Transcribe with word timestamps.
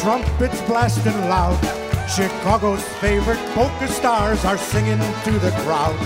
trumpets 0.00 0.60
blasting 0.62 1.28
loud. 1.28 1.58
Chicago's 2.08 2.82
favorite 3.00 3.38
polka 3.54 3.86
stars 3.86 4.44
are 4.44 4.56
singing 4.56 4.98
to 5.24 5.32
the 5.38 5.50
crowd. 5.62 5.98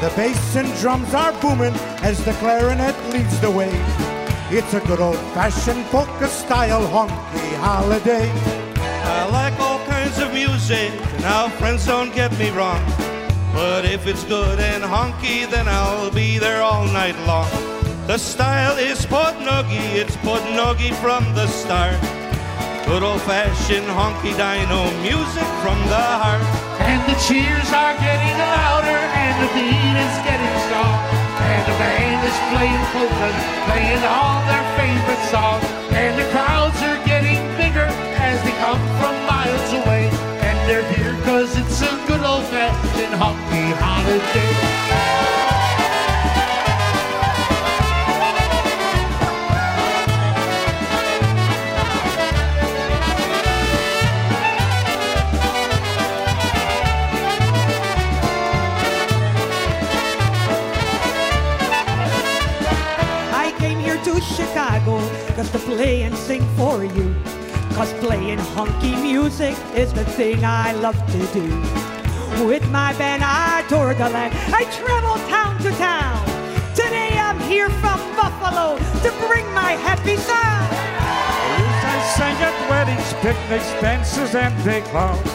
The 0.00 0.12
bass 0.16 0.56
and 0.56 0.72
drums 0.78 1.14
are 1.14 1.32
booming 1.40 1.74
as 2.02 2.24
the 2.24 2.32
clarinet 2.34 2.96
leads 3.12 3.40
the 3.40 3.50
way. 3.50 3.70
It's 4.50 4.74
a 4.74 4.80
good 4.80 5.00
old-fashioned 5.00 5.84
polka 5.86 6.26
style 6.26 6.86
honky 6.88 7.56
holiday. 7.58 8.28
I 8.76 9.28
like 9.30 9.58
all 9.60 9.78
kinds 9.86 10.18
of 10.18 10.32
music. 10.32 10.92
Now, 11.20 11.48
friends, 11.48 11.86
don't 11.86 12.14
get 12.14 12.36
me 12.38 12.50
wrong. 12.50 12.84
But 13.54 13.84
if 13.84 14.06
it's 14.06 14.24
good 14.24 14.58
and 14.58 14.82
honky, 14.82 15.48
then 15.48 15.68
I'll 15.68 16.10
be 16.10 16.38
there 16.38 16.62
all 16.62 16.86
night 16.86 17.18
long. 17.26 17.50
The 18.06 18.18
style 18.18 18.76
is 18.78 19.06
Podnogi, 19.06 19.94
it's 19.94 20.16
Podnogi 20.16 20.94
from 20.96 21.24
the 21.34 21.46
start. 21.46 22.17
Good 22.88 23.02
old 23.02 23.20
fashioned 23.20 23.84
honky 23.84 24.32
dino 24.32 24.88
music 25.04 25.44
from 25.60 25.76
the 25.92 26.06
heart. 26.24 26.40
And 26.80 27.04
the 27.04 27.20
cheers 27.20 27.68
are 27.68 27.92
getting 28.00 28.32
louder 28.40 28.96
and 28.96 29.34
the 29.44 29.48
beat 29.52 29.92
is 29.92 30.16
getting 30.24 30.54
strong. 30.64 30.96
And 31.36 31.62
the 31.68 31.76
band 31.76 32.24
is 32.24 32.38
playing 32.48 32.84
polkas, 32.96 33.36
playing 33.68 34.00
all 34.08 34.40
their 34.48 34.64
favorite 34.80 35.24
songs. 35.28 35.68
And 35.92 36.16
the 36.16 36.24
crowds 36.32 36.80
are 36.80 36.96
getting 37.04 37.36
bigger 37.60 37.92
as 38.24 38.40
they 38.40 38.56
come 38.64 38.80
from 38.96 39.12
miles 39.28 39.68
away. 39.84 40.08
And 40.40 40.56
they're 40.64 40.88
here 40.96 41.12
cause 41.28 41.60
it's 41.60 41.82
a 41.84 41.92
good 42.08 42.24
old 42.24 42.48
fashioned 42.48 43.12
honky 43.20 43.68
holiday. 43.84 45.57
Chicago 64.20 65.00
just 65.36 65.52
to 65.52 65.58
play 65.58 66.02
and 66.02 66.14
sing 66.14 66.42
for 66.56 66.84
you. 66.84 67.14
Cause 67.74 67.92
playing 67.94 68.38
honky 68.38 69.00
music 69.00 69.56
is 69.74 69.92
the 69.92 70.04
thing 70.04 70.44
I 70.44 70.72
love 70.72 70.98
to 71.12 71.26
do. 71.32 71.46
With 72.46 72.68
my 72.70 72.92
band, 72.94 73.22
I 73.24 73.64
tour 73.68 73.94
the 73.94 74.08
land. 74.08 74.34
I 74.52 74.64
travel 74.78 75.16
town 75.28 75.58
to 75.62 75.70
town. 75.72 76.24
Today 76.74 77.18
I'm 77.18 77.38
here 77.40 77.70
from 77.82 77.98
Buffalo 78.16 78.78
to 78.78 79.26
bring 79.26 79.46
my 79.52 79.72
happy 79.72 80.16
sound. 80.16 80.68
I 80.72 82.14
sang 82.16 82.36
at 82.42 82.70
weddings, 82.70 83.12
picnics, 83.22 83.70
dances, 83.80 84.34
and 84.34 84.54
big 84.64 84.84
balls. 84.92 85.26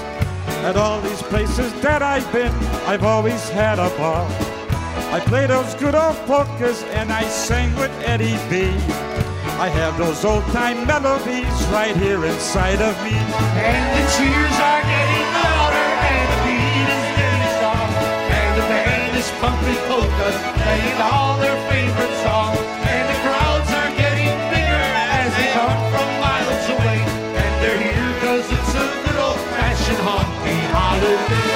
At 0.63 0.77
all 0.77 1.01
these 1.01 1.21
places 1.23 1.73
that 1.81 2.01
I've 2.01 2.31
been, 2.31 2.53
I've 2.87 3.03
always 3.03 3.49
had 3.49 3.79
a 3.79 3.89
ball. 3.97 4.52
I 5.13 5.19
play 5.19 5.45
those 5.45 5.75
good 5.75 5.93
old 5.93 6.17
polkas 6.25 6.81
and 6.97 7.13
I 7.13 7.21
sang 7.29 7.69
with 7.75 7.93
Eddie 8.01 8.33
B. 8.49 8.65
I 9.61 9.69
have 9.69 9.95
those 9.95 10.25
old 10.25 10.41
time 10.49 10.87
melodies 10.87 11.53
right 11.69 11.95
here 11.95 12.25
inside 12.25 12.81
of 12.81 12.97
me. 13.05 13.13
And 13.61 13.85
the 13.93 14.03
cheers 14.09 14.57
are 14.57 14.81
getting 14.81 15.27
louder 15.37 15.85
and 16.09 16.25
the 16.33 16.39
beat 16.49 16.89
is 16.97 17.05
getting 17.13 17.45
strong. 17.61 17.89
And 18.25 18.51
the 18.57 18.65
band 18.65 19.13
is 19.13 19.29
pumping 19.37 19.81
polkas, 19.85 20.37
playing 20.65 20.97
all 21.05 21.37
their 21.37 21.61
favorite 21.69 22.15
songs. 22.25 22.57
And 22.89 23.05
the 23.05 23.17
crowds 23.21 23.69
are 23.69 23.93
getting 23.93 24.33
bigger 24.49 24.85
as 25.13 25.29
they 25.37 25.49
come 25.53 25.77
from 25.93 26.09
miles 26.25 26.65
away. 26.73 27.05
And 27.37 27.53
they're 27.61 27.81
here 27.85 28.13
cause 28.25 28.49
it's 28.49 28.73
a 28.81 28.85
good 29.05 29.19
old 29.21 29.37
fashioned 29.53 30.01
honky. 30.01 31.52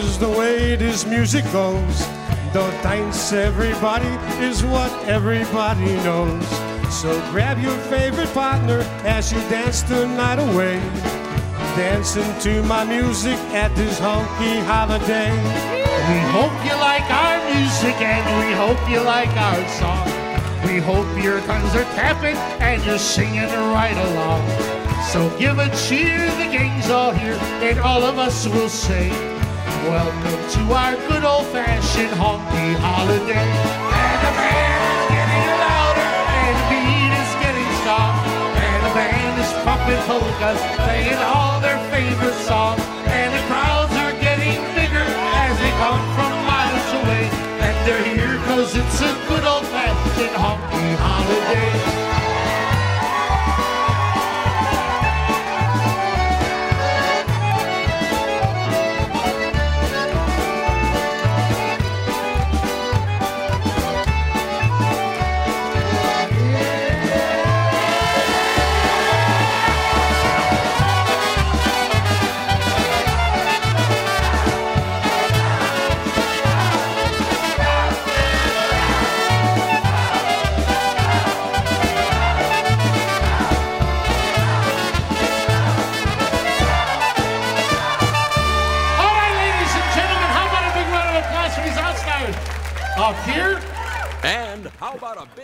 Is 0.00 0.18
the 0.18 0.28
way 0.28 0.76
this 0.76 1.04
music 1.04 1.44
goes. 1.52 2.00
Don't 2.52 2.72
dance 2.82 3.32
everybody 3.32 4.08
is 4.42 4.64
what 4.64 4.90
everybody 5.06 5.92
knows. 6.06 6.46
So 6.90 7.10
grab 7.30 7.58
your 7.58 7.76
favorite 7.92 8.32
partner 8.32 8.80
as 9.04 9.32
you 9.32 9.38
dance 9.48 9.82
the 9.82 10.06
night 10.06 10.38
away. 10.38 10.80
Dancing 11.76 12.30
to 12.40 12.62
my 12.62 12.84
music 12.84 13.38
at 13.52 13.74
this 13.76 14.00
honky 14.00 14.64
holiday. 14.64 15.30
We 16.10 16.20
hope 16.36 16.56
you 16.64 16.76
like 16.88 17.08
our 17.10 17.38
music 17.54 17.96
and 18.00 18.24
we 18.40 18.50
hope 18.56 18.80
you 18.88 19.00
like 19.00 19.32
our 19.48 19.62
song. 19.80 20.06
We 20.66 20.78
hope 20.78 21.08
your 21.22 21.40
tongues 21.42 21.74
are 21.74 21.88
tapping 21.94 22.36
and 22.60 22.82
you're 22.84 22.98
singing 22.98 23.52
right 23.76 23.98
along. 24.08 24.42
So 25.12 25.36
give 25.38 25.58
a 25.58 25.68
cheer, 25.76 26.26
the 26.40 26.48
gang's 26.56 26.90
all 26.90 27.12
here, 27.12 27.38
and 27.62 27.78
all 27.80 28.02
of 28.02 28.18
us 28.18 28.46
will 28.46 28.68
say, 28.68 29.10
Welcome 29.88 30.40
to 30.52 30.74
our 30.76 30.94
good 31.08 31.24
old 31.24 31.46
fashioned 31.56 32.12
honky 32.20 32.76
holiday. 32.84 33.48
And 33.48 34.18
the 34.20 34.32
band 34.36 34.84
is 34.92 35.08
getting 35.08 35.46
louder 35.56 36.10
and 36.36 36.52
the 36.52 36.66
beat 36.68 37.12
is 37.16 37.32
getting 37.40 37.70
strong. 37.80 38.12
And 38.60 38.80
the 38.84 38.92
band 38.92 39.40
is 39.40 39.50
pumping 39.64 40.02
polkas, 40.04 40.60
playing 40.84 41.16
all 41.32 41.64
their 41.64 41.80
favorite 41.88 42.36
songs. 42.44 42.84
And 43.08 43.32
the 43.32 43.40
crowds 43.48 43.96
are 43.96 44.12
getting 44.20 44.60
bigger 44.76 45.00
as 45.00 45.56
they 45.56 45.72
come 45.80 46.04
from 46.12 46.30
miles 46.44 46.88
away. 47.00 47.24
And 47.64 47.74
they're 47.88 48.04
here 48.04 48.36
cause 48.52 48.76
it's 48.76 49.00
a 49.00 49.12
good 49.32 49.44
old 49.48 49.64
fashioned 49.72 50.36
honky 50.36 50.92
holiday. 51.00 51.69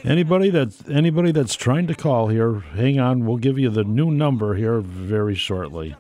Anybody 0.07 0.51
that's 0.51 0.89
anybody 0.89 1.33
that's 1.33 1.57
trying 1.57 1.89
to 1.89 1.95
call 1.95 2.29
here, 2.29 2.61
hang 2.61 3.01
on. 3.01 3.27
We'll 3.27 3.39
give 3.39 3.59
you 3.59 3.71
the 3.71 3.83
new 3.83 4.13
number 4.13 4.55
here 4.55 4.79
very 4.79 5.35
shortly. 5.35 5.97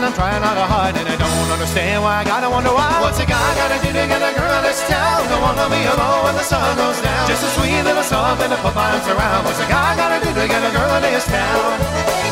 And 0.00 0.08
I'm 0.08 0.16
trying 0.16 0.40
not 0.40 0.54
to 0.56 0.64
hide, 0.64 0.96
and 0.96 1.04
I 1.04 1.16
don't 1.20 1.50
understand 1.52 2.02
why. 2.02 2.20
I 2.20 2.24
gotta 2.24 2.48
wonder 2.48 2.72
why. 2.72 2.88
What's 3.04 3.20
a 3.20 3.28
guy 3.28 3.48
gotta 3.60 3.76
do 3.84 3.92
to 3.92 4.04
get 4.08 4.22
a 4.24 4.32
girl 4.32 4.48
in 4.56 4.64
this 4.64 4.80
town? 4.88 5.28
One 5.44 5.56
to 5.60 5.68
be 5.68 5.84
alone 5.92 6.24
when 6.24 6.34
the 6.40 6.42
sun 6.42 6.72
goes 6.80 6.96
down. 7.04 7.28
Just 7.28 7.44
a 7.44 7.50
sweet 7.52 7.84
little 7.84 8.02
something 8.02 8.48
to 8.48 8.56
put 8.64 8.74
my 8.74 8.96
arms 8.96 9.06
around. 9.12 9.44
What's 9.44 9.60
a 9.60 9.68
guy 9.68 9.92
gotta 10.00 10.24
do 10.24 10.32
to 10.32 10.48
get 10.48 10.64
a 10.64 10.72
girl 10.72 10.88
in 10.96 11.02
this 11.04 11.28
town? 11.28 12.29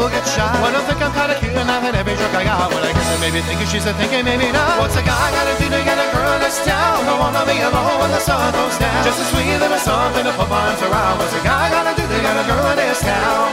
Lot 0.00 0.12
get 0.12 0.24
shot. 0.24 0.56
When 0.64 0.72
I 0.72 0.80
think 0.88 1.00
I'm 1.04 1.12
kinda 1.12 1.36
cute 1.36 1.52
and 1.52 1.68
I've 1.70 1.84
had 1.84 1.94
every 1.94 2.16
joke 2.16 2.32
I 2.32 2.44
got, 2.44 2.72
when 2.72 2.82
I 2.82 2.92
guess 2.92 3.08
I 3.12 3.16
maybe 3.20 3.40
thinking 3.44 3.68
she's 3.68 3.84
a 3.84 3.92
thinking, 4.00 4.24
maybe 4.24 4.48
not. 4.50 4.80
What's 4.80 4.96
a 4.96 5.04
guy 5.04 5.28
gotta 5.36 5.54
do 5.60 5.68
to 5.68 5.80
get 5.84 5.98
a 6.00 6.08
girl 6.16 6.32
in 6.36 6.40
this 6.40 6.58
town? 6.64 7.04
Don't 7.04 7.20
wanna 7.20 7.44
be 7.44 7.60
alone 7.60 8.00
when 8.00 8.10
the 8.10 8.20
sun 8.20 8.52
goes 8.56 8.78
down. 8.80 9.04
Just 9.04 9.20
a 9.20 9.26
sweet 9.28 9.58
little 9.60 9.76
something 9.78 10.24
to 10.24 10.32
put 10.32 10.48
my 10.48 10.56
arms 10.56 10.80
around. 10.80 11.18
What's 11.20 11.36
a 11.36 11.42
guy 11.44 11.68
gotta 11.68 11.92
do 12.00 12.04
to 12.08 12.18
get 12.24 12.32
a 12.32 12.44
girl 12.48 12.66
in 12.72 12.76
this 12.80 13.00
town? 13.04 13.52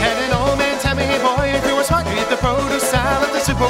Had 0.00 0.16
an 0.24 0.32
old 0.40 0.56
man 0.56 0.76
tell 0.80 0.96
me, 0.96 1.04
hey 1.04 1.20
boy, 1.20 1.52
if 1.52 1.62
you 1.68 1.76
were 1.76 1.84
smart, 1.84 2.08
you'd 2.08 2.16
eat 2.16 2.30
the 2.32 2.40
produce 2.40 2.88
salad 2.88 3.28
the 3.36 3.40
super. 3.40 3.68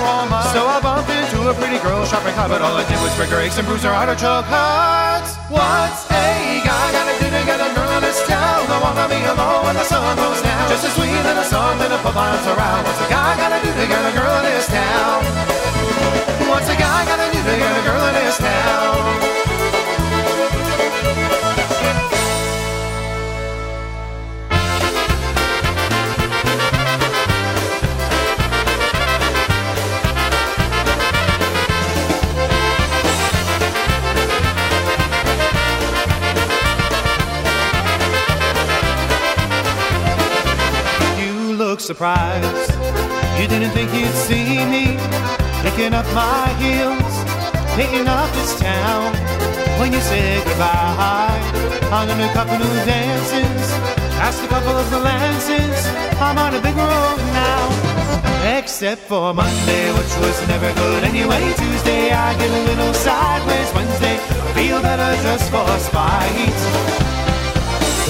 So 0.54 0.60
I 0.68 0.80
bumped 0.82 1.10
into 1.10 1.21
a 1.46 1.54
pretty 1.54 1.78
girl 1.82 2.04
shopping 2.04 2.34
cart, 2.34 2.50
but 2.50 2.62
all 2.62 2.76
I 2.76 2.84
did 2.86 3.00
was 3.02 3.14
break 3.16 3.30
her 3.30 3.40
eggs 3.40 3.58
and 3.58 3.66
bruise 3.66 3.82
her 3.82 3.90
artichoke 3.90 4.46
hearts. 4.46 5.34
What's 5.50 6.06
a 6.12 6.62
guy 6.62 6.86
gotta 6.92 7.14
do 7.18 7.26
to 7.30 7.42
get 7.48 7.58
a 7.58 7.70
girl 7.74 7.90
in 7.98 8.02
this 8.02 8.20
town? 8.28 8.68
I 8.68 8.78
wanna 8.78 9.08
be 9.08 9.18
alone 9.26 9.64
when 9.64 9.74
the 9.74 9.84
sun 9.84 10.16
goes 10.16 10.40
down. 10.42 10.68
Just 10.68 10.86
a 10.86 10.90
sweet 10.94 11.10
little 11.10 11.42
to 11.42 11.98
put 12.02 12.14
my 12.14 12.30
arms 12.30 12.46
around. 12.46 12.84
What's 12.84 13.00
a 13.00 13.08
guy 13.08 13.36
gotta 13.36 13.60
do 13.64 13.70
to 13.72 13.86
get 13.86 14.00
a 14.00 14.12
girl 14.16 14.34
in 14.38 14.44
this 14.44 14.66
town? 14.66 15.24
What's 16.48 16.68
a 16.68 16.76
guy 16.76 17.04
gotta 17.04 17.28
do 17.32 17.40
to 17.42 17.54
get 17.58 17.72
a 17.80 17.82
girl 17.84 18.02
in 18.06 18.14
this 18.14 18.38
town? 18.38 19.51
Surprised. 41.92 42.72
You 43.38 43.46
didn't 43.46 43.72
think 43.76 43.92
you'd 43.92 44.16
see 44.24 44.64
me 44.64 44.96
picking 45.60 45.92
up 45.92 46.06
my 46.14 46.48
heels, 46.56 47.12
hitting 47.76 48.08
up 48.08 48.32
this 48.32 48.58
town. 48.58 49.12
When 49.78 49.92
you 49.92 50.00
said 50.00 50.42
goodbye 50.42 51.36
I'm 51.92 51.92
on 51.92 52.08
a 52.08 52.16
new 52.16 52.32
couple 52.32 52.56
new 52.56 52.76
dances, 52.88 53.68
past 54.16 54.42
a 54.42 54.48
couple 54.48 54.72
of 54.72 54.88
glances, 54.88 55.84
I'm 56.16 56.38
on 56.38 56.54
a 56.54 56.62
big 56.62 56.76
road 56.76 57.20
now. 57.36 58.56
Except 58.56 59.02
for 59.02 59.34
Monday, 59.34 59.92
which 59.92 60.16
was 60.16 60.48
never 60.48 60.72
good 60.72 61.04
anyway. 61.04 61.44
Tuesday, 61.60 62.10
I 62.10 62.32
get 62.38 62.48
a 62.48 62.62
little 62.72 62.94
sideways. 62.94 63.68
Wednesday, 63.74 64.16
I 64.16 64.52
feel 64.56 64.80
better 64.80 65.22
just 65.22 65.50
for 65.50 65.68
spite. 65.78 67.01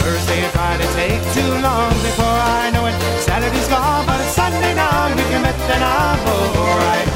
Thursday 0.02 0.40
and 0.42 0.52
Friday 0.52 0.86
take 0.94 1.22
too 1.32 1.52
long 1.62 1.92
before 2.02 2.26
I 2.26 2.70
know 2.72 2.86
it. 2.86 2.94
Saturday's 3.20 3.68
gone, 3.68 4.04
but 4.04 4.20
it's 4.20 4.34
Sunday 4.34 4.74
now. 4.74 5.06
You 5.08 5.14
can 5.14 5.42
bet 5.42 5.56
that 5.68 5.82
I'm 5.82 6.18
alright. 6.26 7.08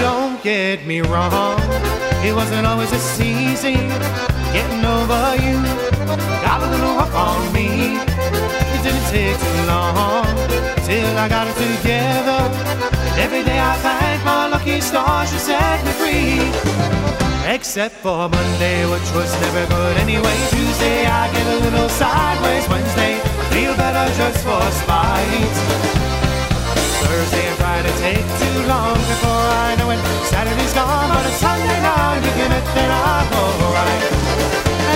Don't 0.00 0.42
get 0.42 0.86
me 0.86 1.00
wrong, 1.02 1.61
it 2.24 2.34
wasn't 2.34 2.66
always 2.66 2.90
this 2.90 3.20
easy 3.20 3.74
getting 4.52 4.84
over 4.84 5.34
you. 5.42 5.58
Got 6.46 6.62
a 6.62 6.68
little 6.70 6.94
rough 6.96 7.14
on 7.14 7.52
me. 7.52 7.98
It 8.74 8.80
didn't 8.84 9.06
take 9.10 9.36
too 9.38 9.62
long 9.66 10.26
till 10.86 11.18
I 11.18 11.28
got 11.28 11.48
it 11.48 11.56
together. 11.56 12.40
And 13.08 13.18
every 13.20 13.42
day 13.42 13.58
I 13.58 13.74
thank 13.86 14.24
my 14.24 14.48
lucky 14.48 14.80
stars 14.80 15.30
she 15.30 15.38
set 15.38 15.84
me 15.84 15.92
free. 16.00 16.40
Except 17.54 17.94
for 17.96 18.28
Monday, 18.28 18.86
which 18.86 19.08
was 19.18 19.30
never 19.40 19.66
good 19.66 19.96
anyway. 19.96 20.36
Tuesday 20.50 21.06
I 21.06 21.30
get 21.32 21.46
a 21.46 21.58
little 21.64 21.88
sideways. 21.88 22.68
Wednesday 22.68 23.18
feel 23.50 23.74
better 23.76 24.06
just 24.14 24.44
for 24.44 24.62
spite. 24.82 25.56
Thursday 27.02 27.51
and 27.86 27.98
Friday 27.98 27.98
take 27.98 28.26
too 28.38 28.58
long 28.68 28.94
before 28.94 29.46
I 29.66 29.74
know 29.78 29.90
it. 29.90 30.00
Saturday's 30.30 30.74
gone, 30.74 31.08
but 31.10 31.26
it's 31.26 31.38
Sunday 31.38 31.80
now. 31.82 32.14
You 32.14 32.32
can 32.38 32.50
bet 32.50 32.66
that 32.78 32.90
I'm 32.90 33.28
alright. 33.34 34.02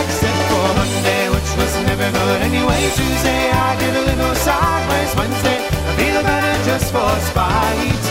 Except 0.03 0.41
for 0.51 0.67
Monday, 0.79 1.23
which 1.35 1.51
was 1.59 1.73
never 1.87 2.09
good 2.11 2.41
anyway. 2.43 2.81
Tuesday 2.95 3.51
I 3.51 3.75
get 3.81 3.95
a 3.97 4.05
little 4.07 4.35
sideways. 4.35 5.11
Wednesday 5.19 5.59
I 5.67 5.93
feel 5.99 6.23
better 6.23 6.55
just 6.65 6.93
for 6.95 7.11
spite. 7.27 8.07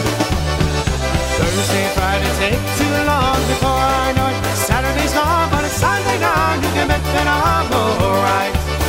Thursday 1.40 1.86
Friday 1.96 2.32
take 2.44 2.64
too 2.80 2.96
long 3.08 3.40
before 3.48 3.80
I 3.80 4.12
know 4.16 4.28
it. 4.28 4.40
Saturday's 4.56 5.14
gone, 5.14 5.50
but 5.52 5.64
it's 5.64 5.80
Sunday 5.80 6.20
now. 6.20 6.56
You 6.56 6.70
can 6.76 6.88
bet 6.88 7.04
that 7.16 7.28
I'm 7.28 7.72
alright. 7.72 8.85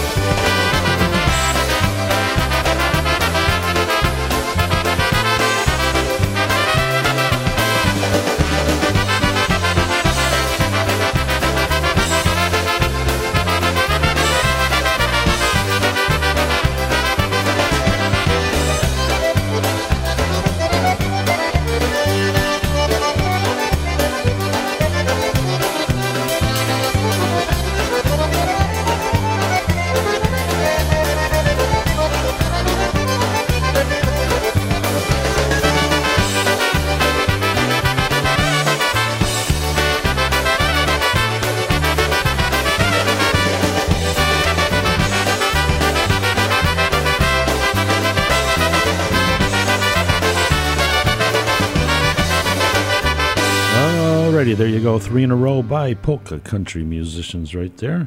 Go. 54.87 55.00
Three 55.00 55.25
in 55.25 55.33
a 55.33 55.37
row 55.37 55.64
by 55.64 55.95
polka 55.95 56.38
country 56.38 56.85
musicians 56.85 57.57
right 57.57 57.76
there. 57.78 58.07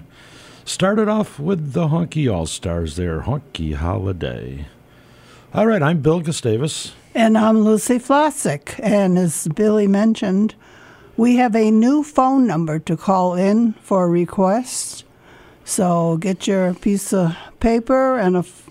Started 0.63 1.09
off 1.09 1.37
with 1.37 1.73
the 1.73 1.89
Honky 1.89 2.33
All 2.33 2.45
Stars 2.45 2.95
there, 2.95 3.23
Honky 3.23 3.73
Holiday. 3.73 4.65
All 5.53 5.67
right, 5.67 5.83
I'm 5.83 6.01
Bill 6.01 6.21
Gustavus. 6.21 6.93
And 7.13 7.37
I'm 7.37 7.59
Lucy 7.59 7.99
Flossick. 7.99 8.79
And 8.81 9.17
as 9.17 9.49
Billy 9.49 9.87
mentioned, 9.87 10.55
we 11.17 11.35
have 11.35 11.53
a 11.53 11.69
new 11.69 12.01
phone 12.01 12.47
number 12.47 12.79
to 12.79 12.95
call 12.95 13.33
in 13.35 13.73
for 13.81 14.09
requests. 14.09 15.03
So 15.65 16.15
get 16.15 16.47
your 16.47 16.73
piece 16.75 17.11
of 17.11 17.35
paper 17.59 18.17
and 18.17 18.37
a 18.37 18.39
f- 18.39 18.69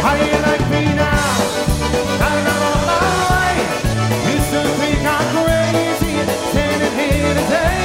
How 0.06 0.16
you 0.16 0.38
like 0.50 0.66
me 0.72 0.84
now? 0.96 1.36
I'm 2.28 2.48
on 2.48 2.80
my 2.92 3.04
way, 3.32 3.56
you 4.32 4.40
still 4.48 4.72
think 4.80 5.04
I'm 5.04 5.28
crazy, 5.36 6.16
standing 6.52 6.96
here 6.96 7.34
today. 7.40 7.84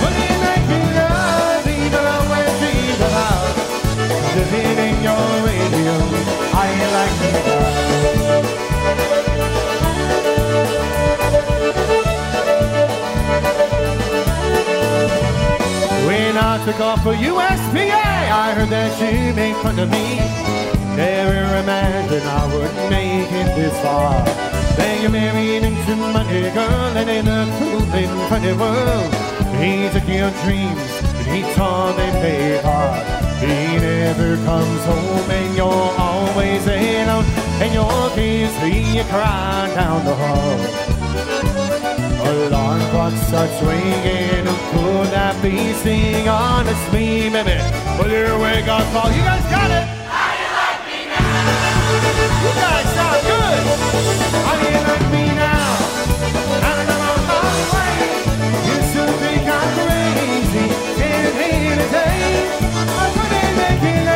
But 0.00 0.12
you 0.16 0.32
like 0.48 0.64
me 0.72 0.80
now, 0.96 1.60
even 1.76 2.04
I 2.08 2.24
dream 2.58 3.00
about 3.08 3.52
living 4.34 4.78
in 4.88 4.96
your 5.04 5.26
radio. 5.44 5.96
How 6.56 6.64
you 6.72 6.88
like 6.98 7.14
me 7.20 7.32
now? 7.44 7.69
When 16.06 16.36
I 16.36 16.64
took 16.64 16.80
off 16.80 17.02
for 17.02 17.14
USPA, 17.14 17.90
I 18.30 18.52
heard 18.54 18.68
that 18.68 18.92
you 19.00 19.34
made 19.34 19.56
fun 19.56 19.78
of 19.78 19.90
me. 19.90 20.18
Never 20.96 21.56
imagined 21.58 22.24
I 22.24 22.46
would 22.52 22.74
make 22.90 23.30
it 23.32 23.54
this 23.56 23.74
far. 23.80 24.24
Then 24.76 25.02
you 25.02 25.08
married 25.08 25.62
into 25.62 25.96
money, 25.96 26.50
girl, 26.50 26.96
and 26.96 27.08
in 27.10 27.26
a 27.26 27.46
cool 27.58 27.82
and 27.94 28.28
funny 28.28 28.52
world. 28.52 29.12
He 29.60 29.88
took 29.90 30.08
your 30.08 30.30
dreams, 30.42 30.90
and 31.18 31.26
he 31.26 31.42
tore 31.54 31.92
them 31.92 32.58
apart. 32.58 33.06
He 33.40 33.78
never 33.78 34.36
comes 34.44 34.84
home, 34.84 35.30
and 35.30 35.56
you're 35.56 35.92
always 35.98 36.66
alone. 36.66 37.39
And 37.62 37.74
your 37.74 38.10
kids 38.14 38.54
see 38.60 38.96
you 38.96 39.04
cry 39.04 39.70
down 39.74 40.04
the 40.04 40.14
hall. 40.14 40.58
Alarm 42.30 42.80
clock 42.90 43.14
starts 43.28 43.60
ringing. 43.62 44.46
Who 44.72 44.90
could 45.00 45.12
that 45.12 45.36
be? 45.42 45.72
Sing 45.74 46.28
honest 46.28 46.92
me, 46.92 47.28
baby. 47.28 47.58
Will 47.98 48.10
your 48.10 48.38
wake 48.38 48.68
up 48.68 48.84
call? 48.92 49.10
You 49.10 49.22
guys 49.22 49.44
got 49.50 49.70
it. 49.70 49.84
How 50.08 50.30
you 50.40 50.48
like 50.60 50.82
me 50.88 51.00
now? 51.10 51.50
You 52.44 52.52
guys 52.64 52.86
sound 52.96 53.20
good. 53.28 53.62
How 54.46 54.54
do 54.60 54.64
you 54.70 54.82
like 54.90 55.06
me 55.10 55.24
now? 55.34 55.72
I'm 56.68 56.88
on 57.00 57.20
my 57.28 57.44
way, 57.72 57.96
you 58.68 58.76
still 58.88 59.12
think 59.20 59.44
I'm 59.58 59.68
crazy. 59.80 60.66
Can't 61.00 61.34
hear 61.40 61.74
today. 61.82 62.46
I 62.62 63.04
couldn't 63.16 63.54
make 63.58 63.84
it 63.84 64.09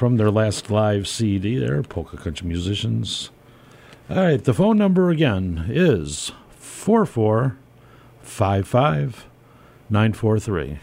from 0.00 0.16
their 0.16 0.30
last 0.30 0.70
live 0.70 1.06
CD 1.06 1.58
there, 1.58 1.82
Polka 1.82 2.16
Country 2.16 2.48
Musicians. 2.48 3.28
All 4.08 4.16
right, 4.16 4.42
the 4.42 4.54
phone 4.54 4.78
number 4.78 5.10
again 5.10 5.66
is 5.68 6.32
four 6.48 7.04
four 7.04 7.58
five 8.22 8.66
five 8.66 9.26
nine 9.90 10.14
four 10.14 10.40
three. 10.40 10.78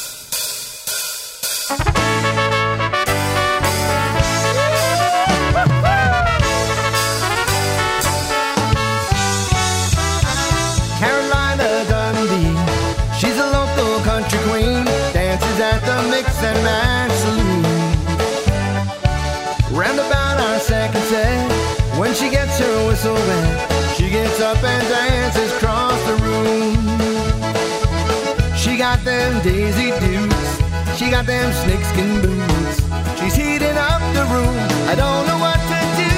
goddamn 31.22 31.54
snakeskin 31.54 32.20
boots. 32.20 32.82
She's 33.20 33.36
heating 33.36 33.78
up 33.78 34.02
the 34.18 34.26
room. 34.34 34.58
I 34.90 34.96
don't 34.96 35.28
know 35.28 35.38
what 35.38 35.60
to 35.72 35.80
do. 36.02 36.10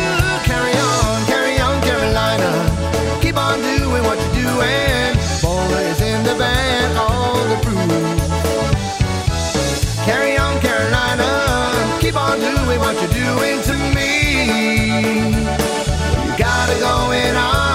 Carry 0.48 0.76
on, 0.80 1.26
carry 1.26 1.60
on, 1.60 1.82
Carolina. 1.84 2.52
Keep 3.22 3.36
on 3.36 3.60
doing 3.60 4.04
what 4.08 4.18
you're 4.24 4.48
doing. 4.48 5.12
Boys 5.44 6.00
in 6.00 6.24
the 6.24 6.36
band, 6.40 6.98
all 6.98 7.36
the 7.52 7.58
proof. 7.66 8.16
Carry 10.06 10.38
on, 10.38 10.62
Carolina. 10.62 11.28
Keep 12.00 12.16
on 12.16 12.40
doing 12.40 12.80
what 12.80 12.96
you're 13.02 13.12
doing 13.12 13.62
to 13.70 13.74
me. 13.96 14.56
You 16.24 16.38
got 16.38 16.70
it 16.70 16.80
going 16.80 17.36
on. 17.36 17.73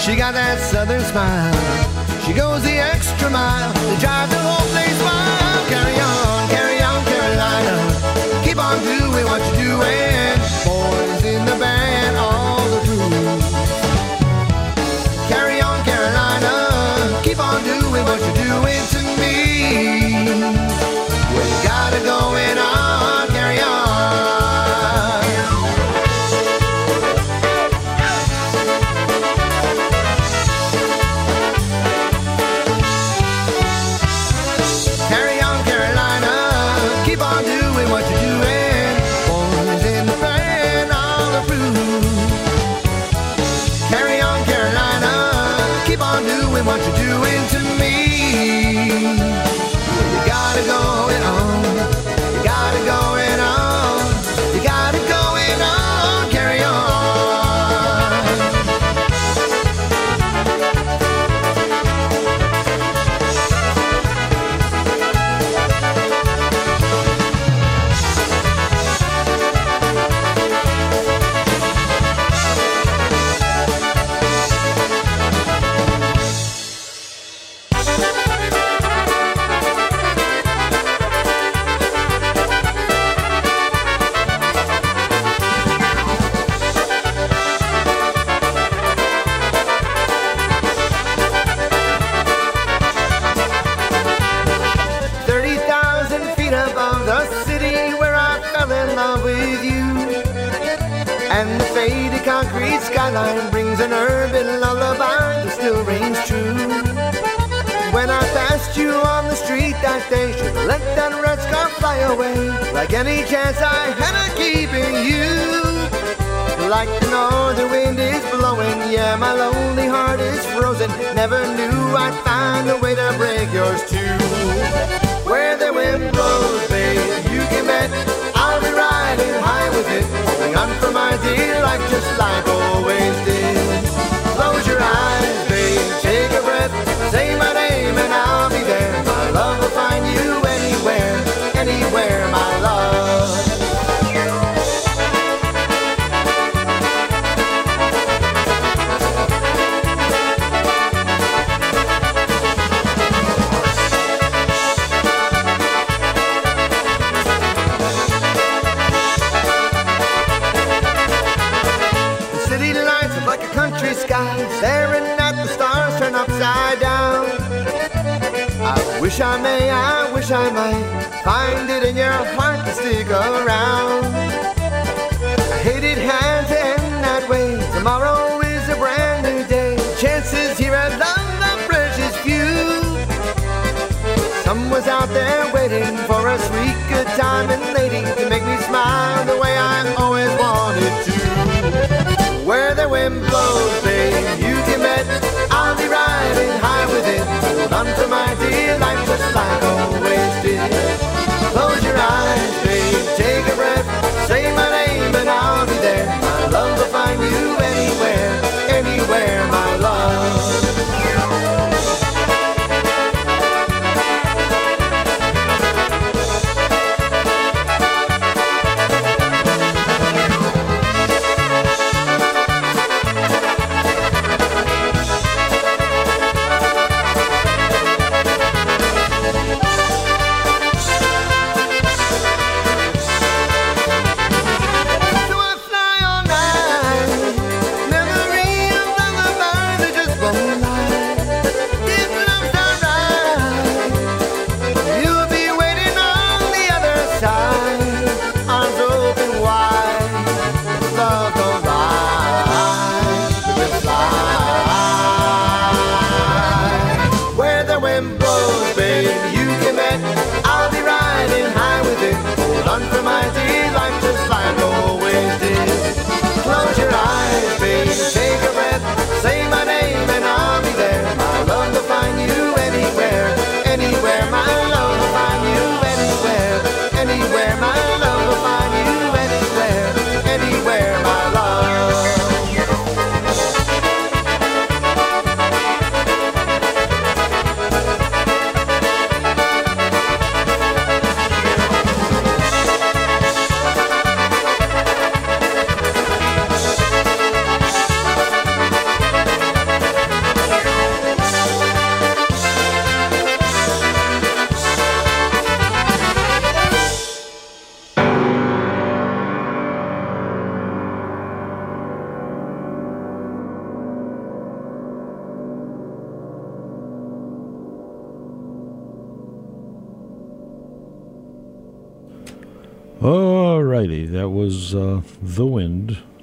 She 0.00 0.16
got 0.16 0.32
that 0.32 0.58
southern 0.58 1.02
smile. 1.02 1.52
She 2.24 2.32
goes 2.32 2.62
the 2.62 2.78
extra 2.78 3.28
mile 3.28 3.70
to 3.74 4.00
drive 4.00 4.30
the 4.30 4.38
whole 4.38 4.66
place 4.72 4.98
wild. 5.04 5.68
Carry 5.68 6.00
on, 6.00 6.48
carry 6.48 6.80
on, 6.80 7.04
Carolina. 7.04 8.42
Keep 8.42 8.56
on 8.56 8.78
doing 8.80 9.26
what 9.26 9.44
you're 9.52 9.76
doing. 9.76 10.40
Boys 10.64 11.24
in 11.24 11.44
the 11.44 11.56
band. 11.60 11.99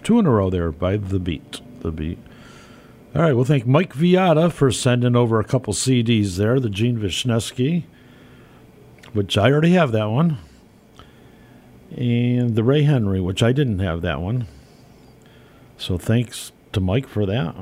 Two 0.07 0.19
in 0.19 0.25
a 0.25 0.31
row 0.31 0.49
there 0.49 0.71
by 0.71 0.95
The 0.95 1.19
Beat. 1.19 1.59
The 1.81 1.91
Beat. 1.91 2.17
All 3.13 3.23
right, 3.23 3.33
we'll 3.33 3.43
thank 3.43 3.67
Mike 3.67 3.93
Viata 3.93 4.49
for 4.49 4.71
sending 4.71 5.17
over 5.17 5.37
a 5.37 5.43
couple 5.43 5.73
CDs 5.73 6.37
there. 6.37 6.61
The 6.61 6.69
Gene 6.69 6.97
Wisniewski, 6.97 7.83
which 9.11 9.37
I 9.37 9.51
already 9.51 9.73
have 9.73 9.91
that 9.91 10.05
one. 10.05 10.37
And 11.91 12.55
the 12.55 12.63
Ray 12.63 12.83
Henry, 12.83 13.19
which 13.19 13.43
I 13.43 13.51
didn't 13.51 13.79
have 13.79 14.01
that 14.03 14.21
one. 14.21 14.47
So 15.77 15.97
thanks 15.97 16.53
to 16.71 16.79
Mike 16.79 17.09
for 17.09 17.25
that. 17.25 17.55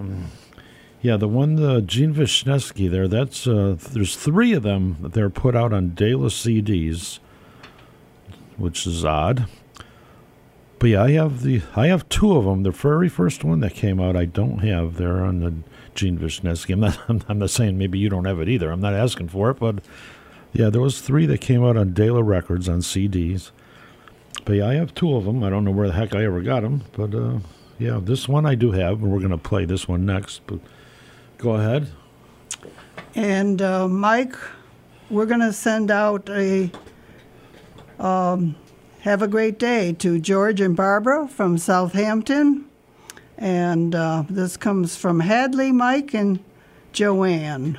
Yeah, 1.02 1.18
the 1.18 1.28
one, 1.28 1.56
the 1.56 1.82
Gene 1.82 2.14
Wisniewski 2.14 2.92
there, 2.92 3.08
that's, 3.08 3.48
uh, 3.48 3.76
there's 3.92 4.16
three 4.16 4.54
of 4.54 4.62
them 4.62 4.98
that 5.02 5.14
they're 5.14 5.32
put 5.32 5.56
out 5.56 5.74
on 5.74 5.96
De 5.96 6.14
CDs 6.14 7.18
which 8.56 8.86
is 8.86 9.04
odd. 9.04 9.48
But 10.80 10.90
yeah, 10.90 11.04
I 11.04 11.12
have 11.12 11.42
the 11.44 11.62
I 11.76 11.88
have 11.88 12.08
two 12.10 12.36
of 12.36 12.46
them. 12.46 12.64
The 12.64 12.72
very 12.72 13.10
first 13.10 13.44
one 13.44 13.62
that 13.62 13.74
came 13.74 14.00
out, 14.00 14.16
I 14.16 14.26
don't 14.26 14.60
have 14.60 14.98
there 14.98 15.24
on 15.24 15.40
the 15.40 15.54
Gene 15.94 16.20
Wisniewski. 16.20 16.74
I'm 16.74 16.80
not 16.80 17.26
I'm 17.30 17.40
not 17.40 17.50
saying 17.50 17.78
maybe 17.78 17.98
you 17.98 18.10
don't 18.10 18.26
have 18.26 18.40
it 18.40 18.50
either. 18.50 18.72
I'm 18.72 18.82
not 18.82 18.94
asking 18.94 19.30
for 19.30 19.50
it, 19.52 19.60
but 19.60 19.80
yeah, 20.54 20.70
there 20.70 20.82
was 20.82 21.02
three 21.02 21.26
that 21.26 21.42
came 21.42 21.64
out 21.64 21.78
on 21.78 21.94
De 21.94 22.10
La 22.10 22.22
Records 22.22 22.70
on 22.70 22.80
CDs. 22.80 23.52
But 24.44 24.54
yeah, 24.54 24.68
I 24.68 24.76
have 24.76 24.94
two 24.94 25.16
of 25.16 25.26
them. 25.26 25.44
I 25.44 25.50
don't 25.50 25.64
know 25.64 25.72
where 25.72 25.88
the 25.88 25.94
heck 25.94 26.14
I 26.14 26.24
ever 26.24 26.42
got 26.42 26.62
them, 26.62 26.84
but 26.92 27.16
uh, 27.16 27.40
yeah, 27.80 28.00
this 28.02 28.28
one 28.28 28.46
I 28.46 28.56
do 28.56 28.72
have, 28.72 29.02
and 29.02 29.12
we're 29.12 29.22
gonna 29.22 29.38
play 29.38 29.66
this 29.66 29.88
one 29.88 30.06
next. 30.06 30.42
But 30.46 30.60
go 31.38 31.56
ahead. 31.56 31.90
And 33.16 33.62
uh, 33.62 33.88
Mike, 33.88 34.36
we're 35.10 35.26
going 35.26 35.40
to 35.40 35.54
send 35.54 35.92
out 35.92 36.30
a 36.30 36.70
um, 38.00 38.56
have 39.06 39.22
a 39.22 39.28
great 39.28 39.60
day 39.60 39.94
to 39.94 40.20
George 40.20 40.60
and 40.60 40.76
Barbara 40.76 41.28
from 41.28 41.60
Southampton. 41.60 42.66
And 43.38 43.94
uh, 43.94 44.24
this 44.28 44.58
comes 44.58 44.96
from 44.96 45.20
Hadley, 45.20 45.72
Mike, 45.72 46.16
and 46.16 46.40
Joanne. 46.92 47.78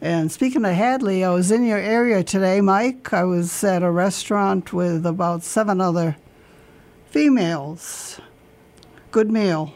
And 0.00 0.32
speaking 0.32 0.64
of 0.64 0.72
Hadley, 0.72 1.24
I 1.24 1.28
was 1.28 1.50
in 1.50 1.66
your 1.66 1.76
area 1.76 2.24
today, 2.24 2.62
Mike. 2.62 3.12
I 3.12 3.22
was 3.24 3.62
at 3.62 3.82
a 3.82 3.90
restaurant 3.90 4.72
with 4.72 5.04
about 5.04 5.42
seven 5.42 5.78
other 5.78 6.16
females. 7.10 8.18
Good 9.10 9.30
meal. 9.30 9.74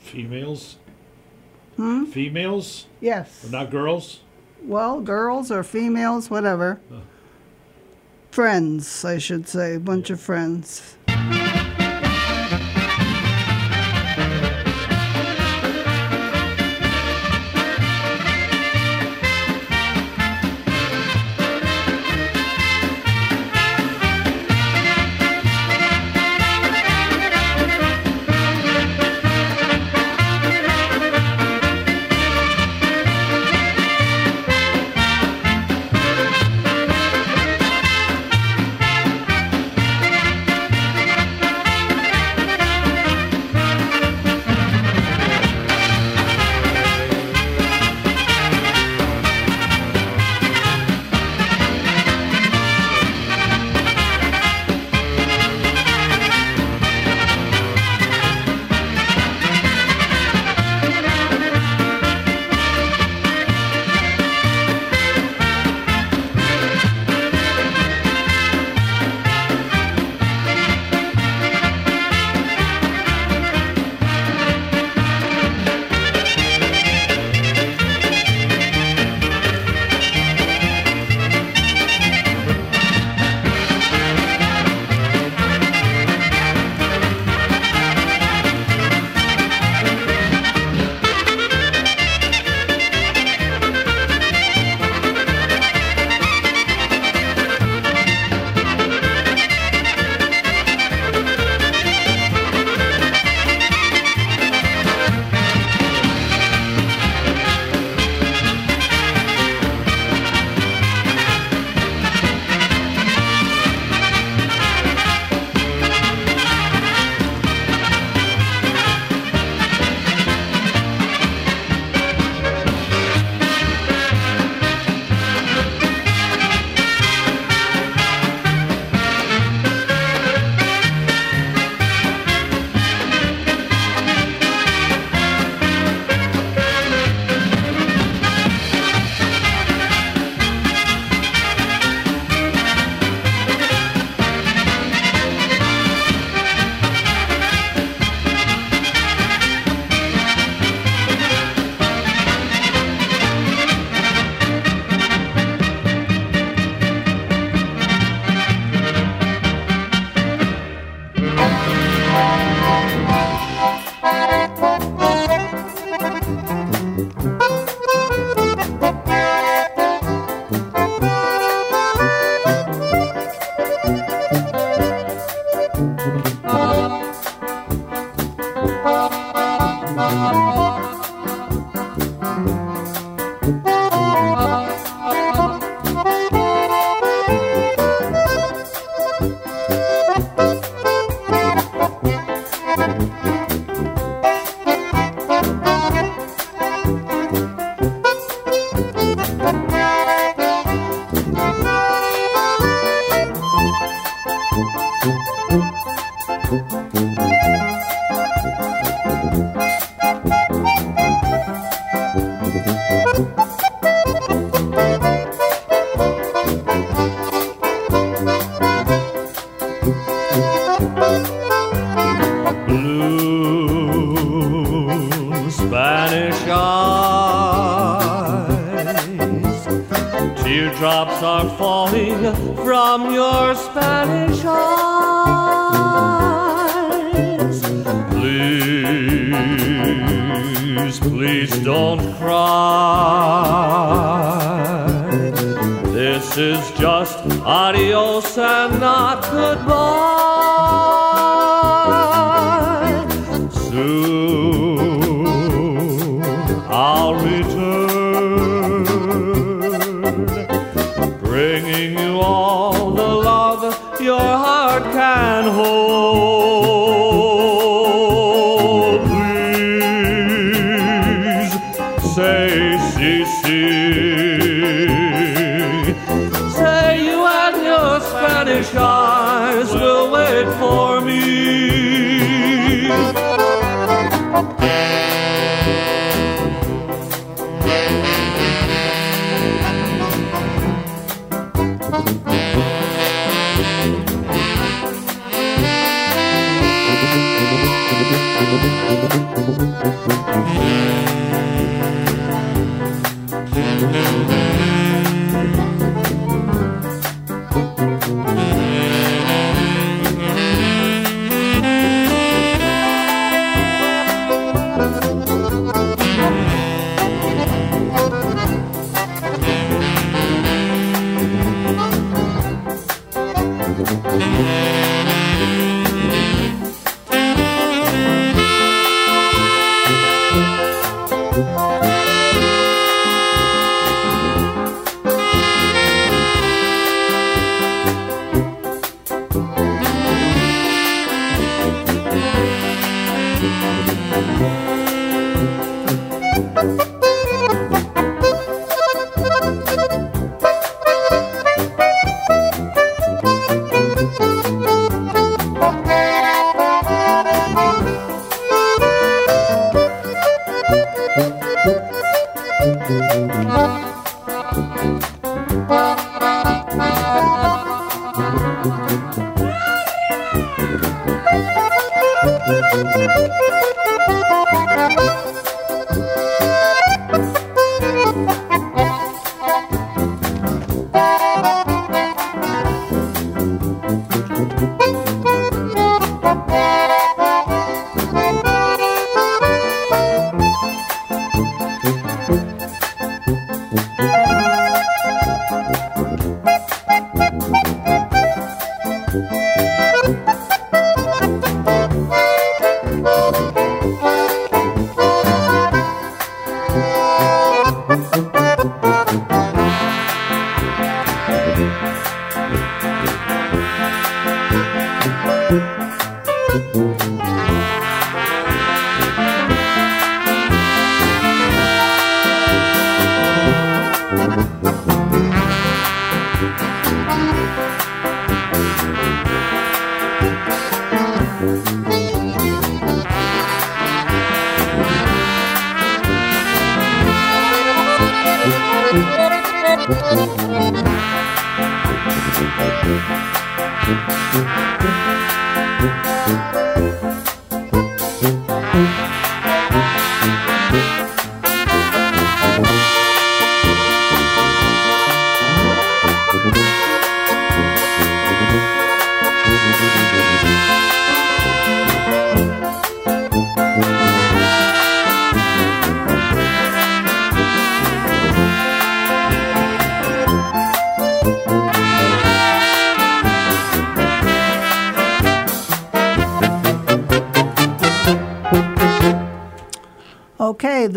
Females. 0.00 0.76
Hmm? 1.76 2.04
Females. 2.04 2.88
Yes. 3.00 3.48
Not 3.50 3.70
girls. 3.70 4.20
Well, 4.62 5.00
girls 5.00 5.50
or 5.50 5.64
females, 5.64 6.28
whatever. 6.28 6.78
Friends, 8.32 9.04
I 9.04 9.18
should 9.18 9.46
say, 9.46 9.74
a 9.74 9.78
bunch 9.78 10.08
of 10.08 10.18
friends. 10.18 10.96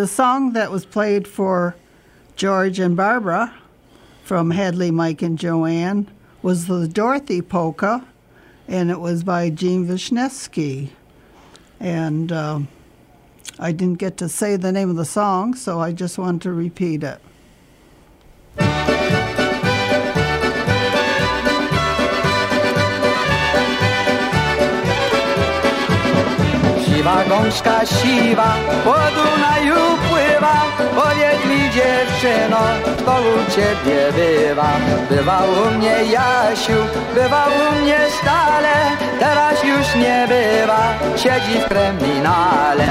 The 0.06 0.10
song 0.10 0.54
that 0.54 0.70
was 0.70 0.86
played 0.86 1.28
for 1.28 1.76
George 2.36 2.78
and 2.78 2.96
Barbara 2.96 3.52
from 4.24 4.52
Hadley, 4.52 4.92
Mike, 4.92 5.24
and 5.24 5.36
Joanne 5.36 6.08
was 6.44 6.68
the 6.68 6.88
Dorothy 6.88 7.42
Polka, 7.42 8.06
and 8.68 8.92
it 8.92 9.00
was 9.00 9.24
by 9.24 9.50
Gene 9.50 9.88
Wisniewski. 9.88 10.90
And 11.80 12.32
um 12.32 12.68
I 13.58 13.72
didn't 13.72 13.98
get 13.98 14.18
to 14.18 14.30
say 14.30 14.58
the 14.58 14.72
name 14.72 14.92
of 14.92 14.96
the 14.96 15.06
song, 15.06 15.56
so 15.56 15.80
I 15.80 15.92
just 15.92 16.20
wanted 16.20 16.44
to 16.44 16.52
repeat 16.52 17.02
it. 17.02 17.20
Siwa 27.16 27.30
gąska 27.30 27.86
siwa, 27.86 28.56
po 28.84 28.96
Dunaju 29.16 29.98
pływa, 30.10 30.56
powiedz 30.96 31.46
mi 31.46 31.62
dziewczyno, 31.72 32.58
kto 32.98 33.12
u 33.12 33.52
ciebie 33.52 34.12
bywa? 34.16 34.70
Bywał 35.10 35.48
u 35.68 35.72
mnie 35.72 36.04
Jasiu, 36.04 36.80
bywał 37.14 37.50
u 37.70 37.82
mnie 37.82 37.98
stale, 38.22 38.74
teraz 39.20 39.64
już 39.64 39.96
nie 39.96 40.28
bywa, 40.28 40.94
siedzi 41.16 41.60
w 41.60 41.66
kryminale. 41.66 42.88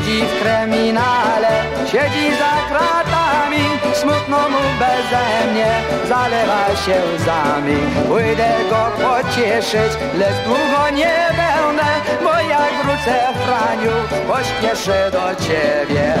Siedzi 0.00 0.22
w 0.22 0.42
kryminale, 0.42 1.64
siedzi 1.86 2.30
za 2.38 2.52
kratami 2.68 3.64
Smutno 3.94 4.48
mu 4.48 4.62
beze 4.78 5.52
mnie, 5.52 5.70
zalewa 6.08 6.66
się 6.84 6.96
łzami. 7.14 7.76
Pójdę 8.08 8.50
go 8.70 9.04
pocieszyć, 9.04 9.92
lecz 10.18 10.44
długo 10.44 10.90
nie 10.94 11.28
będę 11.28 11.90
Bo 12.24 12.32
jak 12.32 12.72
wrócę 12.84 13.14
Franiu, 13.44 13.92
pośpieszę 14.28 15.10
do 15.10 15.44
ciebie 15.44 16.14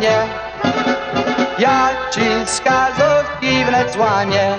ścianie 0.00 0.28
Ja 1.58 1.90
ci 2.10 2.44
wskazówki 2.46 3.64
wnet 3.64 3.96
łamię 3.96 4.56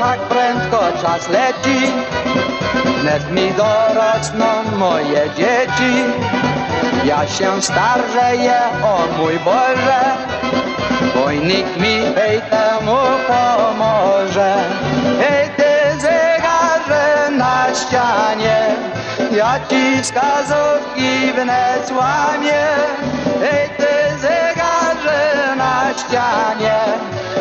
tak 0.00 0.20
prędko 0.20 0.78
czas 1.02 1.28
leci. 1.28 1.92
Wnet 3.00 3.30
mi 3.30 3.52
dorosną 3.52 4.78
moje 4.78 5.30
dzieci 5.36 6.04
Ja 7.04 7.26
się 7.26 7.62
starzeję, 7.62 8.60
o 8.82 9.18
mój 9.18 9.38
Boże 9.38 10.00
Bo 11.14 11.32
nikt 11.32 11.76
mi 11.76 11.96
hej 12.16 12.40
temu 12.50 12.96
pomoże. 13.28 14.54
Hej, 15.20 15.50
ty 15.56 16.00
zegarze 16.00 17.30
na 17.30 17.74
ścianie 17.74 18.76
Ja 19.32 19.60
ci 19.68 20.02
wskazówki 20.02 21.32
wnet 21.32 21.88
złamię 21.88 22.66
Hej, 23.40 23.70
ty 23.76 24.18
zegarze 24.20 25.56
na 25.56 25.94
ścianie 25.98 26.80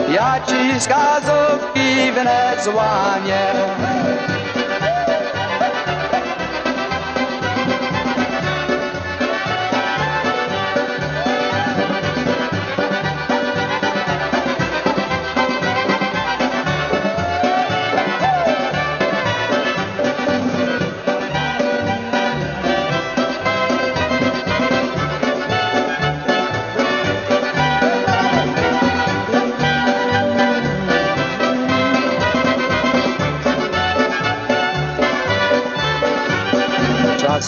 Ja 0.09 0.35
ci 0.47 0.79
wskazówki 0.79 2.11
wnet 2.11 2.63
złamię 2.63 3.43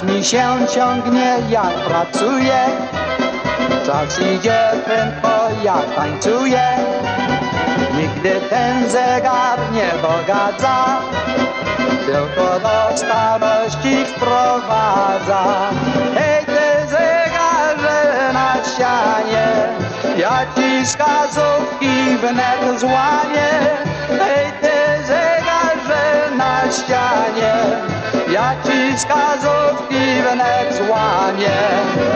Mi 0.04 0.24
się 0.24 0.58
ciągnie, 0.76 1.38
jak 1.50 1.74
pracuję. 1.74 2.60
Czas 3.86 4.20
idzie 4.20 4.60
prędko, 4.86 5.30
jak 5.64 5.96
tańcuję. 5.96 6.64
Nigdy 7.98 8.42
ten 8.50 8.90
zegar 8.90 9.60
nie 9.74 9.92
dogadza 10.02 11.00
Tylko 12.06 12.60
do 12.60 12.98
starości 12.98 14.06
wprowadza. 14.06 15.44
Hej, 16.16 16.46
ty 16.46 16.90
zegarze 16.90 18.34
na 18.34 18.56
ścianie 18.64 19.48
Ja 20.18 20.46
ci 20.56 20.86
wskazówki 20.86 22.18
wnet 22.22 22.80
złamię 22.80 23.91
naciska 28.52 29.38
z 29.42 29.46
wnet 29.82 30.76
złamie. 30.76 32.11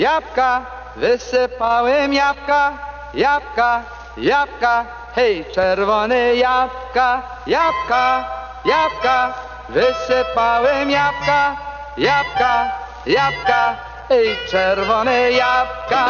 Jabłka, 0.00 0.62
wysypałem 0.96 2.12
jabłka, 2.12 2.72
jabłka, 3.14 3.82
jabłka, 4.16 4.84
hej, 5.14 5.44
czerwone 5.54 6.34
jabłka, 6.36 7.22
jabłka, 7.46 8.24
jabłka, 8.64 9.34
wysypałem 9.68 10.90
jabłka, 10.90 11.56
jabłka, 11.98 12.70
jabłka, 13.06 13.76
hej, 14.08 14.36
czerwone 14.50 15.32
jabłka. 15.32 16.06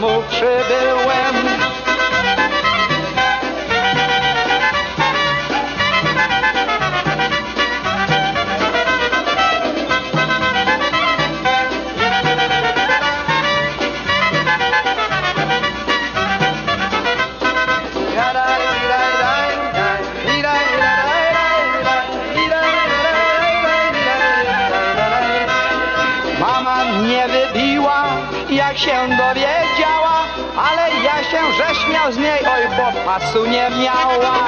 Domu 0.00 0.22
przybyłem. 0.28 1.34
Mama 26.40 26.84
mnie 26.84 27.24
wybiła, 27.28 28.04
jak 28.50 28.78
się 28.78 28.92
dowiedziała, 29.18 29.39
Roześmiał 31.60 32.12
z 32.12 32.16
niej, 32.16 32.40
oj, 32.46 32.76
popasu 32.76 33.46
nie 33.46 33.70
miała. 33.70 34.46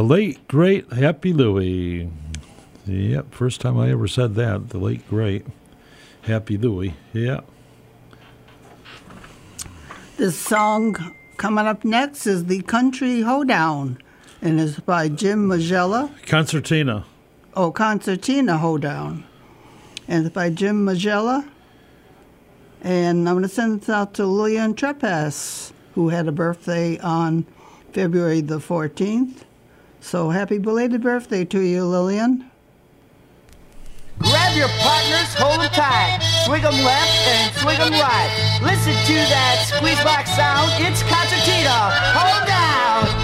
The 0.00 0.06
late 0.06 0.48
great 0.48 0.90
Happy 0.94 1.34
Louie. 1.34 2.08
Yep, 2.86 3.34
first 3.34 3.60
time 3.60 3.76
I 3.76 3.90
ever 3.90 4.08
said 4.08 4.34
that. 4.36 4.70
The 4.70 4.78
late 4.78 5.06
great 5.10 5.44
Happy 6.22 6.56
Louie. 6.56 6.94
Yeah. 7.12 7.40
This 10.16 10.38
song 10.38 11.14
coming 11.36 11.66
up 11.66 11.84
next 11.84 12.26
is 12.26 12.46
The 12.46 12.62
Country 12.62 13.20
Hoedown, 13.20 13.98
and 14.40 14.58
is 14.58 14.80
by 14.80 15.10
Jim 15.10 15.46
Magella. 15.46 16.10
Concertina. 16.24 17.04
Oh, 17.52 17.70
Concertina 17.70 18.56
Hoedown. 18.56 19.24
And 20.08 20.24
it's 20.24 20.34
by 20.34 20.48
Jim 20.48 20.86
Magella. 20.86 21.46
And 22.80 23.28
I'm 23.28 23.34
going 23.34 23.42
to 23.42 23.50
send 23.50 23.82
this 23.82 23.90
out 23.90 24.14
to 24.14 24.24
Lillian 24.24 24.72
Trepass, 24.72 25.74
who 25.94 26.08
had 26.08 26.26
a 26.26 26.32
birthday 26.32 26.98
on 27.00 27.44
February 27.92 28.40
the 28.40 28.60
14th. 28.60 29.42
So 30.00 30.30
happy 30.30 30.58
belated 30.58 31.02
birthday 31.02 31.44
to 31.44 31.60
you, 31.60 31.84
Lillian. 31.84 32.50
Grab 34.18 34.56
your 34.56 34.68
partners, 34.80 35.32
hold 35.34 35.60
them 35.60 35.70
tight. 35.72 36.20
Swing 36.44 36.62
them 36.62 36.74
left 36.84 37.26
and 37.28 37.54
swing 37.56 37.78
them 37.78 37.92
right. 37.92 38.60
Listen 38.62 38.92
to 38.92 39.14
that 39.14 39.64
squeeze 39.66 40.02
box 40.04 40.30
sound. 40.36 40.70
It's 40.76 41.02
concertina. 41.04 41.92
Hoedown. 42.16 43.19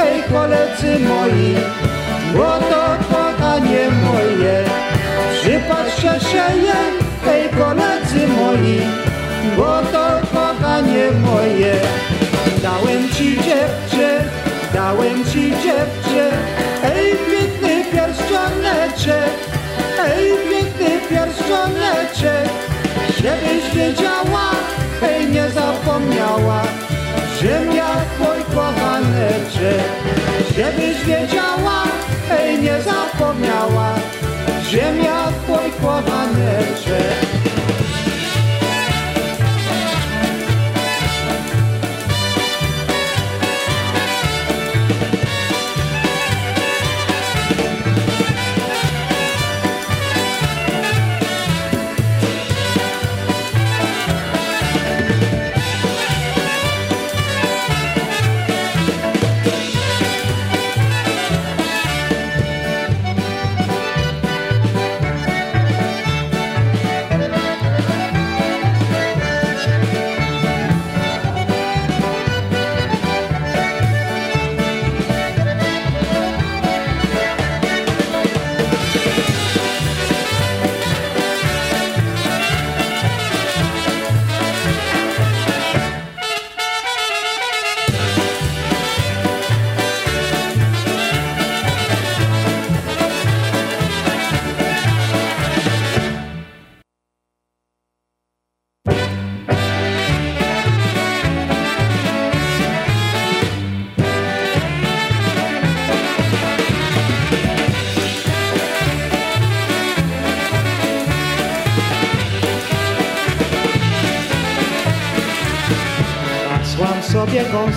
Hej 0.00 0.22
koledzy 0.32 0.98
moi, 1.08 1.54
bo 2.34 2.50
to 2.70 2.84
kochanie 3.12 3.84
moje. 4.04 4.56
Przypatrzcie 5.40 6.14
się 6.28 6.44
jej, 6.66 6.92
hej 7.24 7.44
koledzy 7.58 8.22
moi, 8.28 8.80
bo 9.56 9.72
to 9.92 10.06
kochanie 10.32 11.06
moje. 11.26 11.74
Dałem 12.62 13.02
ci 13.14 13.36
dziewczę, 13.36 14.08
dałem 14.74 15.24
ci 15.32 15.50
dziewczę, 15.50 16.24
ej 16.84 17.06
piękny 17.28 17.84
pierścioneczek, 17.92 19.32
ej 20.06 20.24
piękny 20.50 20.90
pierścioneczek, 21.08 22.48
żebyś 23.22 23.62
wiedziała, 23.74 24.46
ej 25.02 25.30
nie 25.30 25.50
zapomniała, 25.50 26.62
żem 27.40 27.76
ja 27.76 27.92
serce 29.20 29.72
Żebyś 30.56 31.04
wiedziała, 31.04 31.82
ej 32.30 32.62
nie 32.62 32.82
zapomniała 32.82 33.94
Ziemia 34.70 35.32
twój 35.42 35.70
kłaneczek 35.80 37.29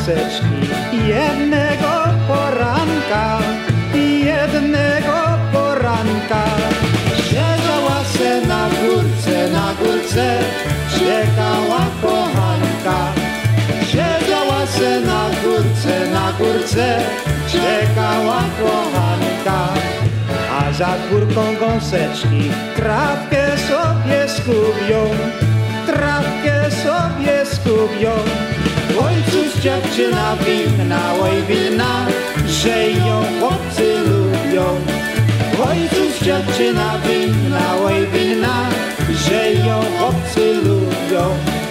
sobie 0.05 0.15
gąseczki 0.15 1.07
jednego 1.07 1.91
poranka, 2.27 3.39
jednego 4.25 5.17
poranka. 5.53 6.43
Siedziała 7.17 8.03
se 8.17 8.47
na 8.47 8.69
górce, 8.69 9.49
na 9.51 9.73
górce, 9.73 10.39
czekała 10.89 11.85
kochanka. 12.01 13.13
Siedziała 13.85 14.65
se 14.65 15.01
na 15.01 15.29
górce, 15.43 16.11
na 16.13 16.31
górce, 16.39 16.99
czekała 17.47 18.43
kochanka. 18.59 19.73
A 20.59 20.73
za 20.73 20.95
górką 21.09 21.41
gąseczki 21.59 22.51
trawkę 22.75 23.57
sobie 23.57 24.29
skubią, 24.29 25.09
trawkę 25.87 26.71
sobie 26.71 27.45
skubią. 27.45 28.32
Dziewczyna 29.63 30.35
winna, 30.35 31.13
oj 31.21 31.41
winna, 31.47 32.05
że 32.47 32.89
ją 32.89 33.23
chłopcy 33.39 33.95
lubią. 33.99 34.65
Ojców 35.69 36.23
dziewczyna 36.23 36.93
winna, 37.07 37.75
oj 37.85 38.07
winna, 38.07 38.69
że 39.27 39.53
ją 39.53 39.81
chłopcy 39.99 40.53
lubią. 40.53 41.62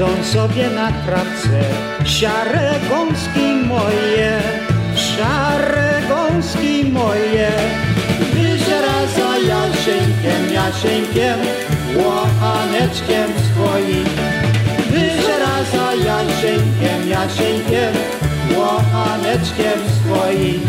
Siedzą 0.00 0.24
sobie 0.24 0.70
na 0.70 0.92
trawce 0.92 1.60
szare 2.04 2.74
gąski 2.90 3.66
moje, 3.68 4.40
szare 4.96 6.02
gąski 6.08 6.84
moje. 6.84 7.50
Wyżera 8.32 9.06
za 9.16 9.38
Jasieńkiem, 9.48 10.52
Jasieńkiem, 10.52 11.38
łochaneczkiem 11.96 13.30
swoim. 13.46 14.04
Wyżera 14.90 15.56
za 15.72 15.94
Jasieńkiem, 15.94 17.08
Jasieńkiem, 17.08 17.92
łochaneczkiem 18.56 19.80
swoim. 20.00 20.60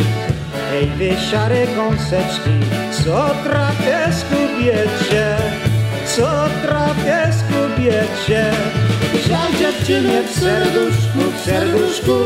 Hej 0.71 0.87
wy 0.87 1.21
szare 1.31 1.67
gąseczki, 1.67 2.59
co 2.91 3.29
trawkę 3.43 4.13
skubiecie, 4.13 5.37
co 6.15 6.47
trawkę 6.63 7.33
skubiecie. 7.33 8.51
Żal 9.31 9.53
dziewczynie 9.59 10.23
w 10.23 10.39
serduszku, 10.39 11.31
w 11.35 11.39
serduszku, 11.45 12.17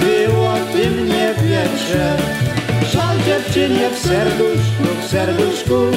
było 0.00 0.54
tym 0.72 1.08
nie 1.08 1.34
wiecie. 1.42 2.16
Żal 2.92 3.18
dziewczynie 3.26 3.90
w 3.90 3.98
serduszku, 3.98 4.84
w 5.02 5.06
serduszku 5.06 5.90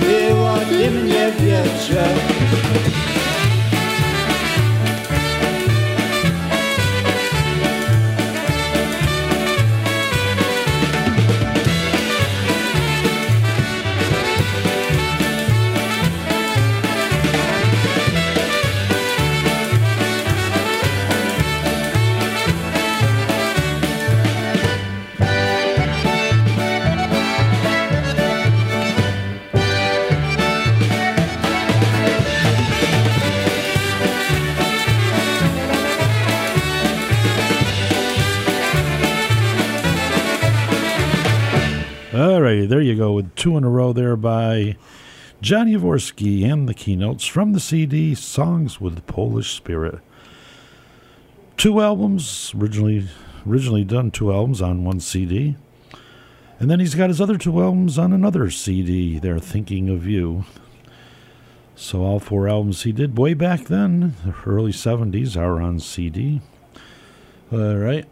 Było 0.00 0.54
tym 0.58 1.06
nie 1.06 1.32
wietrze 1.40 2.04
there 43.98 44.16
by 44.16 44.76
Johnny 45.40 45.74
Jaworski 45.74 46.44
and 46.44 46.68
the 46.68 46.74
keynotes 46.74 47.26
from 47.26 47.52
the 47.52 47.58
CD 47.58 48.14
Songs 48.14 48.80
with 48.80 48.94
the 48.94 49.02
Polish 49.02 49.56
Spirit. 49.56 49.98
Two 51.56 51.80
albums, 51.80 52.52
originally 52.56 53.08
originally 53.44 53.82
done 53.82 54.12
two 54.12 54.32
albums 54.32 54.62
on 54.62 54.84
one 54.84 55.00
CD. 55.00 55.56
And 56.60 56.70
then 56.70 56.78
he's 56.78 56.94
got 56.94 57.10
his 57.10 57.20
other 57.20 57.36
two 57.36 57.60
albums 57.60 57.98
on 57.98 58.12
another 58.12 58.50
CD. 58.50 59.18
They're 59.18 59.40
Thinking 59.40 59.88
of 59.88 60.06
You. 60.06 60.44
So 61.74 62.02
all 62.02 62.20
four 62.20 62.48
albums 62.48 62.84
he 62.84 62.92
did 62.92 63.18
way 63.18 63.34
back 63.34 63.64
then, 63.64 64.14
the 64.24 64.34
early 64.46 64.72
70s, 64.72 65.36
are 65.36 65.60
on 65.60 65.80
CD. 65.80 66.40
All 67.50 67.76
right. 67.76 68.06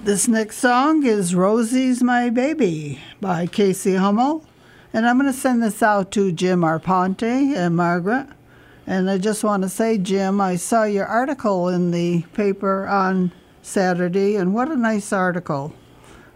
This 0.00 0.28
next 0.28 0.58
song 0.58 1.04
is 1.04 1.34
Rosie's 1.34 2.04
My 2.04 2.30
Baby 2.30 3.00
by 3.20 3.46
Casey 3.48 3.96
Hummel. 3.96 4.44
And 4.92 5.04
I'm 5.04 5.18
going 5.18 5.30
to 5.30 5.36
send 5.36 5.60
this 5.60 5.82
out 5.82 6.12
to 6.12 6.30
Jim 6.30 6.60
Arponte 6.60 7.24
and 7.56 7.74
Margaret. 7.76 8.28
And 8.86 9.10
I 9.10 9.18
just 9.18 9.42
want 9.42 9.64
to 9.64 9.68
say, 9.68 9.98
Jim, 9.98 10.40
I 10.40 10.54
saw 10.54 10.84
your 10.84 11.04
article 11.04 11.68
in 11.68 11.90
the 11.90 12.22
paper 12.32 12.86
on 12.86 13.32
Saturday, 13.60 14.36
and 14.36 14.54
what 14.54 14.70
a 14.70 14.76
nice 14.76 15.12
article. 15.12 15.74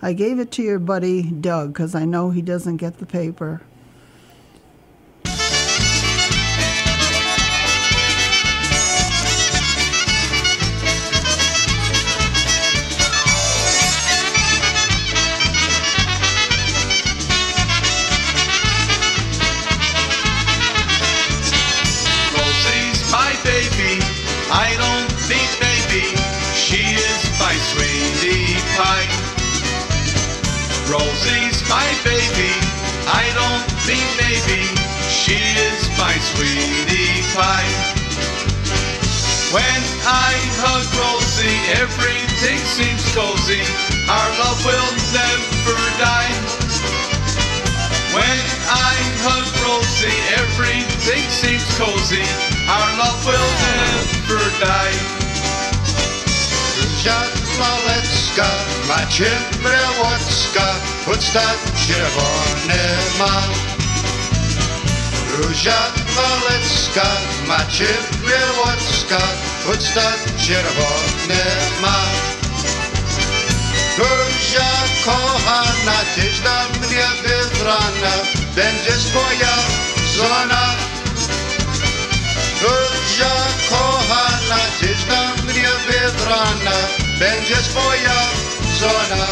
I 0.03 0.13
gave 0.13 0.41
it 0.41 0.51
to 0.53 0.63
your 0.63 0.81
buddy 0.81 1.23
Doug 1.23 1.73
because 1.73 1.95
I 1.95 2.05
know 2.05 2.31
he 2.31 2.43
doesn't 2.43 2.79
get 2.79 2.99
the 2.99 3.07
paper. 3.07 3.63
Baby. 32.05 32.53
I 33.07 33.25
don't 33.35 33.67
think 33.87 34.03
maybe 34.19 34.67
she 35.11 35.39
is 35.39 35.81
my 35.99 36.15
sweetie 36.35 37.23
pie. 37.35 37.73
When 39.55 39.83
I 40.07 40.33
hug 40.63 40.87
Rosie, 40.97 41.59
everything 41.79 42.59
seems 42.77 43.03
cozy. 43.15 43.63
Our 44.09 44.31
love 44.43 44.61
will 44.65 44.91
never 45.13 45.79
die. 46.01 46.33
When 48.17 48.43
I 48.69 48.95
hug 49.25 49.47
Rosie, 49.63 50.19
everything 50.41 51.25
seems 51.31 51.67
cozy. 51.79 52.25
Our 52.69 52.91
love 52.99 53.21
will 53.27 53.51
never 53.67 54.43
die. 54.61 55.23
Róża 57.03 57.41
malecka, 57.63 58.49
macie 58.89 59.31
brełocka, 59.63 60.67
podstać 61.07 61.59
czerwone 61.87 62.83
ma. 63.19 63.43
Róża 65.37 65.81
malecka, 66.17 67.07
macie 67.49 67.89
brełocka, 68.25 69.21
podstać 69.67 70.21
czerwone 70.47 71.43
ma. 71.83 71.99
Róża 73.99 74.71
kochana, 75.05 75.99
tyś 76.15 76.41
dla 76.41 76.65
mnie 76.65 77.07
wybrana, 77.23 78.15
będziesz 78.55 79.15
moja 79.15 79.55
żona. 80.17 80.75
Róża 82.63 83.35
kochana, 83.71 84.59
tyś 84.81 85.05
dla 85.05 85.23
mnie 85.45 85.69
wybrana, 85.87 87.02
będziesz 87.23 87.75
moja 87.75 88.14
żona. 88.81 89.27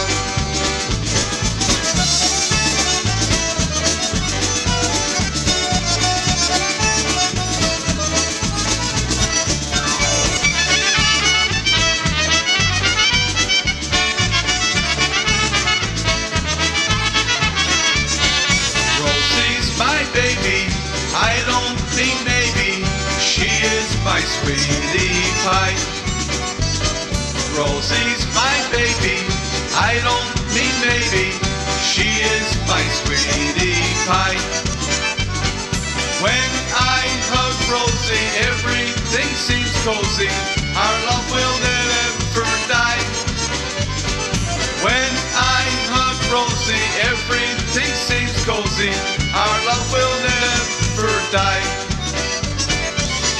Rosie's 19.00 19.78
my 19.78 20.04
baby. 20.14 20.68
I 21.12 21.42
don't 21.46 21.80
think 21.90 22.14
maybe 22.24 22.84
she 23.20 23.46
is 23.46 24.04
my 24.04 24.20
sweetie 24.20 25.32
pie. 25.44 25.99
Rosie's 27.60 28.24
my 28.32 28.56
baby. 28.72 29.20
I 29.76 30.00
don't 30.00 30.32
mean 30.56 30.72
maybe 30.80 31.28
she 31.84 32.08
is 32.08 32.48
my 32.64 32.80
sweetie 33.04 33.84
pie. 34.08 34.40
When 36.24 36.50
I 36.72 37.04
hug 37.28 37.56
Rosie, 37.68 38.28
everything 38.48 39.28
seems 39.36 39.68
cozy. 39.84 40.32
Our 40.72 40.96
love 41.04 41.26
will 41.36 41.56
never 41.60 42.48
die. 42.64 43.04
When 44.80 45.12
I 45.36 45.64
hug 45.92 46.16
Rosie, 46.32 46.88
everything 47.12 47.92
seems 48.08 48.32
cozy. 48.48 48.94
Our 49.36 49.58
love 49.68 49.86
will 49.92 50.16
never 50.32 51.12
die. 51.28 51.64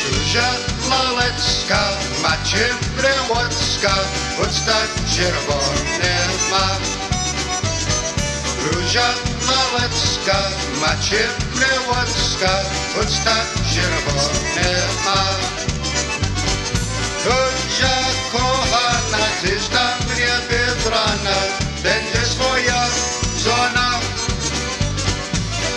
Róża 0.05 0.51
malecka, 0.91 2.10
Macie 2.41 2.75
bremoczka, 2.97 3.95
poczta 4.37 4.77
czerwone 5.15 6.13
ma. 6.51 6.69
Gruzia 8.59 9.09
maleczka, 9.47 10.39
macie 10.81 11.29
bremoczka, 11.55 12.53
poczta 12.95 13.37
czerwone 13.75 14.71
ma. 15.05 15.25
Gruzia 17.23 17.97
kochana, 18.33 19.25
tyś 19.43 19.69
tam 19.69 20.09
mnie 20.09 20.33
wybrana, 20.49 21.37
będzie 21.83 22.27
swoja 22.27 22.87
żona. 23.45 24.01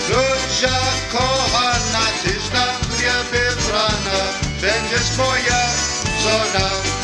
Gruzia 0.08 0.80
kochana, 1.12 2.06
tyś 2.24 2.50
tam 2.54 2.98
mnie 2.98 3.14
wybrana, 3.32 4.20
będzie 4.62 5.00
swoja. 5.14 5.93
Żona. 6.24 6.64
się 6.84 7.03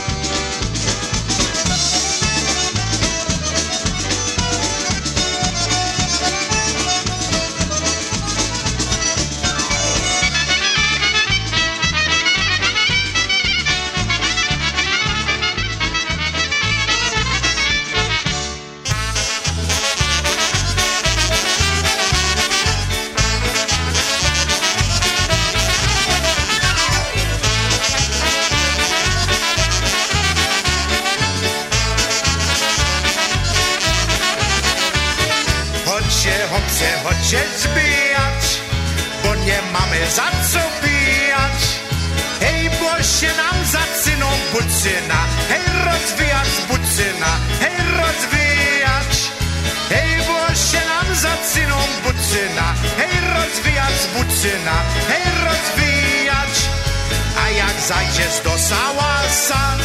zajdziesz 57.89 58.39
do 58.43 58.57
sałasa, 58.57 59.77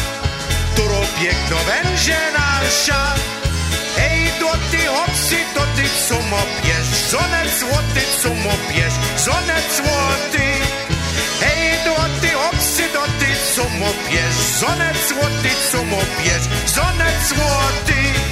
to 0.75 0.83
piękno 1.19 1.57
będzie 1.71 2.17
nasza. 2.37 3.13
Ej, 3.97 4.31
do 4.39 4.51
ty 4.71 4.81
hopsy, 4.95 5.37
do 5.55 5.61
ty 5.75 5.85
co 6.07 6.15
mopiesz, 6.35 6.89
zonet 7.11 7.49
złoty, 7.59 8.01
co 8.21 8.29
mopiesz, 8.29 8.95
zonet 9.17 9.65
złoty. 9.79 10.45
Ej, 11.51 11.65
do 11.85 11.95
ty 12.21 12.29
hopsy, 12.41 12.83
do 12.93 13.03
ty 13.19 13.29
co 13.55 13.63
mopiesz, 13.63 14.35
zonet 14.59 14.97
złoty, 15.09 15.51
co 15.71 15.83
mopiesz, 15.83 16.45
zonet 16.75 17.17
złoty. 17.29 18.24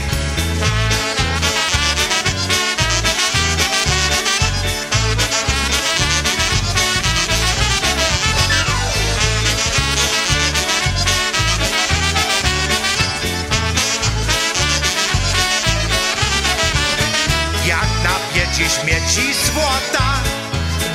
wyrzuci 18.54 18.70
śmieci 18.70 19.34
złota. 19.34 20.22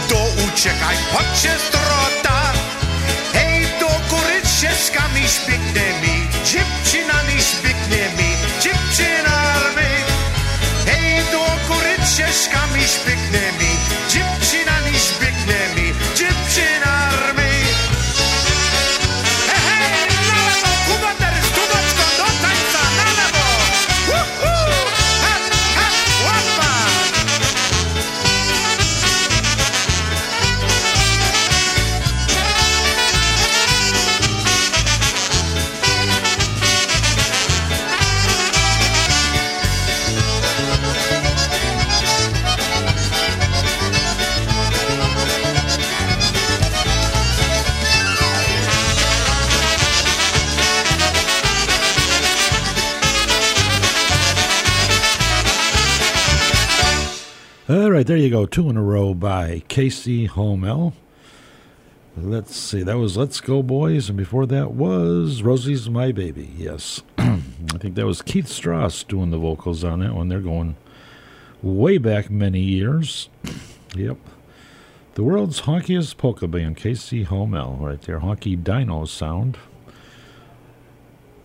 To 0.08 0.16
uciekaj, 0.48 0.96
chodź 1.12 1.40
się 1.42 1.50
strota 1.68 2.52
Hej, 3.32 3.66
do 3.80 3.86
góry 3.86 4.40
z 4.44 4.60
sieskami, 4.60 5.28
z 5.28 5.38
pięknymi 5.38 6.28
dziewczynami, 6.44 7.42
z 7.42 7.57
there 58.08 58.16
you 58.16 58.30
go. 58.30 58.46
Two 58.46 58.70
in 58.70 58.78
a 58.78 58.82
row 58.82 59.12
by 59.12 59.62
Casey 59.68 60.26
Homel. 60.26 60.94
Let's 62.16 62.56
see. 62.56 62.82
That 62.82 62.96
was 62.96 63.18
Let's 63.18 63.38
Go 63.42 63.62
Boys, 63.62 64.08
and 64.08 64.16
before 64.16 64.46
that 64.46 64.72
was 64.72 65.42
Rosie's 65.42 65.90
My 65.90 66.10
Baby. 66.10 66.50
Yes. 66.56 67.02
I 67.18 67.42
think 67.78 67.96
that 67.96 68.06
was 68.06 68.22
Keith 68.22 68.48
Strauss 68.48 69.04
doing 69.04 69.30
the 69.30 69.36
vocals 69.36 69.84
on 69.84 70.00
that 70.00 70.14
one. 70.14 70.28
They're 70.28 70.40
going 70.40 70.76
way 71.60 71.98
back 71.98 72.30
many 72.30 72.60
years. 72.60 73.28
yep. 73.94 74.16
The 75.12 75.22
world's 75.22 75.60
honkiest 75.60 76.16
polka 76.16 76.48
band, 76.48 76.78
Casey 76.78 77.26
Homel, 77.26 77.78
right 77.78 78.00
there. 78.00 78.20
Honky 78.20 78.64
Dino 78.64 79.04
sound. 79.04 79.58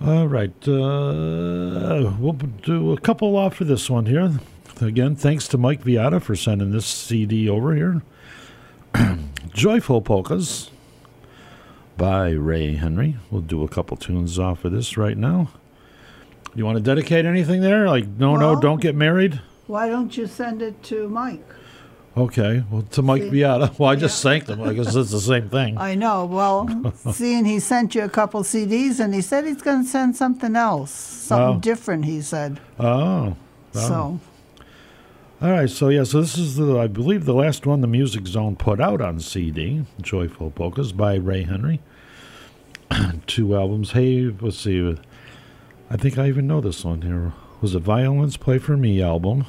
All 0.01 0.29
right. 0.29 0.55
Uh, 0.65 2.13
we'll 2.17 2.39
do 2.61 2.93
a 2.93 3.01
couple 3.01 3.35
off 3.35 3.55
for 3.55 3.65
this 3.65 3.89
one 3.89 4.05
here. 4.05 4.31
Again, 4.83 5.15
thanks 5.15 5.47
to 5.49 5.57
Mike 5.57 5.83
Viata 5.83 6.21
for 6.21 6.35
sending 6.35 6.71
this 6.71 6.85
CD 6.85 7.47
over 7.49 7.73
here. 7.75 8.01
Joyful 9.53 10.01
Polkas 10.01 10.69
by 11.97 12.31
Ray 12.31 12.75
Henry. 12.75 13.15
We'll 13.31 13.41
do 13.41 13.63
a 13.63 13.67
couple 13.67 13.95
tunes 13.97 14.37
off 14.37 14.65
of 14.65 14.71
this 14.73 14.97
right 14.97 15.17
now. 15.17 15.49
You 16.53 16.65
want 16.65 16.77
to 16.77 16.83
dedicate 16.83 17.25
anything 17.25 17.61
there? 17.61 17.87
Like, 17.87 18.07
no, 18.07 18.35
no, 18.35 18.59
don't 18.59 18.81
get 18.81 18.93
married? 18.95 19.41
Why 19.67 19.87
don't 19.87 20.15
you 20.17 20.27
send 20.27 20.61
it 20.61 20.83
to 20.83 21.07
Mike? 21.07 21.41
Okay. 22.15 22.63
Well, 22.69 22.83
to 22.91 23.01
Mike 23.01 23.23
See? 23.23 23.29
Viata. 23.31 23.79
Well, 23.79 23.89
I 23.89 23.95
just 23.95 24.21
thanked 24.21 24.49
him. 24.49 24.61
I 24.61 24.73
guess 24.73 24.93
it's 24.93 25.11
the 25.11 25.19
same 25.19 25.49
thing. 25.49 25.77
I 25.77 25.95
know. 25.95 26.25
Well, 26.25 26.93
seeing 27.13 27.45
he 27.45 27.59
sent 27.59 27.95
you 27.95 28.03
a 28.03 28.09
couple 28.09 28.43
CDs, 28.43 28.99
and 28.99 29.15
he 29.15 29.21
said 29.21 29.45
he's 29.45 29.61
going 29.61 29.83
to 29.83 29.89
send 29.89 30.15
something 30.15 30.55
else, 30.55 30.91
something 30.91 31.57
Oh. 31.57 31.59
different. 31.59 32.05
He 32.05 32.21
said. 32.21 32.59
Oh. 32.79 32.85
oh. 32.85 33.35
So 33.71 34.19
All 35.43 35.51
right, 35.51 35.69
so 35.69 35.89
yeah, 35.89 36.05
so 36.05 36.21
this 36.21 36.37
is 36.37 36.55
the 36.55 36.79
I 36.79 36.87
believe 36.87 37.25
the 37.25 37.33
last 37.33 37.65
one 37.65 37.81
the 37.81 37.87
Music 37.87 38.27
Zone 38.27 38.55
put 38.55 38.79
out 38.79 39.01
on 39.01 39.19
CD, 39.19 39.83
Joyful 40.01 40.51
Polkas 40.51 40.93
by 40.93 41.15
Ray 41.15 41.43
Henry. 41.43 41.81
Two 43.27 43.53
albums. 43.53 43.91
Hey, 43.91 44.33
let's 44.39 44.57
see. 44.57 44.95
I 45.89 45.97
think 45.97 46.17
I 46.17 46.29
even 46.29 46.47
know 46.47 46.61
this 46.61 46.85
one 46.85 47.01
here. 47.01 47.33
Was 47.59 47.75
a 47.75 47.79
Violins 47.79 48.37
Play 48.37 48.57
for 48.57 48.77
Me 48.77 49.01
album? 49.01 49.45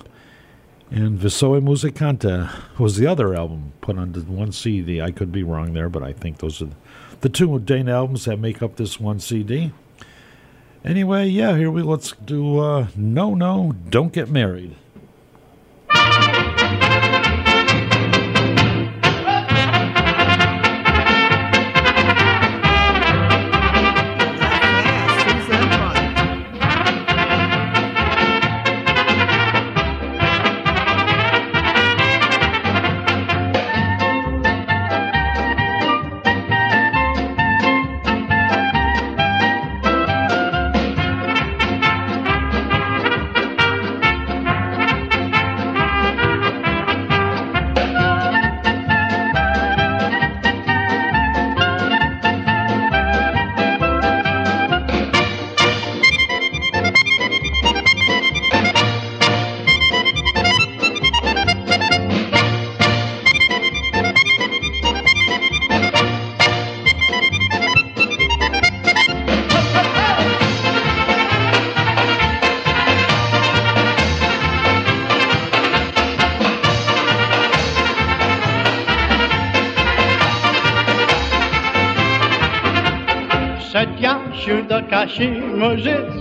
And 0.91 1.17
Visoe 1.17 1.61
Musicante 1.61 2.51
was 2.77 2.97
the 2.97 3.07
other 3.07 3.33
album 3.33 3.73
put 3.81 3.97
on 3.97 4.11
the 4.11 4.23
one 4.23 4.51
CD. 4.51 5.01
I 5.01 5.13
could 5.13 5.31
be 5.31 5.45
wrong 5.45 5.75
there, 5.75 5.89
but 5.89 6.03
I 6.03 6.13
think 6.13 6.39
those 6.39 6.61
are 6.61 6.71
the 7.21 7.29
two 7.29 7.57
Dane 7.61 7.89
albums 7.89 8.25
that 8.25 8.41
make 8.41 8.63
up 8.63 8.75
this 8.75 8.99
one 8.99 9.21
CD. 9.21 9.73
Anyway, 10.85 11.29
yeah, 11.29 11.57
here 11.57 11.71
we 11.71 11.83
let's 11.83 12.11
do 12.25 12.59
uh, 12.59 12.89
No 12.97 13.37
No 13.37 13.77
Don't 13.91 14.13
Get 14.13 14.29
Married. 14.29 14.75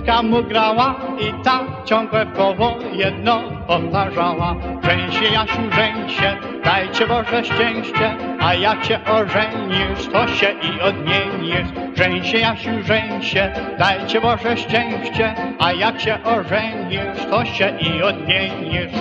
Muzyczka 0.04 0.24
mu 0.24 0.44
grała 0.44 0.96
i 1.20 1.44
ta 1.44 1.60
ciągle 1.86 2.26
w 2.26 2.34
koło 2.34 2.78
jedno 2.94 3.42
powtarzała. 3.68 4.56
Żeń 4.84 5.12
się 5.12 5.26
Jasiu, 5.26 5.62
dajcie 6.64 7.08
Boże 7.08 7.46
szczęście, 7.46 8.16
a 8.40 8.54
jak 8.54 8.86
się 8.86 9.00
ożenisz, 9.06 10.08
to 10.14 10.28
się 10.28 10.48
i 10.52 10.82
odmienisz. 10.82 11.68
Żeń 11.96 12.24
się 12.24 12.38
Jasiu, 12.38 12.72
dajcie 13.80 14.22
Boże 14.22 14.58
szczęście, 14.58 15.36
a 15.60 15.72
jak 15.72 16.02
się 16.02 16.18
ożenisz, 16.24 17.26
to 17.30 17.46
się 17.46 17.78
i 17.80 18.04
odmienisz. 18.04 18.92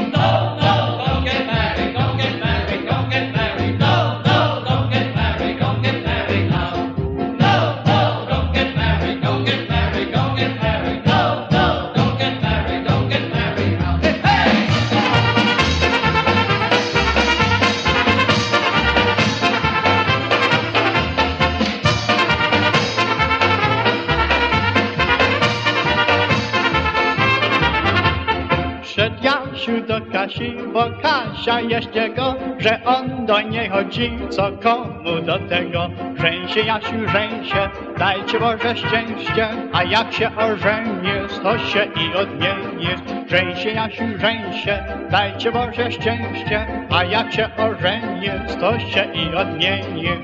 Kasia 31.45 31.61
jeszcze 31.61 32.11
go, 32.11 32.34
że 32.59 32.84
on 32.84 33.26
do 33.26 33.40
niej 33.40 33.68
chodzi, 33.68 34.18
co 34.30 34.53
komu 34.53 35.20
do 35.22 35.38
tego. 35.38 35.90
Żeń 36.20 36.49
się 36.49 36.61
Jasiu, 36.61 37.09
żeń 37.12 37.45
się, 37.45 37.70
dajcie 37.99 38.40
Boże 38.40 38.76
szczęście, 38.76 39.49
a 39.72 39.82
jak 39.82 40.12
się 40.12 40.30
ożenię, 40.36 41.14
to 41.43 41.59
się 41.59 41.84
i 41.84 42.14
odmienię. 42.14 42.97
Żeń 43.30 43.57
się 43.57 43.70
Jasiu, 43.70 44.05
żeń 44.18 44.53
się, 44.64 44.84
dajcie 45.11 45.53
Boże 45.53 45.93
szczęście, 45.93 46.66
a 46.90 47.05
jak 47.05 47.32
się 47.32 47.49
ożenię, 47.57 48.47
to 48.61 48.78
się 48.78 49.05
i 49.14 49.34
odmienię. 49.34 50.16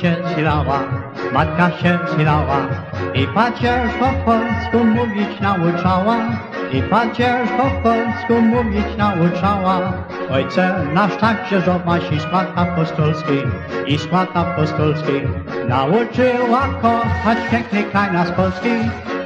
Się 0.00 0.16
silała, 0.34 0.80
matka 1.32 1.70
się 1.70 1.98
silała 2.16 2.56
i 3.14 3.26
pacierz 3.26 3.90
po 4.00 4.08
polsku 4.24 4.84
mówić 4.84 5.40
nauczała, 5.40 6.16
i 6.72 6.82
pacierz 6.82 7.48
po 7.50 7.70
polsku 7.82 8.42
mówić 8.42 8.86
nauczała. 8.98 9.92
Ojcze 10.30 10.74
nasz 10.94 11.16
tak 11.16 11.44
księżoma 11.44 11.98
i 11.98 12.20
skład 12.20 12.46
apostolski, 12.54 13.38
i 13.86 13.98
skład 13.98 14.28
apostolski 14.34 15.12
nauczyła 15.68 16.68
kochać 16.82 17.38
piękny 17.50 17.82
kraj 17.82 18.12
nas 18.12 18.30
Polski, 18.30 18.70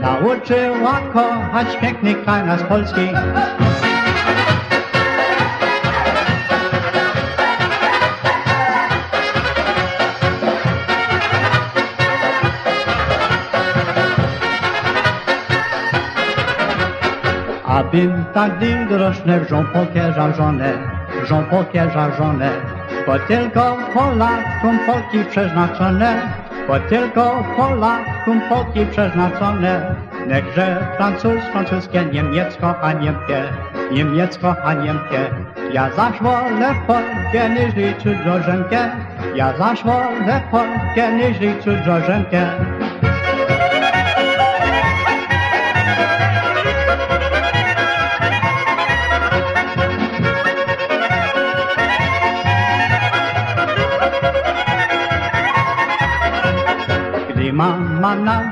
nauczyła 0.01 1.01
kochać 1.13 1.77
piękny 1.81 2.15
kraj 2.15 2.47
nas 2.47 2.63
Polski. 2.63 3.09
Abym 17.91 18.25
tak 18.35 18.53
dorośle 18.89 19.45
żon 19.49 19.67
pokierza 19.67 20.33
żonę, 20.33 20.73
żon 21.25 21.45
pokierza 21.45 22.11
żonę, 22.19 22.51
bo 23.07 23.19
tylko 23.19 23.77
Polakom 23.95 24.79
Polki 24.87 25.25
przeznaczone, 25.31 26.23
bo 26.69 26.81
tylko 26.81 27.45
Polakom 27.57 28.41
Polki 28.49 28.87
przeznaczone. 28.87 29.95
Niechże 30.27 30.87
Francuz, 30.97 31.43
francuskie, 31.53 32.05
niemiecko, 32.13 32.81
a 32.83 32.93
niemkie, 32.93 33.43
niemiecko, 33.93 34.57
a 34.65 34.75
niemkie. 34.75 35.31
Ja 35.73 35.91
zaś 35.91 36.23
wolę 36.23 36.75
Polkę, 36.87 37.51
niż 37.51 37.99
cudzoziemkę, 38.03 38.79
ja 39.35 39.59
zaś 39.59 39.85
wolę 39.85 40.41
Polkę, 40.51 41.13
niż 41.13 41.65
cudzoziemkę. 41.65 42.47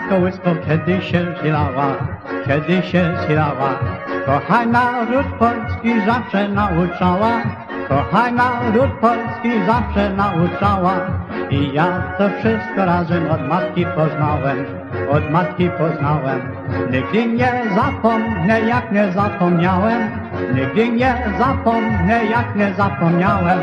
Kołysko 0.09 0.51
kiedy 0.67 1.03
się 1.03 1.35
silała, 1.43 1.97
kiedy 2.47 2.83
się 2.83 3.17
silała, 3.27 3.71
kochaj 4.27 4.67
naród 4.67 5.27
polski 5.39 6.01
zawsze 6.07 6.49
nauczała, 6.49 7.43
kochaj 7.89 8.33
naród 8.33 8.91
polski 9.01 9.51
zawsze 9.67 10.11
nauczała. 10.11 10.95
I 11.51 11.73
ja 11.73 12.03
to 12.19 12.29
wszystko 12.29 12.85
razem 12.85 13.31
od 13.31 13.49
matki 13.49 13.87
poznałem, 13.87 14.65
od 15.11 15.31
matki 15.31 15.71
poznałem. 15.71 16.41
Nigdy 16.91 17.27
nie 17.27 17.63
zapomnę, 17.77 18.61
jak 18.61 18.93
nie 18.93 19.13
zapomniałem, 19.13 20.11
nigdy 20.55 20.89
nie 20.89 21.15
zapomnę, 21.39 22.25
jak 22.25 22.57
nie 22.57 22.75
zapomniałem. 22.75 23.59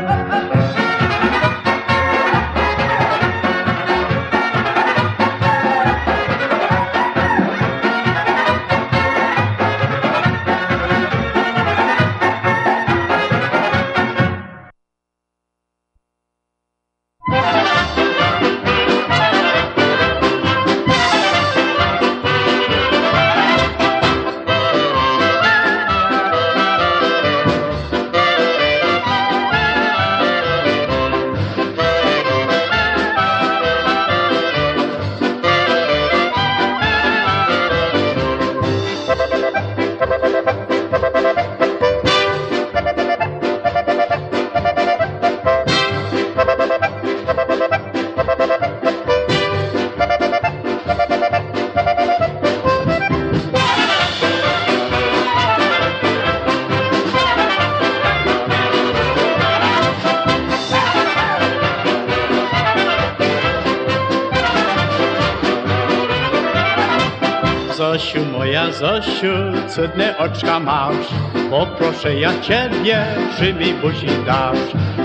Zosiu, 68.78 69.32
cudne 69.68 70.18
oczka 70.18 70.60
masz, 70.60 71.06
poproszę 71.50 72.14
ja 72.14 72.40
ciebie, 72.40 73.04
przyjmij 73.30 73.74
buzi 73.74 74.06
dasz. 74.26 74.58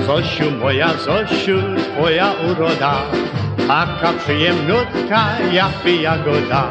Zosiu, 0.06 0.52
moja 0.52 0.90
Zosiu, 0.94 1.58
twoja 1.78 2.34
uroda, 2.50 3.02
taka 3.68 4.14
przyjemnutka, 4.14 5.26
jakby 5.52 5.96
jagoda. 5.96 6.68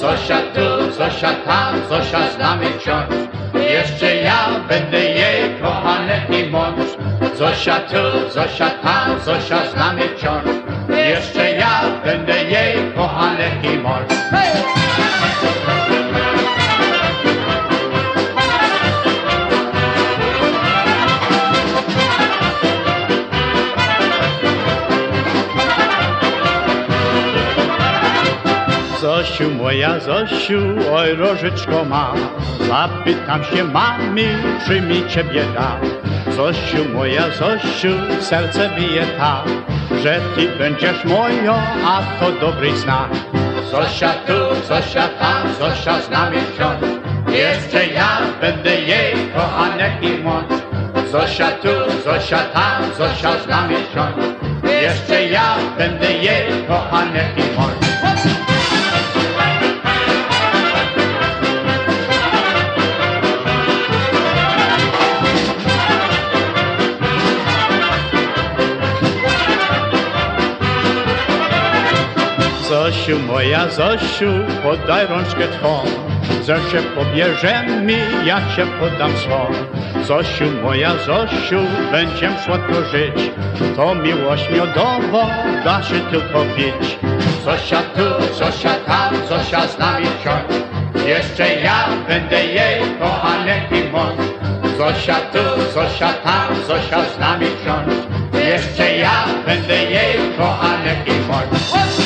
Zosia 0.00 0.38
tu, 0.54 0.92
Zosia 0.92 1.32
tam, 1.46 1.74
Zosia 1.88 2.30
z 2.30 2.38
nami 2.38 2.66
wciąż, 2.78 3.06
jeszcze 3.54 4.16
ja 4.16 4.60
będę 4.68 5.04
jej 5.04 5.60
kochany 5.62 6.20
i 6.30 6.50
mąż. 6.50 6.88
Zosia 7.38 7.80
tu, 7.80 8.30
Zosia 8.30 8.70
tam, 8.70 9.20
Zosia 9.24 9.70
z 9.70 9.74
nami 9.76 10.02
wciąż, 10.16 10.44
jeszcze 10.88 11.52
ja 11.52 11.80
będę 12.04 12.44
jej 12.44 12.92
kochany 12.94 13.44
i 13.62 13.78
mąż. 13.78 14.06
Zosiu, 29.26 29.50
moja 29.50 30.00
Zosiu, 30.00 30.60
oj 30.94 31.16
rożyczko 31.16 31.84
ma, 31.84 32.14
zapytam 32.68 33.44
się 33.44 33.64
mami, 33.64 34.28
czy 34.66 34.80
mi 34.80 35.08
ciebie 35.08 35.44
da. 35.54 35.80
Zosiu, 36.32 36.84
moja 36.94 37.30
Zosiu, 37.30 37.88
serce 38.20 38.70
bije 38.76 39.06
tak, 39.18 39.44
że 40.02 40.20
ty 40.34 40.48
będziesz 40.58 41.04
moją, 41.04 41.54
a 41.86 42.02
to 42.20 42.32
dobry 42.32 42.76
znak. 42.76 43.10
Zosia 43.70 44.14
tu, 44.26 44.66
Zosia 44.68 45.08
tam, 45.08 45.54
Zosia 45.58 46.00
z 46.00 46.10
nami 46.10 46.36
wciąż, 46.54 46.76
jeszcze 47.28 47.86
ja 47.86 48.18
będę 48.40 48.80
jej 48.80 49.14
kochanek 49.34 50.02
i 50.02 50.22
mąż. 50.22 50.44
Zosia 51.10 51.50
tu, 51.50 51.68
Zosia 52.04 52.38
tam, 52.38 52.82
Zosia 52.98 53.38
z 53.38 53.46
nami 53.46 53.74
wciąż, 53.90 54.14
jeszcze 54.82 55.24
ja 55.24 55.56
będę 55.78 56.12
jej 56.12 56.66
kochanek 56.68 57.38
i 57.38 57.56
mąż. 57.56 57.95
Zosiu, 72.86 73.18
moja 73.18 73.68
Zosiu, 73.68 74.32
podaj 74.62 75.06
rączkę 75.06 75.48
twą, 75.48 75.84
się 76.70 76.82
pobierze 76.82 77.66
mi, 77.82 77.96
ja 78.24 78.40
cię 78.56 78.66
podam 78.80 79.16
swą. 79.16 79.46
Zosiu, 80.04 80.44
moja 80.62 80.90
Zosiu, 80.96 81.60
będziem 81.92 82.32
słodko 82.44 82.84
żyć, 82.84 83.30
to 83.76 83.94
miłość 83.94 84.44
miodowo 84.50 85.30
da 85.64 85.82
się 85.82 86.00
tylko 86.10 86.44
pić. 86.56 86.98
Zosia 87.44 87.82
tu, 87.82 88.34
Zosia 88.34 88.74
tam, 88.74 89.14
Zosia 89.28 89.68
z 89.68 89.78
nami 89.78 90.06
wciąż, 90.06 91.06
jeszcze 91.06 91.54
ja 91.54 91.88
będę 92.08 92.44
jej 92.44 92.80
kochanek 93.00 93.62
i 93.72 93.90
mąż. 93.92 94.16
Zosia 94.78 95.14
tu, 95.14 95.72
Zosia 95.74 96.12
tam, 96.12 96.56
Zosia 96.66 97.04
z 97.04 97.18
nami 97.18 97.46
wciąż, 97.46 97.94
jeszcze 98.44 98.96
ja 98.96 99.24
będę 99.46 99.84
jej 99.84 100.18
kochanek 100.38 100.98
i 101.06 101.28
mąż. 101.28 102.05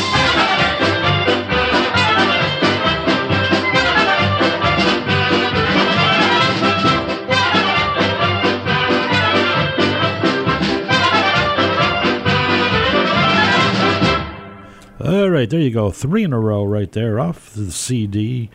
Right, 15.41 15.49
there 15.49 15.61
you 15.61 15.71
go. 15.71 15.91
Three 15.91 16.23
in 16.23 16.35
a 16.35 16.39
row 16.39 16.65
right 16.65 16.93
there 16.93 17.19
off 17.19 17.55
the 17.55 17.71
CD 17.71 18.51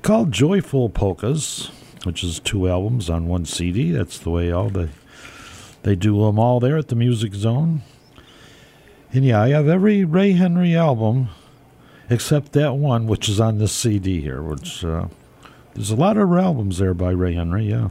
called 0.00 0.32
Joyful 0.32 0.88
Polkas, 0.88 1.70
which 2.04 2.24
is 2.24 2.40
two 2.40 2.70
albums 2.70 3.10
on 3.10 3.26
one 3.26 3.44
CD. 3.44 3.90
That's 3.90 4.18
the 4.18 4.30
way 4.30 4.50
all 4.50 4.70
the 4.70 4.88
they 5.82 5.94
do 5.94 6.24
them 6.24 6.38
all 6.38 6.58
there 6.58 6.78
at 6.78 6.88
the 6.88 6.96
Music 6.96 7.34
Zone. 7.34 7.82
And 9.12 9.26
yeah, 9.26 9.42
I 9.42 9.50
have 9.50 9.68
every 9.68 10.04
Ray 10.04 10.32
Henry 10.32 10.74
album 10.74 11.28
except 12.08 12.52
that 12.52 12.76
one, 12.76 13.06
which 13.06 13.28
is 13.28 13.38
on 13.38 13.58
this 13.58 13.72
CD 13.72 14.22
here. 14.22 14.40
Which 14.40 14.82
uh, 14.86 15.08
there's 15.74 15.90
a 15.90 15.96
lot 15.96 16.16
of 16.16 16.32
albums 16.32 16.78
there 16.78 16.94
by 16.94 17.10
Ray 17.10 17.34
Henry. 17.34 17.66
Yeah. 17.66 17.90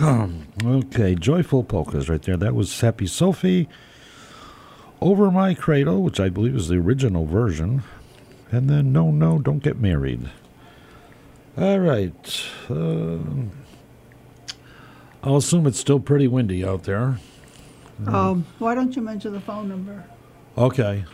okay, 0.64 1.16
Joyful 1.16 1.64
Polkas 1.64 2.08
right 2.08 2.22
there. 2.22 2.36
That 2.36 2.54
was 2.54 2.80
Happy 2.80 3.08
Sophie. 3.08 3.68
Over 5.00 5.30
My 5.30 5.54
Cradle, 5.54 6.02
which 6.02 6.18
I 6.18 6.28
believe 6.28 6.56
is 6.56 6.68
the 6.68 6.76
original 6.76 7.24
version. 7.24 7.82
And 8.50 8.68
then 8.68 8.92
No, 8.92 9.10
No, 9.10 9.38
Don't 9.38 9.62
Get 9.62 9.78
Married. 9.78 10.28
All 11.56 11.78
right. 11.78 12.44
Uh, 12.70 13.18
I'll 15.22 15.36
assume 15.36 15.66
it's 15.66 15.78
still 15.78 16.00
pretty 16.00 16.26
windy 16.28 16.64
out 16.64 16.84
there. 16.84 17.18
Um, 18.06 18.46
why 18.58 18.74
don't 18.76 18.94
you 18.94 19.02
mention 19.02 19.32
the 19.32 19.40
phone 19.40 19.68
number? 19.68 20.04
Okay. 20.56 21.04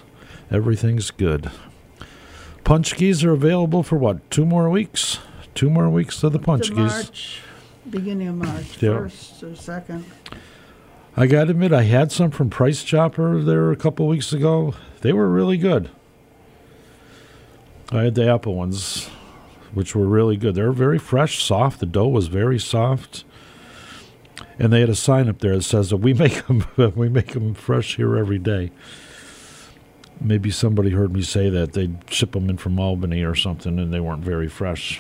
everything's 0.50 1.12
good. 1.12 1.52
Paczki 2.64 3.24
are 3.24 3.32
available 3.34 3.84
for 3.84 3.98
what? 3.98 4.30
Two 4.32 4.48
more 4.48 4.68
weeks? 4.68 5.20
Two 5.54 5.70
more 5.70 5.90
weeks 5.92 6.24
of 6.24 6.34
the 6.34 6.40
paczki. 6.40 7.47
Beginning 7.90 8.28
of 8.28 8.36
March, 8.36 8.82
Yeah. 8.82 8.98
first 8.98 9.44
or 9.44 9.56
second. 9.56 10.06
I 11.16 11.26
got 11.26 11.46
to 11.46 11.52
admit, 11.52 11.72
I 11.74 11.84
had 11.84 12.12
some 12.12 12.32
from 12.32 12.50
Price 12.50 12.84
Chopper 12.84 13.42
there 13.42 13.72
a 13.72 13.76
couple 13.76 14.08
weeks 14.08 14.34
ago. 14.34 14.74
They 15.02 15.14
were 15.14 15.30
really 15.30 15.58
good. 15.58 15.90
I 17.92 18.04
had 18.04 18.16
the 18.16 18.30
apple 18.32 18.56
ones, 18.56 19.08
which 19.74 19.96
were 19.96 20.06
really 20.06 20.36
good. 20.38 20.56
They're 20.56 20.72
very 20.74 21.00
fresh, 21.00 21.42
soft. 21.44 21.80
The 21.80 21.86
dough 21.86 22.10
was 22.10 22.28
very 22.28 22.60
soft, 22.60 23.24
and 24.60 24.72
they 24.74 24.82
had 24.82 24.90
a 24.90 24.96
sign 24.96 25.30
up 25.30 25.40
there 25.40 25.56
that 25.56 25.64
says 25.64 25.90
that 25.92 25.98
we 25.98 26.14
make 26.14 26.46
them 26.48 26.66
we 26.96 27.08
make 27.10 27.32
them 27.34 27.54
fresh 27.54 27.96
here 27.96 28.18
every 28.18 28.40
day. 28.40 28.72
Maybe 30.20 30.52
somebody 30.52 30.90
heard 30.92 31.14
me 31.14 31.22
say 31.22 31.50
that 31.50 31.74
they 31.74 31.92
ship 32.10 32.32
them 32.34 32.50
in 32.50 32.58
from 32.58 32.80
Albany 32.80 33.24
or 33.24 33.36
something, 33.36 33.80
and 33.80 33.94
they 33.94 34.00
weren't 34.00 34.24
very 34.24 34.50
fresh. 34.50 35.00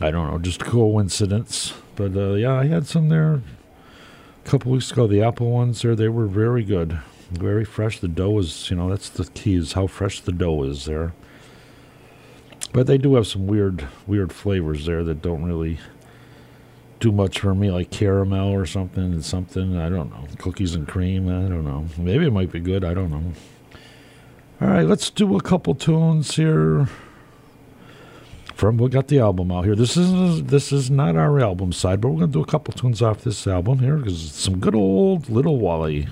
I 0.00 0.10
don't 0.10 0.30
know, 0.30 0.38
just 0.38 0.60
coincidence. 0.60 1.74
But 1.96 2.16
uh, 2.16 2.34
yeah, 2.34 2.54
I 2.54 2.66
had 2.66 2.86
some 2.86 3.08
there 3.08 3.34
a 3.34 4.48
couple 4.48 4.72
weeks 4.72 4.90
ago. 4.92 5.06
The 5.06 5.22
apple 5.22 5.50
ones 5.50 5.82
there, 5.82 5.96
they 5.96 6.08
were 6.08 6.26
very 6.26 6.64
good, 6.64 7.00
very 7.30 7.64
fresh. 7.64 7.98
The 7.98 8.08
dough 8.08 8.38
is, 8.38 8.70
you 8.70 8.76
know, 8.76 8.88
that's 8.88 9.08
the 9.08 9.24
key 9.26 9.56
is 9.56 9.72
how 9.72 9.86
fresh 9.86 10.20
the 10.20 10.32
dough 10.32 10.62
is 10.62 10.84
there. 10.84 11.14
But 12.72 12.86
they 12.86 12.98
do 12.98 13.14
have 13.14 13.26
some 13.26 13.46
weird, 13.46 13.88
weird 14.06 14.32
flavors 14.32 14.86
there 14.86 15.02
that 15.04 15.22
don't 15.22 15.44
really 15.44 15.78
do 17.00 17.10
much 17.12 17.40
for 17.40 17.54
me, 17.54 17.70
like 17.70 17.90
caramel 17.90 18.50
or 18.50 18.66
something 18.66 19.02
and 19.02 19.24
something. 19.24 19.76
I 19.76 19.88
don't 19.88 20.10
know. 20.10 20.26
Cookies 20.38 20.74
and 20.74 20.86
cream. 20.86 21.28
I 21.28 21.48
don't 21.48 21.64
know. 21.64 21.86
Maybe 21.96 22.26
it 22.26 22.32
might 22.32 22.52
be 22.52 22.60
good. 22.60 22.84
I 22.84 22.94
don't 22.94 23.10
know. 23.10 23.32
All 24.60 24.68
right, 24.68 24.86
let's 24.86 25.08
do 25.10 25.36
a 25.36 25.40
couple 25.40 25.74
tunes 25.74 26.34
here. 26.34 26.88
From 28.58 28.76
we 28.76 28.88
got 28.88 29.06
the 29.06 29.20
album 29.20 29.52
out 29.52 29.66
here. 29.66 29.76
This 29.76 29.96
is 29.96 30.42
this 30.42 30.72
is 30.72 30.90
not 30.90 31.14
our 31.14 31.38
album 31.38 31.72
side, 31.72 32.00
but 32.00 32.08
we're 32.08 32.18
gonna 32.18 32.32
do 32.32 32.42
a 32.42 32.44
couple 32.44 32.74
tunes 32.74 33.00
off 33.00 33.22
this 33.22 33.46
album 33.46 33.78
here 33.78 33.98
because 33.98 34.26
it's 34.26 34.34
some 34.34 34.58
good 34.58 34.74
old 34.74 35.30
Little 35.30 35.60
Wally. 35.60 36.08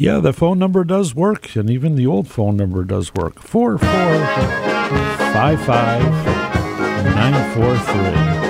Yeah, 0.00 0.20
the 0.20 0.32
phone 0.32 0.58
number 0.58 0.82
does 0.82 1.14
work, 1.14 1.54
and 1.56 1.68
even 1.68 1.94
the 1.94 2.06
old 2.06 2.26
phone 2.26 2.56
number 2.56 2.84
does 2.84 3.12
work. 3.14 3.38
Four 3.38 3.76
four 3.76 4.12
five 5.36 5.60
five 5.60 6.02
nine 7.04 7.36
four 7.52 7.76
three. 7.76 8.40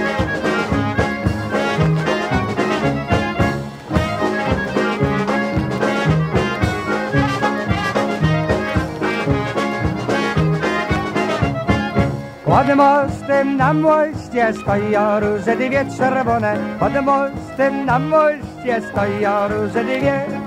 Pod 12.45 12.77
mostem 12.77 13.57
na 13.57 13.73
moście 13.75 14.53
stoją 14.55 15.21
róże 15.21 15.57
dwie 15.57 15.87
czerwone 15.99 16.57
Pod 16.81 16.93
mostem 17.05 17.87
na 17.87 17.99
moście 17.99 18.83
stoją 18.91 19.49
róże 19.49 19.85
dwie 19.85 20.40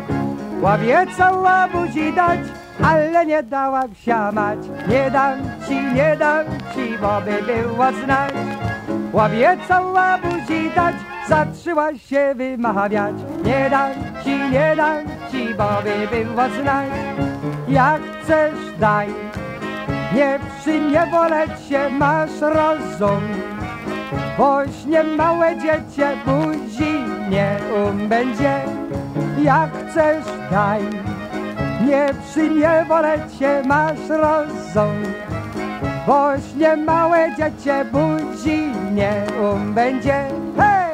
Ławiecała 0.63 1.67
budzi 1.67 2.13
dać, 2.13 2.39
ale 2.83 3.25
nie 3.25 3.43
dała 3.43 3.83
wsiamać 3.87 4.59
Nie 4.87 5.11
dam 5.11 5.39
ci, 5.67 5.75
nie 5.75 6.15
dam 6.19 6.45
ci, 6.75 6.97
bo 7.01 7.21
by 7.21 7.53
było 7.53 7.91
znać. 8.03 8.33
Ławiecała 9.13 10.17
budzi 10.17 10.71
dać, 10.75 10.95
zaczęła 11.27 11.95
się 11.95 12.33
wymawiać. 12.35 13.15
Nie 13.43 13.69
dam 13.69 13.91
ci, 14.23 14.39
nie 14.51 14.75
dam 14.75 14.97
ci, 15.31 15.55
bo 15.55 15.69
by 15.83 16.07
było 16.17 16.49
znać. 16.61 16.89
Jak 17.67 18.01
chcesz 18.21 18.77
daj, 18.79 19.07
nie 20.15 20.39
przy 20.59 20.79
nie 20.79 21.07
woleć 21.11 21.51
się 21.69 21.89
masz 21.89 22.41
rozum 22.41 23.52
Woźnie 24.37 25.03
małe 25.03 25.55
dziecię 25.57 26.17
buzi 26.25 26.93
nie 27.29 27.57
umbędzie, 27.87 28.61
jak 29.43 29.69
chcesz 29.71 30.25
daj. 30.51 30.81
Nie 31.87 32.09
przyjmie 32.29 32.85
wolecie, 32.87 33.63
masz 33.65 34.09
rozum. 34.09 34.95
Woźnie 36.07 36.77
małe 36.77 37.35
dziecię 37.37 37.85
buzi 37.91 38.71
nie 38.93 39.25
umbędzie, 39.53 40.25
hej! 40.57 40.92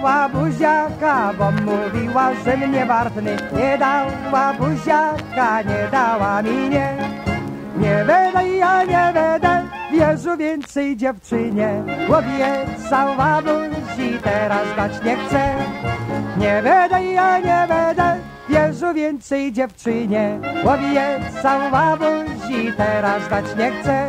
Dała 0.00 0.28
buziaka, 0.28 1.32
bo 1.38 1.50
mówiła, 1.50 2.34
że 2.44 2.56
mnie 2.56 2.86
wartny 2.86 3.36
Nie 3.52 3.78
dała 3.78 4.54
buziaka, 4.54 5.62
nie 5.62 5.88
dała 5.92 6.42
mi 6.42 6.68
nie. 6.68 6.96
Nie 7.78 8.04
będę, 8.06 8.48
ja 8.48 8.84
nie 8.84 9.12
będę 9.14 9.62
wierzył 9.92 10.36
więcej 10.36 10.96
dziewczynie. 10.96 11.82
Obiecała 12.08 13.42
buzi, 13.42 14.18
teraz 14.22 14.76
dać 14.76 15.04
nie 15.04 15.16
chcę. 15.16 15.54
Nie 16.38 16.62
będę, 16.62 17.04
ja 17.04 17.38
nie 17.38 17.66
będę 17.68 18.16
wierzył 18.48 18.94
więcej 18.94 19.52
dziewczynie. 19.52 20.38
Obiecała 20.64 21.96
buzi, 21.96 22.72
teraz 22.76 23.28
dać 23.28 23.44
nie 23.58 23.70
chcę 23.70 24.08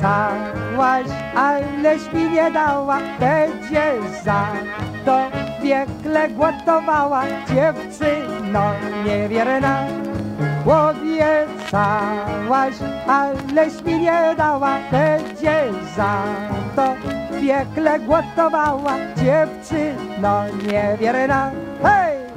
Obiecałaś, 0.00 1.06
aleś 1.36 2.12
mi 2.12 2.30
nie 2.30 2.50
dała, 2.50 2.98
będzie 3.20 3.92
za 4.24 4.46
to 5.04 5.20
wiekle 5.62 6.28
głodowała 6.28 7.22
dziewczyno 7.48 8.72
niewierna. 9.04 9.86
Obiecałaś, 10.66 11.54
aleś 13.06 13.82
mi 13.84 13.98
nie 13.98 14.34
dała, 14.36 14.78
będzie 14.90 15.64
za 15.96 16.22
to 16.76 16.94
wiekle 17.40 18.00
głodowała 18.00 18.96
dziewczyno 19.16 20.44
niewierna. 20.66 21.50
Hej! 21.82 22.29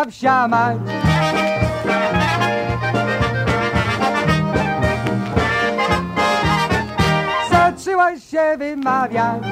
a. 0.00 0.78
Zaczęła 7.50 8.16
się 8.16 8.56
wymawiać. 8.58 9.42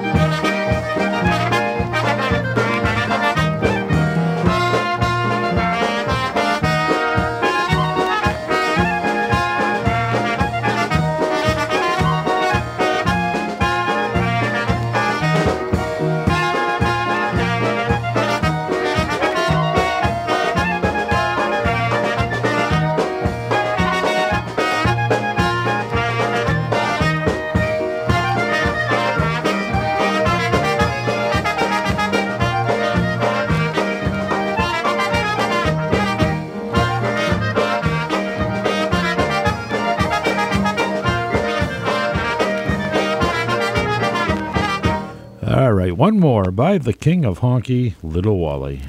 All 45.51 45.73
right, 45.73 45.97
one 45.97 46.21
more 46.21 46.51
by 46.51 46.77
the 46.77 46.93
King 46.93 47.25
of 47.25 47.39
Honky, 47.39 47.95
Little 48.03 48.37
Wally. 48.37 48.83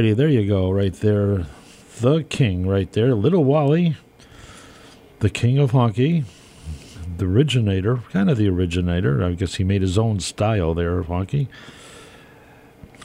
There 0.00 0.28
you 0.28 0.46
go, 0.46 0.70
right 0.70 0.94
there. 0.94 1.44
The 2.00 2.24
King, 2.24 2.66
right 2.66 2.90
there. 2.90 3.14
Little 3.14 3.44
Wally, 3.44 3.96
the 5.18 5.28
King 5.28 5.58
of 5.58 5.72
Honky, 5.72 6.24
the 7.18 7.26
originator, 7.26 7.98
kind 8.10 8.30
of 8.30 8.38
the 8.38 8.48
originator. 8.48 9.22
I 9.22 9.32
guess 9.32 9.56
he 9.56 9.64
made 9.64 9.82
his 9.82 9.98
own 9.98 10.20
style 10.20 10.72
there 10.72 10.98
of 10.98 11.08
honky. 11.08 11.48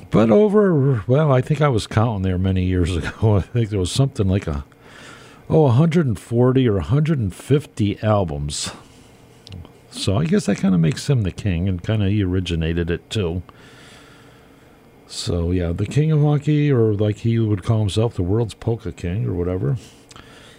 But 0.10 0.32
over, 0.32 1.04
well, 1.06 1.34
I 1.34 1.42
think 1.42 1.60
I 1.60 1.68
was 1.68 1.86
counting 1.86 2.22
there 2.22 2.38
many 2.38 2.64
years 2.64 2.96
ago. 2.96 3.36
I 3.36 3.42
think 3.42 3.72
there 3.72 3.80
was 3.80 3.92
something 3.92 4.30
like 4.30 4.48
a, 4.48 4.64
oh, 5.50 5.64
140 5.64 6.70
or 6.70 6.76
150 6.76 8.00
albums. 8.02 8.72
So 9.92 10.18
I 10.18 10.24
guess 10.24 10.46
that 10.46 10.60
kind 10.60 10.74
of 10.74 10.80
makes 10.80 11.10
him 11.10 11.24
the 11.24 11.32
king, 11.34 11.68
and 11.68 11.84
kind 11.84 12.02
of 12.02 12.10
he 12.10 12.24
originated 12.24 12.90
it 12.90 13.10
too. 13.10 13.44
So 15.08 15.52
yeah, 15.52 15.72
the 15.72 15.86
king 15.86 16.12
of 16.12 16.20
honky, 16.20 16.70
or 16.72 16.94
like 16.94 17.18
he 17.18 17.40
would 17.40 17.64
call 17.64 17.80
himself, 17.80 18.16
the 18.16 18.24
world's 18.24 18.54
polka 18.54 18.92
king, 18.92 19.26
or 19.26 19.34
whatever. 19.34 19.78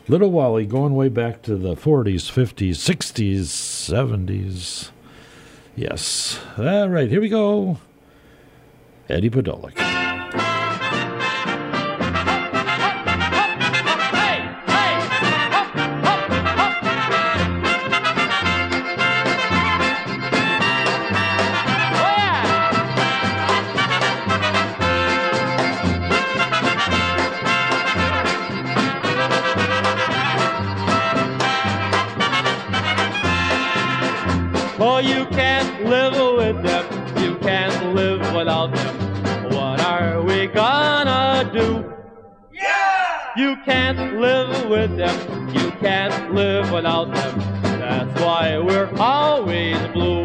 Little 0.09 0.31
Wally, 0.31 0.67
going 0.67 0.95
way 0.95 1.09
back 1.09 1.43
to 1.43 1.57
the 1.57 1.75
40s, 1.75 2.31
50s, 2.31 2.77
60s, 2.77 3.41
70s. 3.41 4.91
Yes. 5.75 6.39
All 6.57 6.89
right, 6.89 7.11
here 7.11 7.21
we 7.21 7.29
go. 7.29 7.79
Eddie 9.09 9.31
Podolik. 9.31 9.86
Live 35.87 36.37
with 36.37 36.63
them. 36.63 36.85
You 37.23 37.37
can't 37.39 37.95
live 37.95 38.21
without 38.35 38.75
them. 38.75 39.53
What 39.53 39.81
are 39.81 40.23
we 40.23 40.49
gonna 40.49 41.49
do? 41.53 41.93
Yeah! 42.53 43.35
You 43.37 43.57
can't 43.65 44.21
live 44.21 44.69
with 44.69 44.97
them. 44.97 45.49
You 45.55 45.71
can't 45.81 46.35
live 46.35 46.73
without 46.73 47.15
them. 47.15 47.39
That's 47.63 48.21
why 48.21 48.59
we're 48.59 48.91
always 48.99 49.79
blue. 49.93 50.25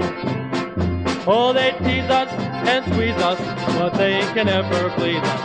Oh, 1.27 1.53
they 1.53 1.71
tease 1.83 2.09
us 2.09 2.29
and 2.67 2.83
squeeze 2.85 3.21
us, 3.21 3.39
but 3.77 3.93
they 3.93 4.21
can 4.33 4.47
never 4.47 4.89
please 4.91 5.21
us. 5.21 5.41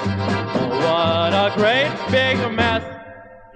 Oh, 0.57 0.69
what 0.71 1.33
a 1.35 1.53
great 1.57 1.93
big 2.11 2.39
mess. 2.53 2.83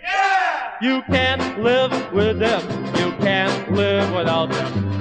Yeah! 0.03 0.75
You 0.83 1.03
can't 1.03 1.63
live 1.63 2.13
with 2.13 2.39
them. 2.39 2.61
You 2.97 3.13
can't 3.25 3.73
live 3.73 4.13
without 4.15 4.51
them. 4.51 5.00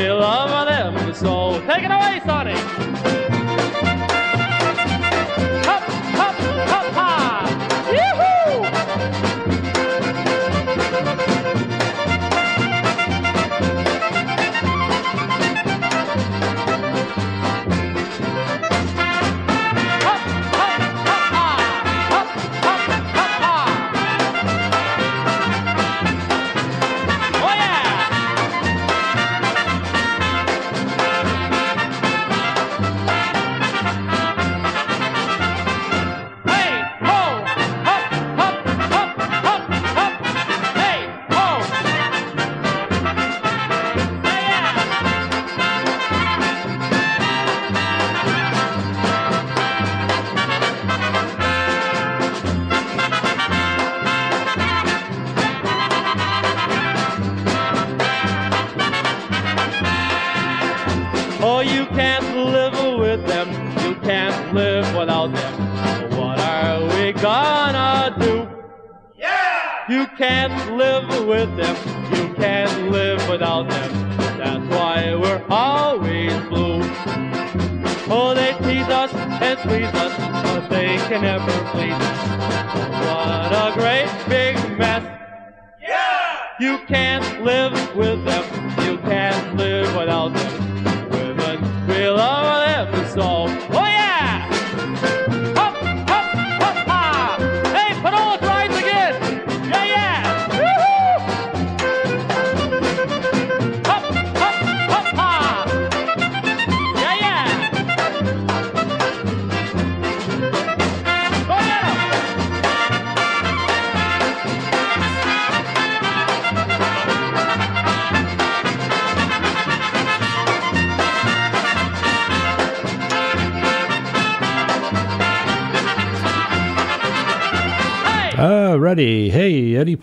We 0.00 0.08
love 0.08 0.66
them. 0.66 1.14
So 1.14 1.60
take 1.66 1.84
it 1.84 1.90
away, 1.90 2.22
Sonny. 2.24 2.54
Hop, 5.66 5.82
hop, 6.16 6.34
hop, 6.70 6.92
hop. 6.94 7.29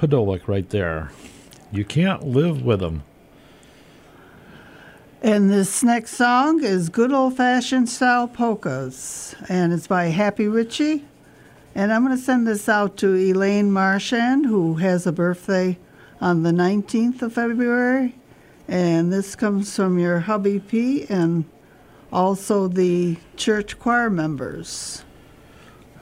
Podolak 0.08 0.48
right 0.48 0.70
there. 0.70 1.12
You 1.72 1.84
can't 1.84 2.24
live 2.24 2.64
with 2.64 2.80
them. 2.80 3.04
And 5.22 5.50
this 5.50 5.84
next 5.84 6.14
song 6.14 6.64
is 6.64 6.90
Good 6.90 7.12
Old 7.12 7.36
Fashioned 7.36 7.90
Style 7.90 8.28
Polkas, 8.28 9.36
and 9.50 9.74
it's 9.74 9.88
by 9.88 10.06
Happy 10.06 10.48
Ritchie. 10.48 11.04
And 11.76 11.92
I'm 11.92 12.06
going 12.06 12.16
to 12.16 12.24
send 12.24 12.48
this 12.48 12.70
out 12.70 12.98
to 12.98 13.16
Elaine 13.16 13.72
Marchand, 13.72 14.46
who 14.46 14.76
has 14.76 15.06
a 15.06 15.12
birthday 15.12 15.78
on 16.22 16.44
the 16.44 16.52
19th 16.52 17.22
of 17.22 17.34
February. 17.34 18.16
And 18.68 19.12
this 19.12 19.36
comes 19.36 19.76
from 19.76 20.00
your 20.00 20.22
hubby 20.22 20.60
P 20.60 21.06
and 21.10 21.46
also 22.12 22.68
the 22.68 23.18
church 23.36 23.78
choir 23.80 24.10
members. 24.10 25.04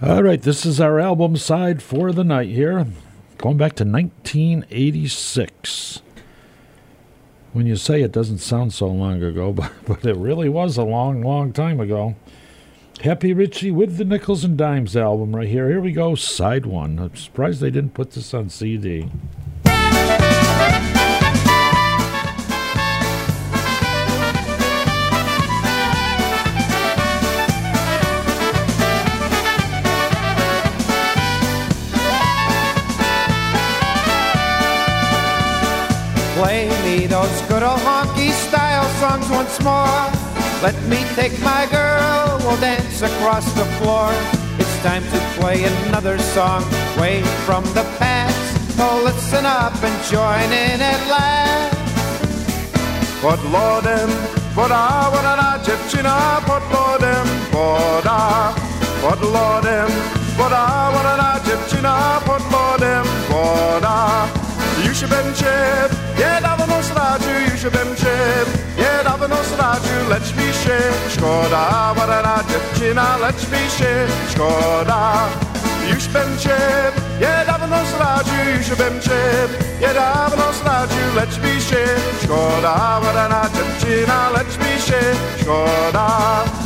All 0.01 0.23
right, 0.23 0.41
this 0.41 0.65
is 0.65 0.79
our 0.79 0.99
album 0.99 1.37
side 1.37 1.81
for 1.81 2.11
the 2.11 2.23
night 2.23 2.49
here. 2.49 2.85
Going 3.45 3.57
back 3.57 3.75
to 3.75 3.83
1986. 3.83 6.01
When 7.53 7.67
you 7.67 7.75
say 7.75 8.01
it 8.01 8.11
doesn't 8.11 8.39
sound 8.39 8.73
so 8.73 8.87
long 8.87 9.21
ago, 9.21 9.53
but, 9.53 9.71
but 9.85 10.03
it 10.03 10.17
really 10.17 10.49
was 10.49 10.77
a 10.77 10.83
long, 10.83 11.21
long 11.21 11.53
time 11.53 11.79
ago. 11.79 12.15
Happy 13.01 13.35
Ritchie 13.35 13.69
with 13.69 13.97
the 13.97 14.03
Nickels 14.03 14.43
and 14.43 14.57
Dimes 14.57 14.97
album 14.97 15.35
right 15.35 15.47
here. 15.47 15.69
Here 15.69 15.79
we 15.79 15.91
go, 15.91 16.15
side 16.15 16.65
one. 16.65 16.97
I'm 16.97 17.15
surprised 17.15 17.61
they 17.61 17.69
didn't 17.69 17.93
put 17.93 18.13
this 18.13 18.33
on 18.33 18.49
CD. 18.49 19.11
Me 36.97 37.07
those 37.07 37.41
good 37.49 37.63
old 37.63 37.79
honky 37.79 38.31
style 38.31 38.87
songs 39.01 39.27
once 39.29 39.55
more. 39.61 40.01
Let 40.61 40.77
me 40.91 40.99
take 41.15 41.35
my 41.41 41.67
girl, 41.71 42.37
we'll 42.43 42.59
dance 42.59 43.01
across 43.01 43.45
the 43.53 43.65
floor. 43.77 44.09
It's 44.59 44.75
time 44.83 45.03
to 45.13 45.19
play 45.37 45.63
another 45.63 46.17
song, 46.35 46.61
way 46.99 47.23
from 47.45 47.63
the 47.77 47.85
past. 47.99 48.43
Oh, 48.79 49.01
listen 49.03 49.45
up 49.45 49.75
and 49.87 49.97
join 50.13 50.47
in 50.65 50.79
at 50.93 51.01
last. 51.13 51.75
Podlodem, 53.21 54.09
voda, 54.55 55.09
voda 55.13 55.33
na 55.41 55.51
dziewczyna, 55.65 56.41
podlodem, 56.47 57.27
woda. 57.53 58.53
Podlodem, 59.01 59.89
voda, 60.37 60.91
voda 60.93 61.13
na 61.17 61.39
dziewczyna, 61.45 62.21
podlodem, 62.25 63.05
woda. 63.29 64.24
już 64.87 65.01
będzie, 65.05 65.53
niedawno 66.17 66.83
stracił, 66.83 67.39
już 67.51 67.63
będzie, 67.63 68.15
niedawno 68.77 69.35
stracił, 69.43 70.09
lecz 70.09 70.35
mi 70.35 70.53
się 70.53 70.77
szkoda, 71.15 71.93
ładna 71.97 72.39
dziewczyna, 72.49 73.17
lecz 73.17 73.41
mi 73.51 73.69
się 73.77 74.07
szkoda, 74.31 75.27
już 75.89 76.07
będzie, 76.07 76.57
niedawno 77.19 77.77
stracił, 77.85 78.45
już 78.57 78.67
będzie, 78.77 79.21
niedawno 79.81 80.53
stracił, 80.53 81.15
lecz 81.15 81.37
mi 81.37 81.61
się 81.61 81.85
szkoda, 82.23 82.99
ładna 83.03 83.41
dziewczyna, 83.55 84.29
lecz 84.29 84.57
mi 84.57 84.81
się 84.81 84.99
szkoda. 85.41 86.64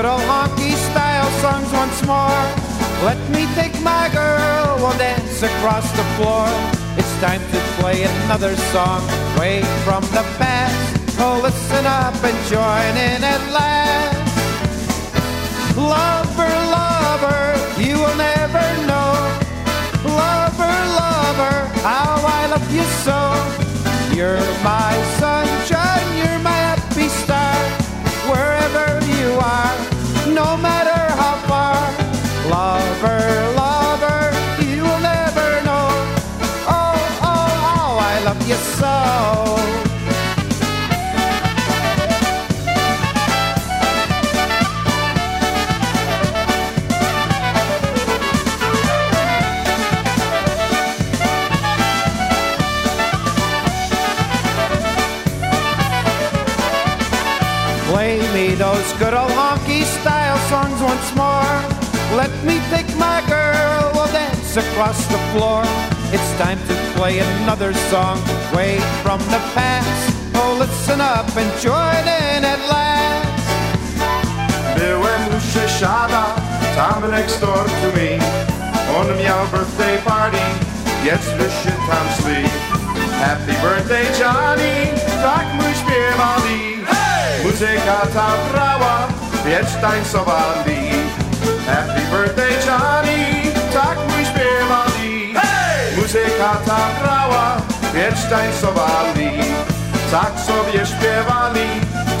good 0.00 0.08
old 0.08 0.22
honky 0.22 0.72
style 0.90 1.30
songs 1.42 1.70
once 1.72 2.00
more. 2.06 2.42
Let 3.04 3.20
me 3.34 3.44
take 3.54 3.74
my 3.82 4.08
girl, 4.14 4.76
we'll 4.78 4.96
dance 4.96 5.42
across 5.42 5.84
the 5.92 6.04
floor. 6.16 6.48
It's 6.96 7.14
time 7.20 7.42
to 7.52 7.58
play 7.78 8.04
another 8.04 8.56
song, 8.72 9.02
way 9.38 9.60
from 9.84 10.02
the 10.16 10.24
past. 10.40 11.20
Oh, 11.20 11.40
listen 11.42 11.84
up 11.84 12.16
and 12.24 12.38
join 12.48 12.92
in 13.08 13.20
at 13.34 13.42
last. 13.52 14.16
Lover, 15.76 16.54
lover, 16.78 17.42
you 17.78 17.96
will 18.02 18.16
never 18.16 18.66
know. 18.88 19.12
Lover, 20.22 20.76
lover, 21.02 21.56
how 21.84 22.14
I 22.38 22.46
love 22.52 22.68
you 22.72 22.86
so. 23.04 23.20
You're 24.16 24.40
my 24.64 24.94
sunshine. 25.18 25.79
Are, 29.40 29.76
no 30.34 30.56
matter 30.56 31.00
how 31.20 31.36
far. 31.48 31.80
Lover, 32.50 33.54
lover, 33.54 33.59
across 64.80 65.06
the 65.08 65.18
floor. 65.32 65.62
It's 66.08 66.32
time 66.38 66.58
to 66.68 66.74
play 66.96 67.18
another 67.18 67.74
song, 67.92 68.16
way 68.56 68.80
from 69.04 69.20
the 69.28 69.40
past. 69.52 70.16
Oh, 70.34 70.56
listen 70.58 71.02
up 71.02 71.28
and 71.36 71.50
join 71.60 72.04
in 72.08 72.40
at 72.44 72.60
last. 72.72 73.28
Byłem 74.78 75.22
u 75.36 75.40
sąsiada, 75.52 76.24
tam 76.76 77.10
next 77.10 77.40
door 77.40 77.64
to 77.80 77.88
me. 77.96 78.18
On 78.96 79.06
miał 79.22 79.46
birthday 79.52 79.98
party, 79.98 80.44
jetzt 81.04 81.36
się 81.62 81.72
tam 81.90 82.06
sleep. 82.20 82.52
Happy 83.20 83.52
birthday 83.62 84.06
Johnny, 84.20 84.74
tak 85.22 85.46
my 85.58 85.74
śpiewali. 85.74 86.84
Muzyka 87.44 88.06
ta 88.14 88.28
brała, 88.52 89.08
wiecz 89.44 89.72
tańcowali. 89.80 90.80
Happy 91.66 92.00
birthday 92.10 92.52
Johnny, 92.66 92.66
tak 92.66 92.66
my 92.66 92.66
śpiewali. 92.66 93.29
Muzyka 96.10 96.56
ta 96.66 96.88
brała, 97.02 97.56
wiecz 97.94 98.30
tańcowali. 98.30 99.30
Tak 100.10 100.32
sobie 100.46 100.86
śpiewali, 100.86 101.68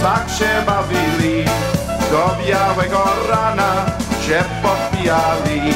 tak 0.02 0.24
się 0.38 0.66
bawili. 0.66 1.44
Do 2.10 2.36
białego 2.46 3.04
rana 3.30 3.72
się 4.26 4.44
podpijali. 4.62 5.74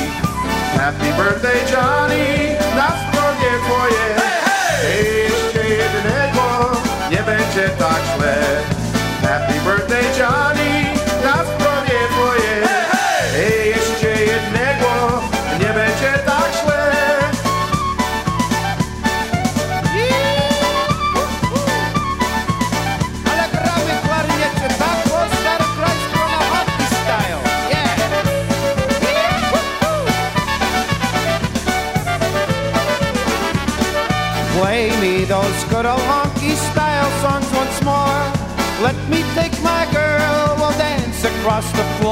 Happy 0.78 1.12
birthday 1.16 1.60
Johnny, 1.72 2.56
na 2.76 2.88
zdrowie 2.88 3.50
twoje. 3.64 4.06
Jeszcze 5.24 5.68
jednego, 5.68 6.70
nie 7.10 7.22
będzie 7.22 7.68
tak 7.68 8.02
źle. 8.16 8.36
Happy 9.22 9.60
birthday 9.60 10.04
Johnny, 10.18 10.83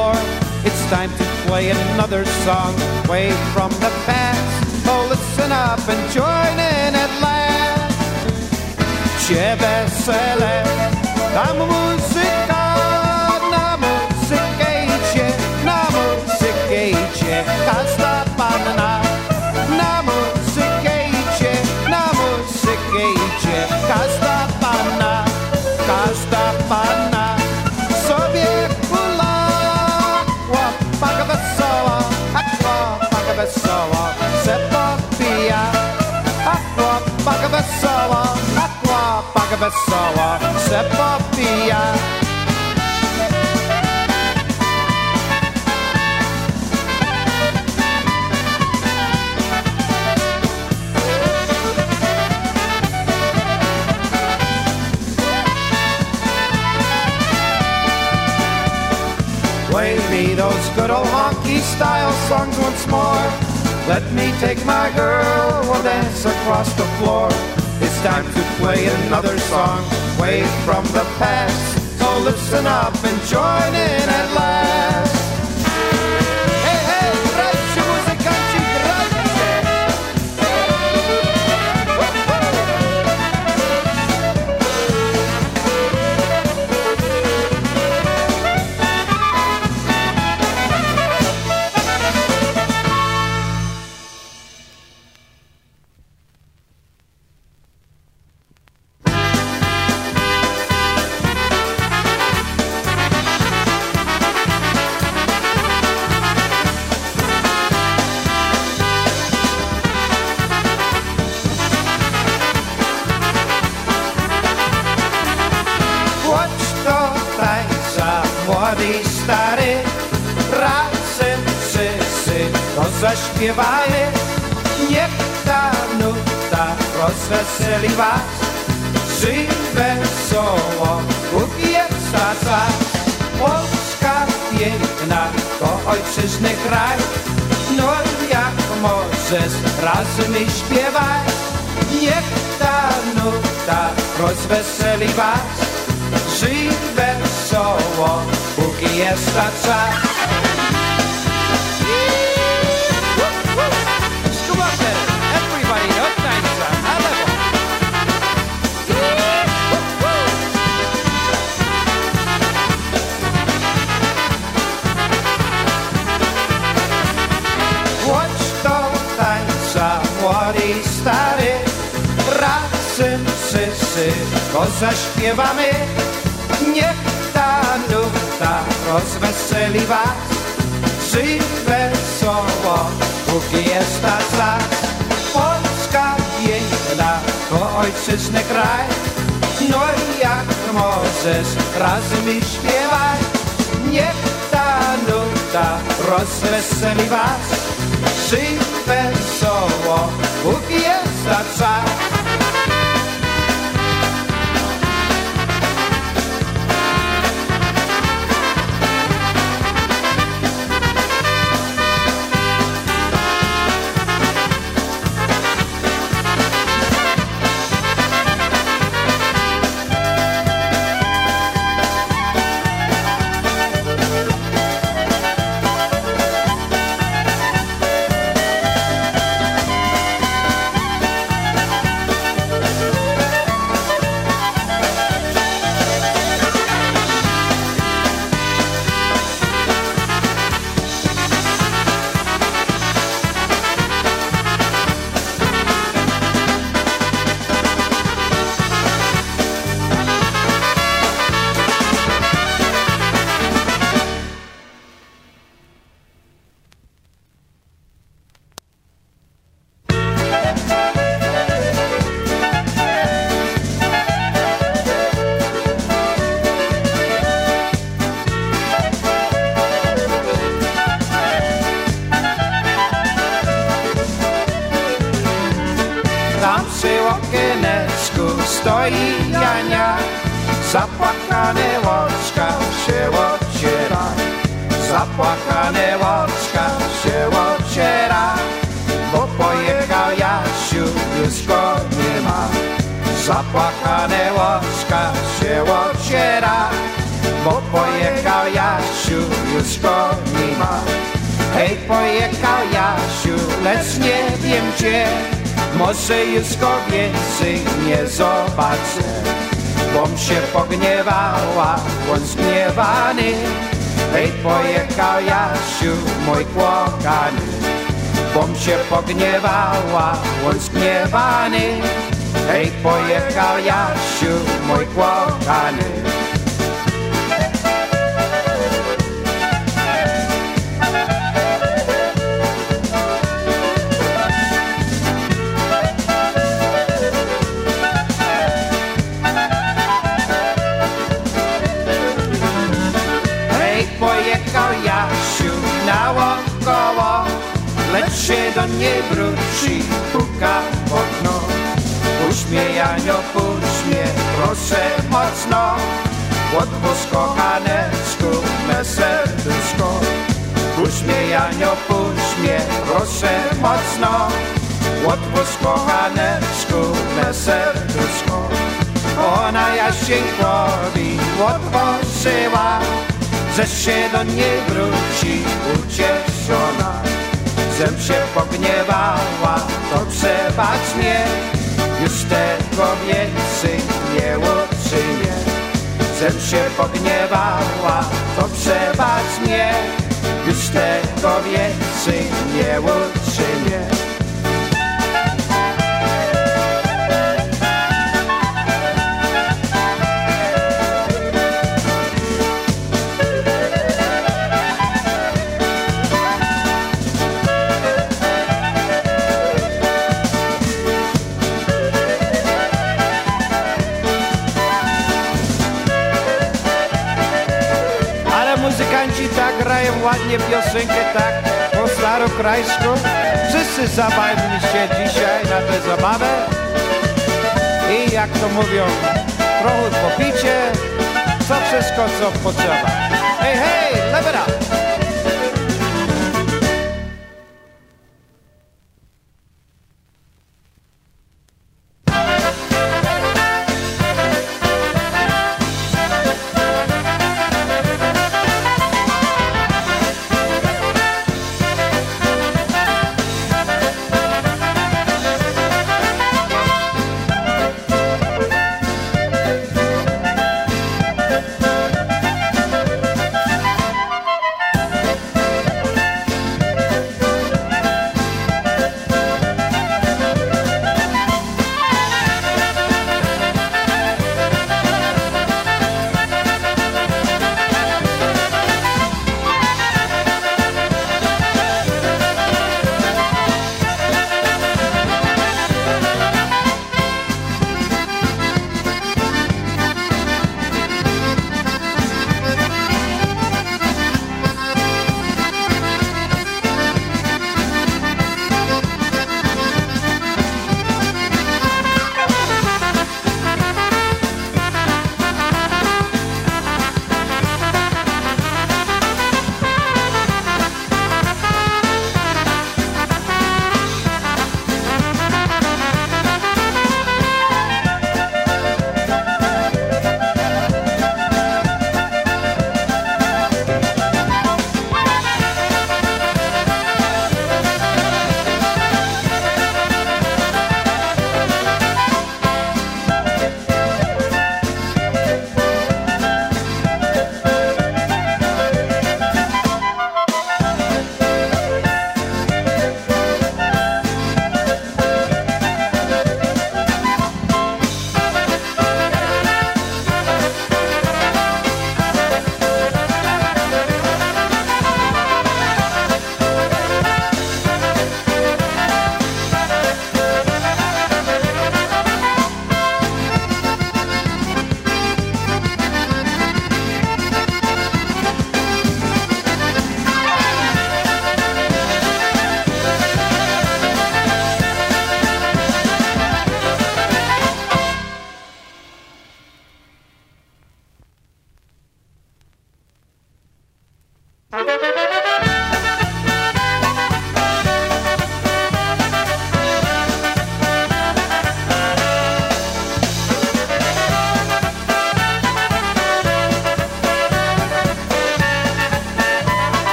floor. 0.00 0.14
It's 0.64 0.82
time 0.90 1.10
to 1.10 1.24
play 1.46 1.70
another 1.70 2.24
song, 2.44 2.74
way 3.08 3.30
from 3.52 3.70
the 3.84 3.92
past. 4.06 4.86
Oh, 4.86 5.06
listen 5.08 5.52
up 5.52 5.82
and 5.88 6.00
join 6.12 6.54
in 6.74 6.92
at 7.04 7.12
last. 7.24 7.98
Cię 9.24 9.56
wesele, 9.60 10.64
tam 11.34 11.56
muzyka, 11.70 12.49
wesoła, 39.60 40.38
se 40.68 40.84
popija. 40.84 41.94
Play 59.70 59.98
me 60.10 60.34
those 60.34 60.68
good 60.74 60.90
old 60.90 61.06
honky 61.06 61.60
style 61.60 62.12
songs 62.28 62.58
once 62.58 62.86
more. 62.88 63.30
Let 63.88 64.02
me 64.12 64.32
take 64.40 64.64
my 64.64 64.90
girl, 64.96 65.62
we'll 65.64 65.82
dance 65.82 66.24
across 66.24 66.72
the 66.74 66.84
floor. 66.98 67.59
Time 68.02 68.24
to 68.32 68.42
play 68.56 68.86
another 69.04 69.38
song, 69.40 69.84
way 70.18 70.42
from 70.64 70.82
the 70.86 71.04
past. 71.18 71.98
So 71.98 72.18
listen 72.20 72.66
up 72.66 72.94
and 73.04 73.20
join 73.28 73.74
in 73.74 74.08
at 74.08 74.34
last. 74.34 75.19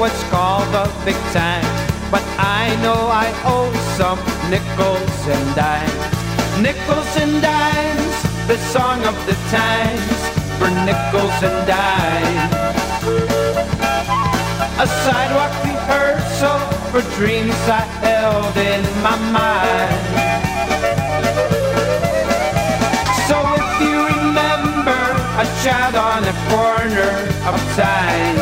What's 0.00 0.24
called 0.30 0.66
the 0.72 0.88
big 1.04 1.20
time. 1.30 1.62
But 2.10 2.24
I 2.40 2.74
know 2.80 3.12
I 3.12 3.28
owe 3.44 3.70
some 4.00 4.18
nickels 4.48 5.20
and 5.28 5.46
dimes. 5.54 6.16
Nickels 6.56 7.12
and 7.20 7.42
dimes, 7.42 8.16
the 8.48 8.56
song 8.72 9.04
of 9.04 9.14
the 9.28 9.36
times, 9.52 10.18
for 10.56 10.70
nickels 10.88 11.36
and 11.44 11.58
dimes. 11.68 12.52
A 14.80 14.86
sidewalk 15.04 15.52
rehearsal 15.68 16.60
for 16.90 17.02
dreams 17.16 17.60
I 17.68 17.84
held 18.00 18.56
in 18.56 18.82
my 19.04 19.16
mind. 19.36 20.00
So 23.28 23.36
if 23.60 23.68
you 23.84 23.96
remember 24.16 25.00
a 25.44 25.46
child 25.60 25.94
on 25.94 26.24
a 26.24 26.36
corner 26.48 27.12
of 27.52 27.60
time, 27.76 28.39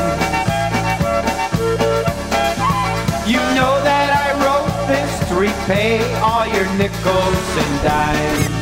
repay 5.68 6.00
all 6.20 6.46
your 6.46 6.64
nickels 6.76 7.56
and 7.58 7.82
dimes. 7.82 8.57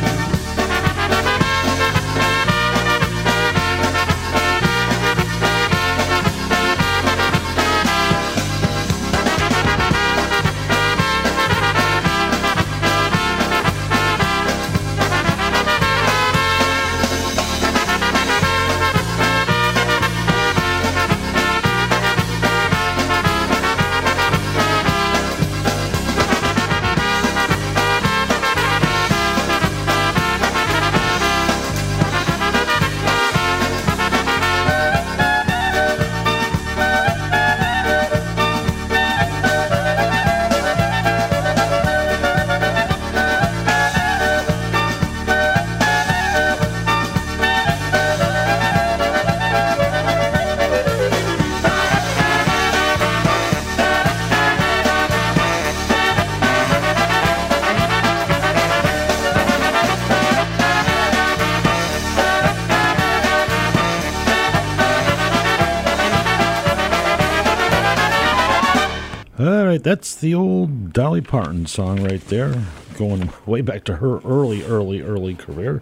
The 70.19 70.33
old 70.33 70.93
Dolly 70.93 71.21
Parton 71.21 71.65
song 71.65 72.03
right 72.03 72.21
there, 72.27 72.65
going 72.97 73.31
way 73.45 73.61
back 73.61 73.83
to 73.85 73.97
her 73.97 74.19
early, 74.19 74.63
early, 74.63 75.01
early 75.01 75.35
career, 75.35 75.81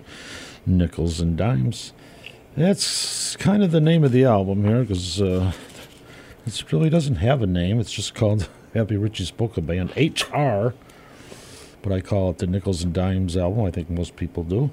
Nickels 0.65 1.19
and 1.19 1.37
Dimes. 1.37 1.93
That's 2.57 3.35
kind 3.37 3.63
of 3.63 3.71
the 3.71 3.81
name 3.81 4.03
of 4.03 4.11
the 4.11 4.25
album 4.25 4.65
here, 4.65 4.81
because 4.81 5.21
uh, 5.21 5.51
it 6.45 6.71
really 6.71 6.89
doesn't 6.89 7.15
have 7.15 7.41
a 7.41 7.47
name. 7.47 7.79
It's 7.79 7.91
just 7.91 8.13
called 8.13 8.49
Happy 8.73 8.97
Richie's 8.97 9.31
Polka 9.31 9.61
Band, 9.61 9.91
HR, 9.95 10.73
but 11.81 11.93
I 11.93 12.01
call 12.01 12.31
it 12.31 12.39
the 12.39 12.47
Nickels 12.47 12.83
and 12.83 12.93
Dimes 12.93 13.37
album. 13.37 13.63
I 13.65 13.71
think 13.71 13.89
most 13.89 14.15
people 14.15 14.43
do. 14.43 14.71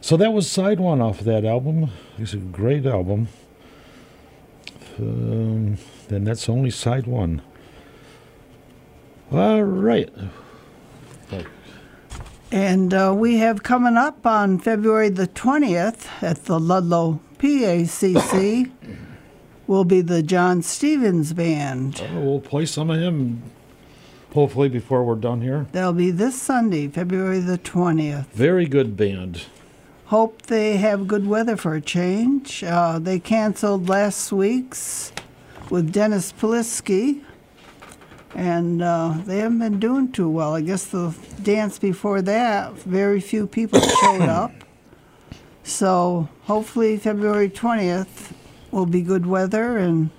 So 0.00 0.16
that 0.16 0.32
was 0.32 0.50
side 0.50 0.80
one 0.80 1.00
off 1.00 1.20
of 1.20 1.24
that 1.26 1.44
album. 1.44 1.90
It's 2.18 2.34
a 2.34 2.38
great 2.38 2.86
album. 2.86 3.28
Um, 4.98 5.76
then 6.08 6.24
that's 6.24 6.48
only 6.48 6.70
side 6.70 7.06
one. 7.06 7.42
All 9.34 9.64
right. 9.64 10.08
And 12.52 12.94
uh, 12.94 13.12
we 13.16 13.38
have 13.38 13.64
coming 13.64 13.96
up 13.96 14.24
on 14.24 14.60
February 14.60 15.08
the 15.08 15.26
20th 15.26 16.06
at 16.22 16.44
the 16.44 16.60
Ludlow 16.60 17.18
PACC 17.38 18.70
will 19.66 19.84
be 19.84 20.02
the 20.02 20.22
John 20.22 20.62
Stevens 20.62 21.32
Band. 21.32 22.00
Oh, 22.12 22.20
we'll 22.20 22.40
play 22.40 22.64
some 22.64 22.90
of 22.90 23.00
him 23.00 23.42
hopefully 24.34 24.68
before 24.68 25.02
we're 25.02 25.16
done 25.16 25.40
here. 25.40 25.66
They'll 25.72 25.92
be 25.92 26.12
this 26.12 26.40
Sunday, 26.40 26.86
February 26.86 27.40
the 27.40 27.58
20th. 27.58 28.26
Very 28.26 28.66
good 28.66 28.96
band. 28.96 29.46
Hope 30.06 30.42
they 30.42 30.76
have 30.76 31.08
good 31.08 31.26
weather 31.26 31.56
for 31.56 31.74
a 31.74 31.80
change. 31.80 32.62
Uh, 32.62 33.00
they 33.00 33.18
canceled 33.18 33.88
last 33.88 34.30
week's 34.30 35.12
with 35.70 35.92
Dennis 35.92 36.32
Polisky, 36.32 37.22
and 38.34 38.82
uh, 38.82 39.14
they 39.24 39.38
haven't 39.38 39.58
been 39.60 39.78
doing 39.80 40.10
too 40.12 40.28
well. 40.28 40.54
I 40.54 40.60
guess 40.60 40.84
the 40.86 41.14
dance 41.42 41.78
before 41.78 42.20
that, 42.22 42.72
very 42.74 43.20
few 43.20 43.46
people 43.46 43.80
showed 43.80 44.22
up. 44.22 44.52
So 45.66 46.28
hopefully 46.42 46.98
February 46.98 47.48
20th 47.48 48.32
will 48.70 48.84
be 48.84 49.00
good 49.00 49.24
weather 49.24 49.78
and 49.78 50.10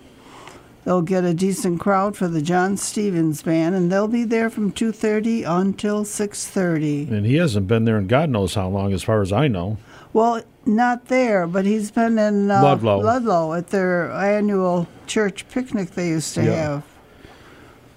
they'll 0.83 1.03
get 1.03 1.23
a 1.23 1.35
decent 1.35 1.79
crowd 1.79 2.17
for 2.17 2.27
the 2.27 2.41
John 2.41 2.77
Stevens 2.77 3.43
band 3.43 3.75
and 3.75 3.91
they'll 3.91 4.07
be 4.07 4.23
there 4.23 4.49
from 4.49 4.71
2:30 4.71 5.43
until 5.45 6.03
6:30. 6.03 7.11
And 7.11 7.27
he 7.27 7.35
hasn't 7.35 7.67
been 7.67 7.85
there 7.85 7.99
in 7.99 8.07
God 8.07 8.31
knows 8.31 8.55
how 8.55 8.67
long, 8.69 8.91
as 8.91 9.03
far 9.03 9.21
as 9.21 9.31
I 9.31 9.47
know. 9.47 9.77
Well, 10.13 10.41
not 10.65 11.09
there, 11.09 11.45
but 11.45 11.65
he's 11.65 11.91
been 11.91 12.17
in 12.17 12.49
uh, 12.49 12.63
Ludlow. 12.63 13.01
Ludlow 13.01 13.53
at 13.53 13.67
their 13.67 14.09
annual 14.13 14.87
church 15.05 15.47
picnic 15.49 15.91
they 15.91 16.07
used 16.07 16.33
to 16.35 16.43
Yeah. 16.43 16.55
have. 16.55 16.83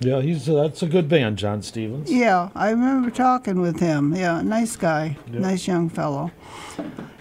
Yeah, 0.00 0.20
he's 0.20 0.48
uh, 0.48 0.62
that's 0.62 0.82
a 0.82 0.86
good 0.86 1.08
band, 1.08 1.38
John 1.38 1.60
Stevens. 1.60 2.10
Yeah, 2.10 2.50
I 2.54 2.70
remember 2.70 3.10
talking 3.10 3.60
with 3.60 3.80
him. 3.80 4.14
Yeah, 4.14 4.42
nice 4.42 4.76
guy, 4.76 5.16
nice 5.28 5.66
young 5.66 5.88
fellow. 5.88 6.30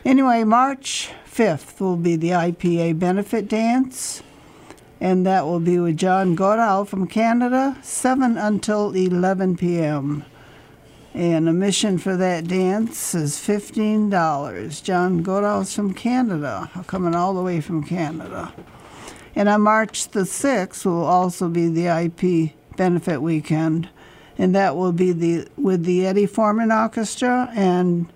Anyway, 0.05 0.43
March 0.43 1.09
5th 1.25 1.79
will 1.79 1.97
be 1.97 2.15
the 2.15 2.29
IPA 2.29 2.99
benefit 2.99 3.47
dance, 3.47 4.21
and 5.01 5.25
that 5.25 5.45
will 5.45 5.59
be 5.59 5.79
with 5.79 5.97
John 5.97 6.35
Goodall 6.35 6.85
from 6.85 7.07
Canada, 7.07 7.77
7 7.81 8.37
until 8.37 8.91
11 8.91 9.57
p.m. 9.57 10.23
And 11.15 11.49
admission 11.49 11.97
for 11.97 12.15
that 12.15 12.47
dance 12.47 13.15
is 13.15 13.37
$15. 13.37 14.83
John 14.83 15.23
Goodall's 15.23 15.73
from 15.73 15.95
Canada, 15.95 16.69
coming 16.85 17.15
all 17.15 17.33
the 17.33 17.41
way 17.41 17.59
from 17.59 17.83
Canada. 17.83 18.53
And 19.35 19.49
on 19.49 19.61
March 19.61 20.09
the 20.09 20.21
6th 20.21 20.85
will 20.85 21.03
also 21.03 21.49
be 21.49 21.69
the 21.69 21.87
IP 21.87 22.53
benefit 22.77 23.21
weekend, 23.21 23.89
and 24.37 24.55
that 24.55 24.75
will 24.75 24.91
be 24.93 25.11
the 25.11 25.47
with 25.57 25.83
the 25.83 26.05
Eddie 26.07 26.27
Forman 26.27 26.71
Orchestra 26.71 27.51
and 27.55 28.07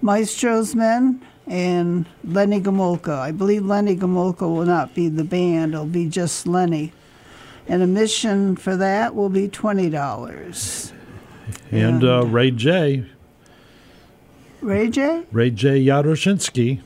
Maestro's 0.00 0.74
Men 0.74 1.20
and 1.46 2.06
Lenny 2.22 2.60
Gomulka. 2.60 3.18
I 3.18 3.32
believe 3.32 3.64
Lenny 3.64 3.96
Gomulka 3.96 4.42
will 4.42 4.66
not 4.66 4.94
be 4.94 5.08
the 5.08 5.24
band; 5.24 5.74
it'll 5.74 5.86
be 5.86 6.08
just 6.08 6.46
Lenny. 6.46 6.92
And 7.68 7.82
admission 7.82 8.56
for 8.56 8.76
that 8.76 9.14
will 9.14 9.28
be 9.30 9.48
twenty 9.48 9.88
dollars. 9.90 10.92
And 11.70 12.04
uh, 12.04 12.24
Ray 12.26 12.50
J. 12.50 13.06
Ray 14.60 14.88
J, 14.90 15.24
Ray 15.32 15.50
J. 15.50 15.80
Yadoshinsky. 15.84 16.80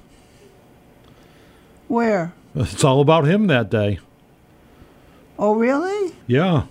where? 1.88 2.32
It's 2.54 2.82
all 2.84 3.02
about 3.02 3.26
him 3.26 3.48
that 3.48 3.68
day. 3.68 3.98
Oh, 5.38 5.54
really? 5.54 6.14
Yeah. 6.26 6.64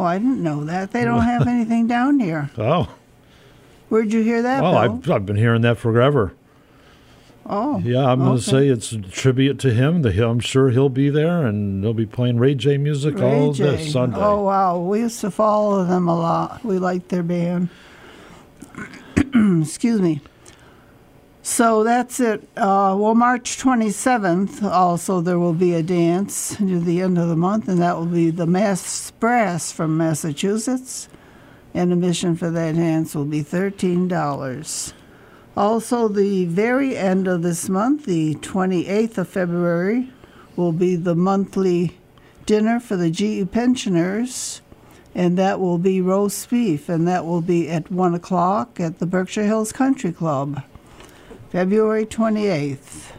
Oh, 0.00 0.04
I 0.04 0.16
didn't 0.16 0.42
know 0.42 0.64
that. 0.64 0.92
They 0.92 1.04
don't 1.04 1.24
have 1.24 1.46
anything 1.46 1.86
down 1.86 2.20
here. 2.20 2.50
Oh. 2.56 2.88
Where'd 3.90 4.10
you 4.10 4.22
hear 4.22 4.40
that? 4.40 4.62
Well, 4.62 4.72
Bill? 4.72 4.80
I've, 4.80 5.10
I've 5.10 5.26
been 5.26 5.36
hearing 5.36 5.60
that 5.60 5.76
forever. 5.76 6.32
Oh. 7.44 7.80
Yeah, 7.80 8.06
I'm 8.06 8.20
going 8.20 8.38
to 8.38 8.42
say 8.42 8.68
it's 8.68 8.92
a 8.92 9.02
tribute 9.02 9.58
to 9.58 9.74
him. 9.74 10.00
The, 10.00 10.26
I'm 10.26 10.40
sure 10.40 10.70
he'll 10.70 10.88
be 10.88 11.10
there, 11.10 11.46
and 11.46 11.84
they'll 11.84 11.92
be 11.92 12.06
playing 12.06 12.38
Ray 12.38 12.54
J 12.54 12.78
music 12.78 13.18
Ray 13.18 13.40
all 13.40 13.52
J. 13.52 13.64
this 13.64 13.92
Sunday. 13.92 14.16
Oh 14.18 14.44
wow, 14.44 14.78
we 14.78 15.00
used 15.00 15.20
to 15.20 15.30
follow 15.30 15.84
them 15.84 16.08
a 16.08 16.16
lot. 16.16 16.64
We 16.64 16.78
liked 16.78 17.10
their 17.10 17.22
band. 17.22 17.68
Excuse 19.62 20.00
me. 20.00 20.22
So 21.42 21.84
that's 21.84 22.20
it. 22.20 22.42
Uh, 22.54 22.94
well, 22.98 23.14
March 23.14 23.56
27th, 23.56 24.62
also 24.62 25.22
there 25.22 25.38
will 25.38 25.54
be 25.54 25.74
a 25.74 25.82
dance 25.82 26.60
near 26.60 26.78
the 26.78 27.00
end 27.00 27.16
of 27.16 27.28
the 27.28 27.36
month, 27.36 27.66
and 27.66 27.80
that 27.80 27.96
will 27.96 28.06
be 28.06 28.30
the 28.30 28.46
Mass 28.46 29.10
Brass 29.12 29.72
from 29.72 29.96
Massachusetts. 29.96 31.08
And 31.72 31.92
admission 31.92 32.36
for 32.36 32.50
that 32.50 32.74
dance 32.74 33.14
will 33.14 33.24
be 33.24 33.42
$13. 33.42 34.92
Also, 35.56 36.08
the 36.08 36.44
very 36.44 36.96
end 36.96 37.26
of 37.26 37.42
this 37.42 37.68
month, 37.68 38.04
the 38.04 38.34
28th 38.36 39.18
of 39.18 39.28
February, 39.28 40.12
will 40.56 40.72
be 40.72 40.94
the 40.94 41.14
monthly 41.14 41.98
dinner 42.44 42.80
for 42.80 42.96
the 42.96 43.10
GE 43.10 43.50
pensioners, 43.50 44.60
and 45.14 45.38
that 45.38 45.58
will 45.58 45.78
be 45.78 46.00
roast 46.00 46.50
beef, 46.50 46.88
and 46.88 47.08
that 47.08 47.24
will 47.24 47.40
be 47.40 47.68
at 47.68 47.90
1 47.90 48.14
o'clock 48.14 48.78
at 48.78 48.98
the 48.98 49.06
Berkshire 49.06 49.44
Hills 49.44 49.72
Country 49.72 50.12
Club, 50.12 50.62
February 51.50 52.06
28th. 52.06 53.12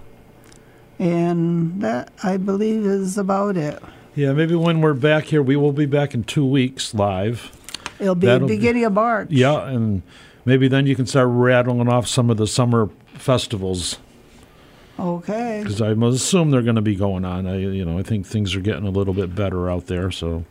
And 1.00 1.82
that, 1.82 2.12
I 2.24 2.38
believe, 2.38 2.86
is 2.86 3.18
about 3.18 3.58
it. 3.58 3.82
Yeah, 4.16 4.34
maybe 4.34 4.56
when 4.56 4.82
we're 4.82 4.94
back 4.94 5.26
here, 5.26 5.42
we 5.42 5.56
will 5.56 5.72
be 5.74 5.86
back 5.86 6.14
in 6.14 6.24
two 6.24 6.46
weeks 6.46 6.94
live. 6.94 7.52
It'll 8.00 8.16
be 8.16 8.28
That'll 8.28 8.48
beginning 8.48 8.86
of 8.86 8.94
March. 8.94 9.30
Yeah, 9.32 9.68
and 9.68 10.02
maybe 10.46 10.68
then 10.68 10.86
you 10.86 10.96
can 10.96 11.06
start 11.08 11.28
rattling 11.32 11.88
off 11.88 12.08
some 12.08 12.30
of 12.30 12.38
the 12.38 12.48
summer 12.48 12.90
festivals 13.14 13.98
Okay. 15.00 15.60
because 15.64 15.82
I 15.82 15.94
must 15.94 16.18
assume 16.18 16.52
they're 16.52 16.62
going 16.62 16.76
to 16.76 16.82
be 16.82 16.96
going 16.96 17.26
on. 17.26 17.48
I, 17.48 17.58
you 17.58 17.86
know, 17.86 17.98
I 17.98 18.04
think 18.04 18.26
things 18.28 18.56
are 18.56 18.60
getting 18.62 18.86
a 18.86 18.90
little 18.92 19.14
bit 19.14 19.34
better 19.36 19.70
out 19.70 19.88
there. 19.88 20.12
So 20.12 20.46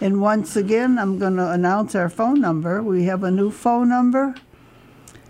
And 0.00 0.20
once 0.20 0.56
again, 0.56 0.98
I'm 0.98 1.18
going 1.18 1.36
to 1.36 1.50
announce 1.50 1.94
our 1.94 2.08
phone 2.08 2.40
number. 2.40 2.82
We 2.82 3.04
have 3.04 3.22
a 3.22 3.30
new 3.30 3.50
phone 3.50 3.88
number. 3.88 4.34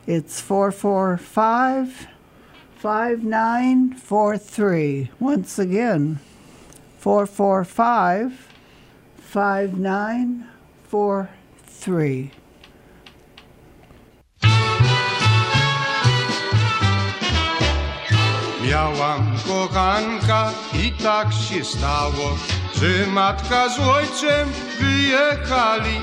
It's 0.06 0.38
445 0.42 2.08
5943. 2.76 5.10
Once 5.18 5.58
again, 5.58 6.18
445 7.00 8.32
5943. 9.32 12.30
Miałam 18.66 19.36
kochanka 19.48 20.52
i 20.74 20.92
tak 21.02 21.32
się 21.32 21.64
stało, 21.64 22.36
że 22.74 23.06
matka 23.06 23.68
z 23.68 23.78
ojcem 23.78 24.48
wyjechali. 24.80 26.00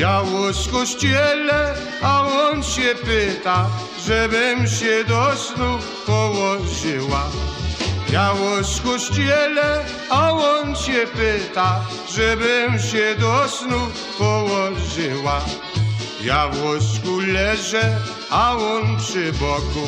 Biało 0.00 0.52
z 0.52 0.68
kościele, 0.68 1.74
a 2.02 2.22
on 2.22 2.62
się 2.62 2.94
pyta, 3.04 3.66
żebym 4.06 4.66
się 4.66 5.04
do 5.04 5.36
snu 5.36 5.78
położyła. 6.06 7.24
Biało 8.10 8.64
z 8.64 8.80
kościele, 8.80 9.84
a 10.10 10.32
on 10.32 10.76
się 10.76 11.06
pyta, 11.06 11.80
żebym 12.16 12.78
się 12.78 13.14
do 13.18 13.48
snu 13.48 13.80
położyła. 14.18 15.40
Ja 16.24 16.48
w 16.48 16.62
łóżku 16.62 17.20
leżę, 17.20 17.96
a 18.30 18.56
on 18.56 18.96
przy 18.96 19.32
boku 19.32 19.86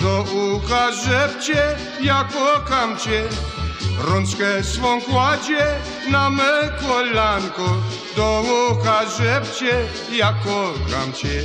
Do 0.00 0.22
ucha 0.22 0.92
szepcie, 0.92 1.76
ja 2.00 2.28
kocham 2.32 2.98
cię 2.98 3.22
Rączkę 3.98 4.64
swą 4.64 5.00
kładzie 5.00 5.66
na 6.10 6.30
me 6.30 6.72
kolanko 6.86 7.76
Do 8.16 8.42
ucha 8.70 9.00
szepcie, 9.18 9.80
ja 10.12 10.34
kocham 10.44 11.12
cię 11.12 11.42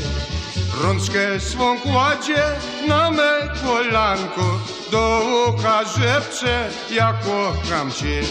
Rączkę 0.82 1.40
swą 1.40 1.80
kładzie 1.80 2.44
na 2.88 3.12
me 3.12 3.50
kolanko 3.66 4.60
Do 4.92 5.22
ucha 5.48 5.86
szepcze, 5.86 6.70
ja 6.92 7.14
kocham 7.14 7.92
cię 7.92 8.22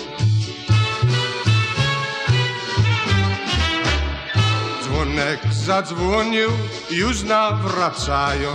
Dzwonek 4.83 5.41
zadzwonił, 5.53 6.51
już 6.91 7.23
nawracają, 7.23 8.51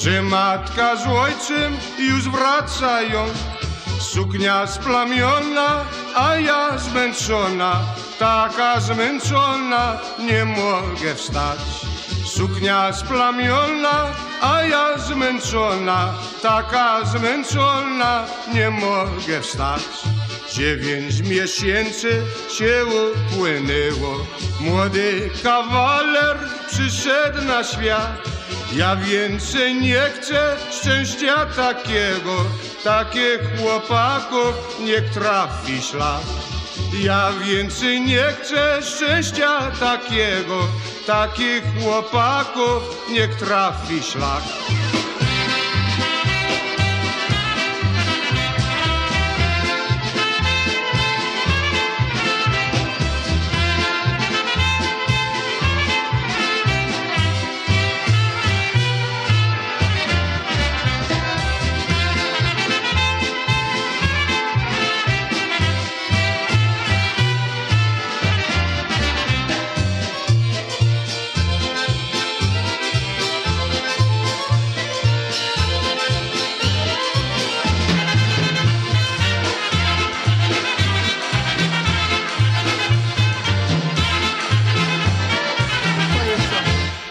że 0.00 0.22
matka 0.22 0.96
z 0.96 1.06
ojcem 1.06 1.76
już 1.98 2.28
wracają. 2.28 3.24
Suknia 4.00 4.66
splamiona, 4.66 5.84
a 6.14 6.36
ja 6.36 6.78
zmęczona, 6.78 7.80
taka 8.18 8.80
zmęczona, 8.80 9.98
nie 10.18 10.44
mogę 10.44 11.14
wstać. 11.14 11.58
Suknia 12.24 12.92
splamiona, 12.92 14.06
a 14.40 14.62
ja 14.62 14.98
zmęczona, 14.98 16.14
taka 16.42 17.04
zmęczona, 17.04 18.24
nie 18.54 18.70
mogę 18.70 19.40
wstać. 19.40 19.82
Dziewięć 20.52 21.20
miesięcy 21.20 22.22
się 22.58 22.84
upłynęło, 22.84 24.26
młody 24.60 25.30
kawaler 25.42 26.36
przyszedł 26.68 27.42
na 27.44 27.64
świat. 27.64 28.35
Ja 28.72 28.96
więcej 28.96 29.74
nie 29.74 30.00
chcę 30.00 30.56
szczęścia 30.70 31.46
takiego, 31.46 32.44
takich 32.84 33.40
chłopaków 33.58 34.80
niech 34.80 35.10
trafi 35.14 35.82
szlak. 35.82 36.22
Ja 37.02 37.32
więcej 37.32 38.00
nie 38.00 38.22
chcę 38.22 38.82
szczęścia 38.82 39.70
takiego, 39.80 40.58
takich 41.06 41.62
chłopaków 41.80 42.82
niech 43.10 43.34
trafi 43.34 44.02
szlak. 44.02 44.42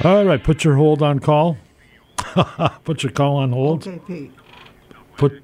All 0.05 0.25
right, 0.25 0.43
put 0.43 0.63
your 0.63 0.75
hold 0.75 1.01
on 1.01 1.19
call. 1.19 1.57
Put 2.83 3.03
your 3.03 3.11
call 3.11 3.37
on 3.37 3.51
hold. 3.51 3.87
Okay, 3.87 3.99
Pete. 4.07 4.31
Put 5.17 5.41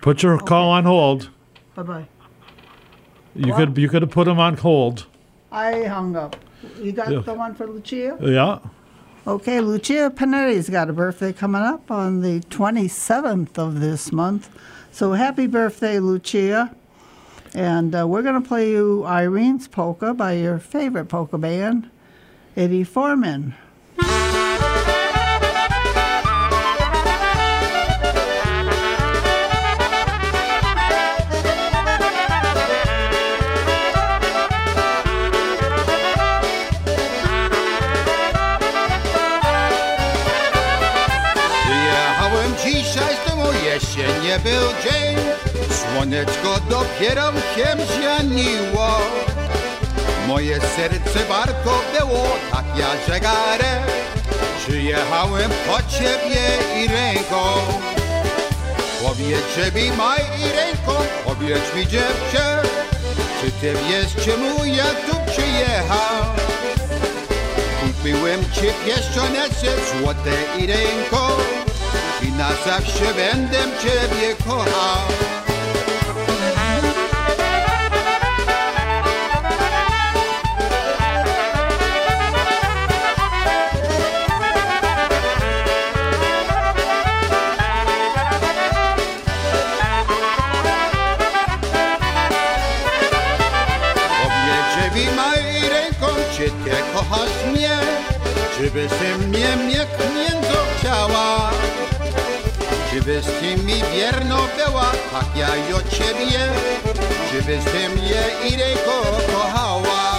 put 0.00 0.22
your 0.22 0.38
call 0.38 0.70
on 0.70 0.84
hold. 0.84 1.30
Bye 1.74 1.82
bye. 1.82 2.08
You 3.34 3.50
What? 3.52 3.58
could 3.58 3.78
you 3.78 3.88
could 3.88 4.02
have 4.02 4.10
put 4.10 4.28
him 4.28 4.38
on 4.38 4.56
hold. 4.56 5.06
I 5.52 5.84
hung 5.84 6.16
up. 6.16 6.36
You 6.80 6.92
got 6.92 7.10
Yeah. 7.10 7.20
the 7.20 7.34
one 7.34 7.54
for 7.54 7.66
Lucia? 7.66 8.16
Yeah. 8.20 8.58
Okay, 9.26 9.60
Lucia 9.60 10.10
Panetti's 10.14 10.68
got 10.70 10.88
a 10.88 10.92
birthday 10.92 11.32
coming 11.32 11.62
up 11.62 11.90
on 11.90 12.20
the 12.22 12.40
27th 12.50 13.58
of 13.58 13.80
this 13.80 14.12
month. 14.12 14.48
So 14.92 15.12
happy 15.12 15.46
birthday, 15.46 15.98
Lucia. 15.98 16.74
And 17.54 17.94
uh, 17.94 18.06
we're 18.06 18.22
going 18.22 18.40
to 18.40 18.48
play 18.48 18.70
you 18.70 19.04
Irene's 19.04 19.68
Polka 19.68 20.14
by 20.14 20.32
your 20.34 20.58
favorite 20.58 21.06
polka 21.06 21.36
band, 21.36 21.90
Eddie 22.56 22.84
Foreman. 22.84 23.52
nie 44.22 44.38
był 44.38 44.68
dzień 44.84 45.16
Słoneczko 45.70 46.60
dopiero 46.70 47.32
się 47.32 47.76
zianiło 48.00 48.88
Moje 50.30 50.60
serce 50.60 51.24
warto 51.28 51.82
było, 51.98 52.26
tak 52.52 52.64
ja 52.78 52.90
żegarę. 53.08 53.82
Przyjechałem 54.58 55.50
po 55.66 55.82
ciebie 55.98 56.42
i 56.76 56.88
ręką 56.88 57.42
Powiedz 59.02 59.74
mi 59.74 59.96
maj 59.96 60.20
i 60.38 60.56
ręką, 60.56 60.92
powiedz 61.24 61.74
mi 61.76 61.86
dziewczę 61.86 62.62
Czy 63.40 63.50
ty 63.50 63.74
wiesz 63.88 64.24
czemu 64.24 64.64
ja 64.64 64.84
tu 64.84 65.16
przyjechał 65.32 66.24
Kupiłem 67.80 68.40
ci 68.40 68.86
pieszczonece 68.86 69.66
złote 69.90 70.32
i 70.58 70.66
ręką 70.66 71.28
I 72.22 72.32
na 72.32 72.48
zawsze 72.48 73.14
będę 73.14 73.58
ciebie 73.82 74.36
kochał 74.46 75.39
Byś 98.74 98.90
ty 98.90 99.26
mnie 99.26 99.56
między 99.56 100.50
chciała 100.78 101.50
Czy 102.90 103.02
byś 103.02 103.24
ty 103.24 103.62
mi 103.62 103.82
wierno 103.94 104.38
była, 104.56 104.92
tak 105.12 105.36
ja 105.36 105.48
i 105.56 105.72
od 105.72 105.88
ciebie 105.88 106.48
Czy 107.30 107.42
byś 107.42 107.64
ty 107.64 107.88
mnie 107.88 108.22
i 108.48 108.56
ręką 108.56 108.90
kochała. 109.32 110.14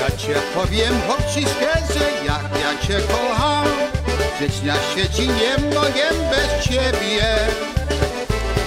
Ja 0.00 0.16
cię 0.16 0.34
powiem 0.54 1.00
chłopciskie, 1.06 1.68
że 1.94 2.26
jak 2.26 2.42
ja 2.62 2.86
cię 2.86 3.00
kocham 3.00 3.66
Żyć 4.40 4.62
na 4.62 4.74
świecie 4.90 5.26
nie 5.26 5.74
mogę 5.74 6.08
bez 6.30 6.64
ciebie. 6.64 7.36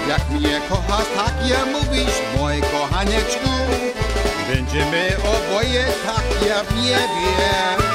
Jak 0.10 0.30
mnie 0.30 0.62
kochasz, 0.70 1.06
tak 1.16 1.50
ja 1.50 1.66
mówisz, 1.66 2.16
mój 2.38 2.62
kochaneczku 2.62 3.50
Będziemy 4.54 5.18
oboje 5.18 5.86
tak 6.06 6.48
ja 6.50 6.64
w 6.64 6.76
niebie 6.76 7.87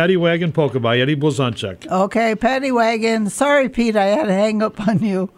Paddy 0.00 0.16
Wagon 0.16 0.50
Polka 0.50 0.80
by 0.80 0.98
Eddie 0.98 1.14
Blazonczyk. 1.14 1.86
Okay, 1.86 2.34
Paddy 2.34 2.72
Wagon. 2.72 3.28
Sorry, 3.28 3.68
Pete, 3.68 3.96
I 3.96 4.06
had 4.06 4.28
to 4.28 4.32
hang 4.32 4.62
up 4.62 4.88
on 4.88 5.00
you 5.00 5.28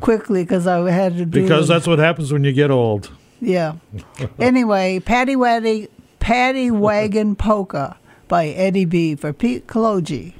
quickly 0.00 0.44
because 0.44 0.64
I 0.64 0.88
had 0.92 1.16
to 1.16 1.24
do 1.26 1.42
Because 1.42 1.66
that's 1.66 1.88
what 1.88 1.98
happens 1.98 2.32
when 2.32 2.44
you 2.44 2.52
get 2.52 2.70
old. 2.70 3.10
Yeah. 3.40 3.74
anyway, 4.38 5.00
Paddy 5.00 5.34
Wagon, 5.34 5.88
Paddy 6.20 6.70
Wagon 6.70 7.34
Polka 7.34 7.96
by 8.28 8.46
Eddie 8.46 8.84
B 8.84 9.16
for 9.16 9.32
Pete 9.32 9.66
Kaloji. 9.66 10.34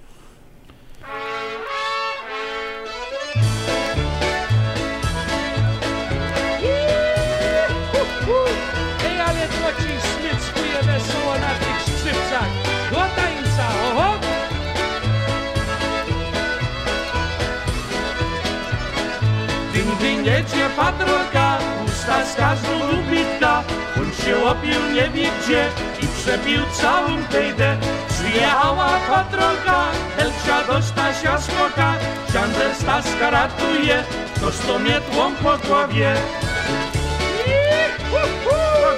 Patrolka, 20.76 21.58
usta 21.86 22.24
z 22.24 22.36
każdą 22.36 22.78
lubitka. 22.92 23.62
On 23.96 24.12
się 24.24 24.44
opił 24.44 24.80
nie 24.94 25.10
wie 25.10 25.28
gdzie 25.40 25.68
i 26.02 26.06
przepił 26.06 26.60
całą 26.72 27.22
tejdę. 27.22 27.76
Przyjechała 28.08 28.88
patrolka, 29.08 29.84
Elcia 30.18 30.66
do 30.66 30.82
Stasia 30.82 31.40
skoka. 31.40 31.94
Siander 32.32 32.74
Staska 32.74 33.30
ratuje, 33.30 34.04
to 34.40 34.52
sto 34.52 34.78
mietłą 34.78 35.34
po 35.42 35.58
głowie. 35.68 36.14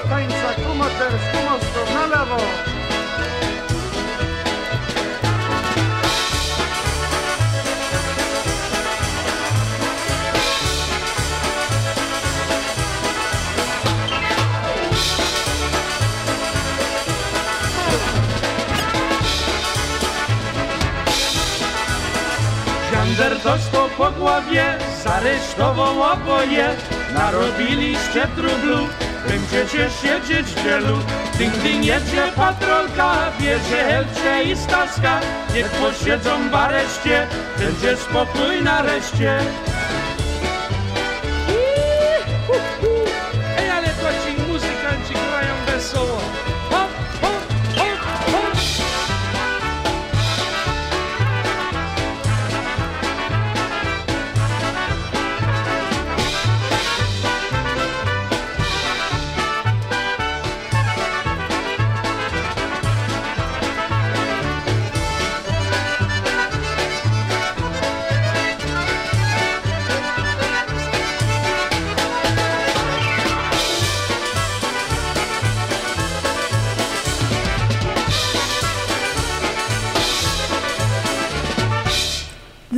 Tańca, 0.09 0.51
kumoter, 0.67 1.13
kumostów, 1.33 1.95
na 1.95 2.07
lewo. 2.07 2.68
Po 23.99 24.11
głowie, 24.11 24.65
zaresztował 25.05 26.03
oboje. 26.03 26.69
Narobiliście 27.15 28.29
trublu, 28.37 28.79
będziecie 29.29 29.91
siedzieć 30.03 30.47
w 30.47 30.65
dzielu. 30.65 30.99
Jedzie 31.83 32.33
patrolka, 32.37 33.15
bierze 33.41 33.85
Helcie 33.85 34.53
i 34.53 34.57
Staska. 34.57 35.21
Niech 35.55 35.71
posiedzą 35.71 36.51
w 36.51 36.55
areszcie, 36.55 37.27
będzie 37.59 37.97
spokój 37.97 38.63
nareszcie. 38.63 39.39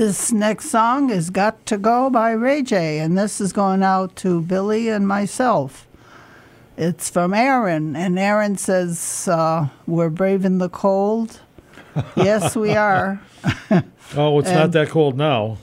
This 0.01 0.32
next 0.32 0.70
song 0.70 1.10
is 1.10 1.28
Got 1.28 1.66
to 1.66 1.77
Go 1.77 2.09
by 2.09 2.31
Ray 2.31 2.62
J, 2.62 3.01
and 3.01 3.18
this 3.18 3.39
is 3.39 3.52
going 3.52 3.82
out 3.82 4.16
to 4.16 4.40
Billy 4.40 4.89
and 4.89 5.06
myself. 5.06 5.86
It's 6.78 7.10
from 7.10 7.35
Aaron, 7.35 7.94
and 7.94 8.18
Aaron 8.18 8.56
says, 8.56 9.28
uh, 9.28 9.68
We're 9.86 10.09
braving 10.09 10.56
the 10.56 10.70
cold. 10.70 11.40
yes, 12.16 12.56
we 12.56 12.72
are. 12.72 13.20
Oh, 14.16 14.39
it's 14.39 14.51
not 14.51 14.72
that 14.72 14.89
cold 14.89 15.18
now. 15.18 15.59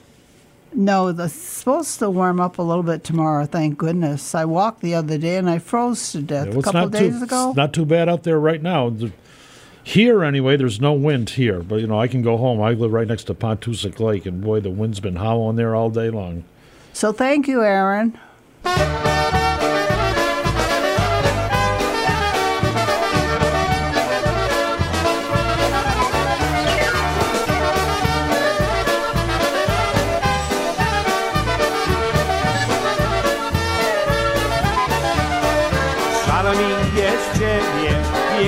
No, 0.71 1.07
it's 1.07 1.33
supposed 1.33 1.97
to 1.97 2.09
warm 2.11 2.39
up 2.39 2.59
a 2.59 2.61
little 2.61 2.83
bit 2.83 3.03
tomorrow, 3.03 3.47
thank 3.47 3.79
goodness. 3.79 4.35
I 4.35 4.45
walked 4.45 4.81
the 4.81 4.93
other 4.93 5.17
day 5.17 5.37
and 5.37 5.49
I 5.49 5.57
froze 5.57 6.11
to 6.11 6.21
death 6.21 6.45
Yeah, 6.45 6.51
a 6.51 6.55
well, 6.57 6.59
it's 6.59 6.65
couple 6.65 6.81
not 6.81 6.91
days 6.91 7.17
too, 7.17 7.23
ago. 7.23 7.47
It's 7.49 7.57
not 7.57 7.73
too 7.73 7.85
bad 7.87 8.07
out 8.07 8.21
there 8.21 8.39
right 8.39 8.61
now. 8.61 8.91
Here, 9.87 10.21
anyway, 10.21 10.57
there's 10.57 10.81
no 10.81 10.91
wind 10.91 11.29
here, 11.29 11.61
but 11.61 11.77
you 11.77 11.87
know 11.87 11.97
I 11.97 12.09
can 12.09 12.21
go 12.21 12.35
home. 12.35 12.61
I 12.61 12.71
live 12.71 12.91
right 12.91 13.07
next 13.07 13.23
to 13.23 13.33
Pontoosuc 13.33 14.01
Lake, 14.01 14.25
and 14.25 14.41
boy, 14.41 14.59
the 14.59 14.69
wind's 14.69 14.99
been 14.99 15.15
howling 15.15 15.55
there 15.55 15.75
all 15.75 15.89
day 15.89 16.09
long. 16.09 16.43
So 16.91 17.13
thank 17.13 17.47
you, 17.47 17.63
Aaron. 17.63 18.19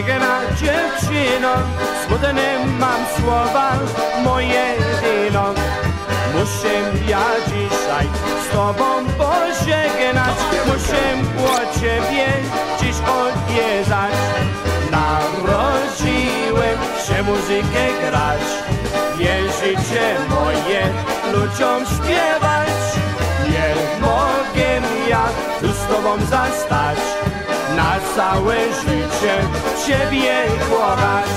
Piękna 0.04 0.40
dziewczyno 0.50 1.54
Smutne 2.06 2.66
mam 2.80 3.02
słowa, 3.20 3.72
moje 4.24 4.76
jedyno 5.04 5.54
Muszę 6.34 6.74
ja 7.08 7.26
dzisiaj 7.48 8.08
z 8.46 8.54
tobą 8.54 9.06
pożegnać. 9.06 10.38
Muszę 10.66 11.04
po 11.38 11.80
ciebie 11.80 12.28
dziś 12.82 12.96
odjeżdżać 13.00 14.14
Narodziłem 14.92 16.80
się 17.08 17.24
muzykę 17.24 18.10
grać. 18.10 18.42
Wierzycie 19.18 20.16
moje 20.30 20.82
ludziom 21.34 21.86
śpiewać? 21.86 22.70
Nie 23.50 23.76
mogę 24.02 24.88
ja 25.10 25.24
tu 25.62 25.68
z 25.68 25.88
tobą 25.88 26.26
zastać 26.26 27.19
Na 27.80 28.00
całe 28.16 28.56
życie 28.56 29.36
ciebie 29.86 30.36
kochać 30.70 31.30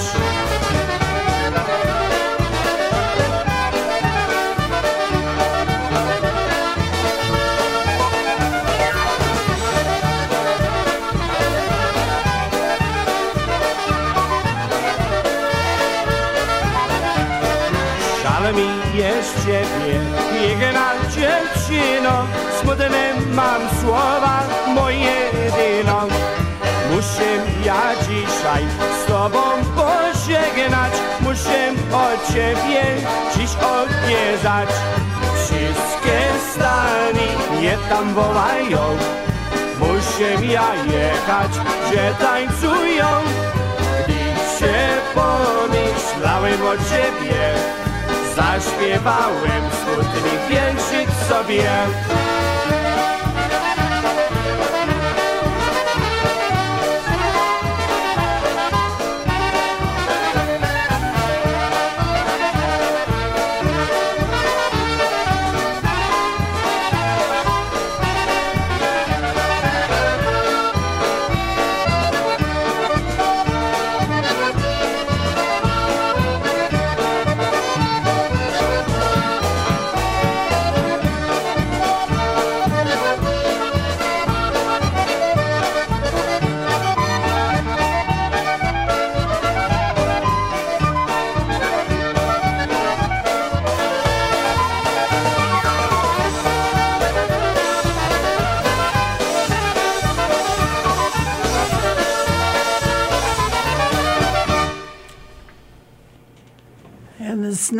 Żal 18.22 18.54
mi 18.54 18.98
jest 18.98 19.46
ciebie, 19.46 20.00
piękna 20.32 20.92
dziewczyno 21.14 22.26
Smutne 22.60 23.14
mam 23.34 23.60
słowa, 23.80 24.51
jedyno 25.82 26.06
Muszę 26.90 27.46
ja 27.64 27.82
dzisiaj 28.08 28.64
z 29.02 29.08
tobą 29.08 29.40
pożegnać. 29.76 30.92
Muszę 31.20 31.72
od 31.92 32.34
ciebie 32.34 32.82
dziś 33.36 33.50
odjeżdżać 33.56 34.68
Wszystkie 35.36 36.18
stany 36.52 37.26
nie 37.60 37.78
tam 37.88 38.14
wołają. 38.14 38.96
Muszę 39.78 40.46
ja 40.46 40.74
jechać, 40.74 41.52
że 41.92 42.14
tańcują. 42.26 43.06
Gdy 44.04 44.22
się 44.58 44.74
pomyślałem 45.14 46.62
o 46.62 46.76
ciebie 46.76 47.54
Zaśpiewałem 48.36 49.62
smutny 49.82 50.30
wierszyk 50.48 51.08
sobie 51.28 51.70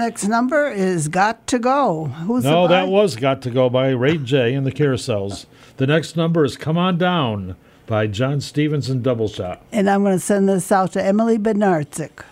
next 0.03 0.27
number 0.27 0.69
is 0.69 1.07
Got 1.07 1.47
to 1.47 1.61
Go. 1.61 2.07
Who's 2.27 2.43
no, 2.43 2.65
it 2.65 2.69
by? 2.69 2.75
that 2.75 2.89
was 2.89 3.15
"Got 3.15 3.41
to 3.43 3.51
Go" 3.51 3.71
by 3.71 3.91
Ray 3.91 4.19
J 4.19 4.53
and 4.55 4.67
the 4.67 4.73
Carousels. 4.73 5.47
The 5.77 5.87
next 5.87 6.17
number 6.17 6.45
is 6.45 6.57
"Come 6.57 6.77
On 6.77 6.99
Down" 6.99 7.55
by 7.87 8.09
John 8.09 8.41
Stevens 8.41 8.91
and 8.91 9.03
Double 9.03 9.29
Shot. 9.29 9.63
And 9.71 9.89
I'm 9.89 10.03
going 10.03 10.17
to 10.17 10.25
send 10.25 10.49
this 10.49 10.73
out 10.73 10.93
to 10.95 11.05
Emily 11.05 11.39
Bednarczyk. 11.39 12.25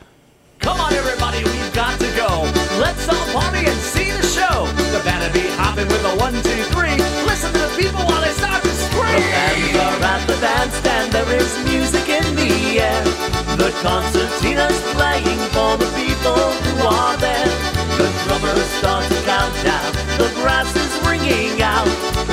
Come 0.58 0.80
on, 0.80 0.92
everybody, 0.92 1.38
we've 1.44 1.72
got 1.72 1.98
to 2.00 2.10
go. 2.16 2.42
Let's 2.82 3.08
all 3.08 3.26
party 3.32 3.64
and 3.64 3.78
see 3.78 4.10
the 4.10 4.26
show. 4.26 4.66
The 4.90 5.00
band 5.04 5.22
will 5.22 5.40
be 5.40 5.46
hopping 5.54 5.86
with 5.86 6.04
a 6.04 6.14
one, 6.18 6.34
two, 6.42 6.62
three. 6.74 6.98
Listen 7.30 7.52
to 7.52 7.58
the 7.58 7.74
people 7.78 8.02
while 8.02 8.20
they 8.20 8.34
start 8.34 8.62
to 8.62 8.68
scream. 8.68 9.14
The 9.14 9.30
bands 9.30 9.76
are 9.78 10.04
at 10.10 10.22
the 10.26 10.36
bandstand. 10.42 11.12
There 11.12 11.30
is 11.38 11.50
music 11.64 12.08
in 12.08 12.26
the 12.34 12.80
air. 12.82 13.04
The 13.56 13.70
concertina's 13.82 14.80
playing 14.98 15.38
for 15.54 15.78
the 15.78 15.88
people 15.94 16.34
who 16.34 16.86
are 16.86 17.16
there. 17.18 17.49
Start 18.80 19.04
to 19.12 19.20
count 19.28 19.52
down. 19.62 19.92
The 20.16 20.32
brass 20.40 20.74
is 20.74 20.92
ringing 21.06 21.60
out. 21.60 21.84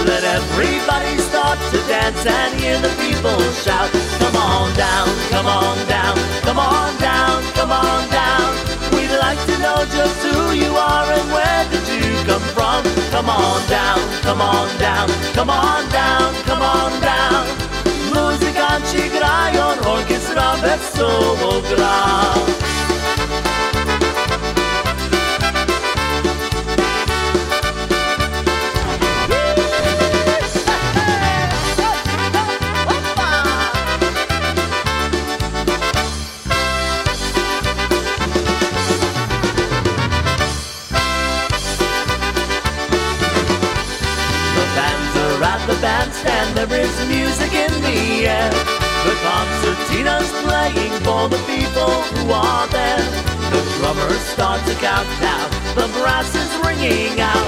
Let 0.07 0.23
everybody 0.23 1.17
start 1.17 1.59
to 1.71 1.77
dance 1.91 2.25
and 2.25 2.55
hear 2.55 2.79
the 2.79 2.87
people 3.03 3.35
shout. 3.51 3.91
Come 4.23 4.37
on 4.37 4.71
down, 4.77 5.07
come 5.29 5.45
on 5.45 5.75
down, 5.87 6.15
come 6.47 6.57
on 6.57 6.95
down, 7.03 7.43
come 7.51 7.71
on 7.71 8.09
down. 8.09 8.47
We'd 8.95 9.11
like 9.19 9.43
to 9.51 9.59
know 9.59 9.83
just 9.91 10.23
who 10.23 10.53
you 10.55 10.71
are 10.71 11.11
and 11.11 11.27
where 11.35 11.67
did 11.67 11.83
you 11.91 12.15
come 12.23 12.47
from. 12.55 12.79
Come 13.11 13.29
on 13.29 13.59
down, 13.67 13.99
come 14.23 14.39
on 14.39 14.69
down, 14.79 15.09
come 15.35 15.49
on 15.49 15.83
down, 15.91 16.33
come 16.47 16.61
on 16.61 16.91
down. 17.01 17.43
Muzykanci 18.15 19.09
grają, 19.09 19.65
orkiestra 19.83 20.55
wesoło 20.63 21.61
gra. 21.69 22.33
The 48.27 48.33
air. 48.33 48.49
The 49.07 49.15
concertina's 49.23 50.29
playing 50.43 50.91
for 51.03 51.29
the 51.29 51.41
people 51.47 51.91
who 52.11 52.31
are 52.31 52.67
there. 52.67 52.99
The 53.51 53.61
drummers 53.77 54.19
start 54.19 54.65
to 54.67 54.73
count 54.75 55.07
down, 55.21 55.49
the 55.75 55.87
brass 55.99 56.35
is 56.35 56.51
ringing 56.65 57.19
out. 57.19 57.45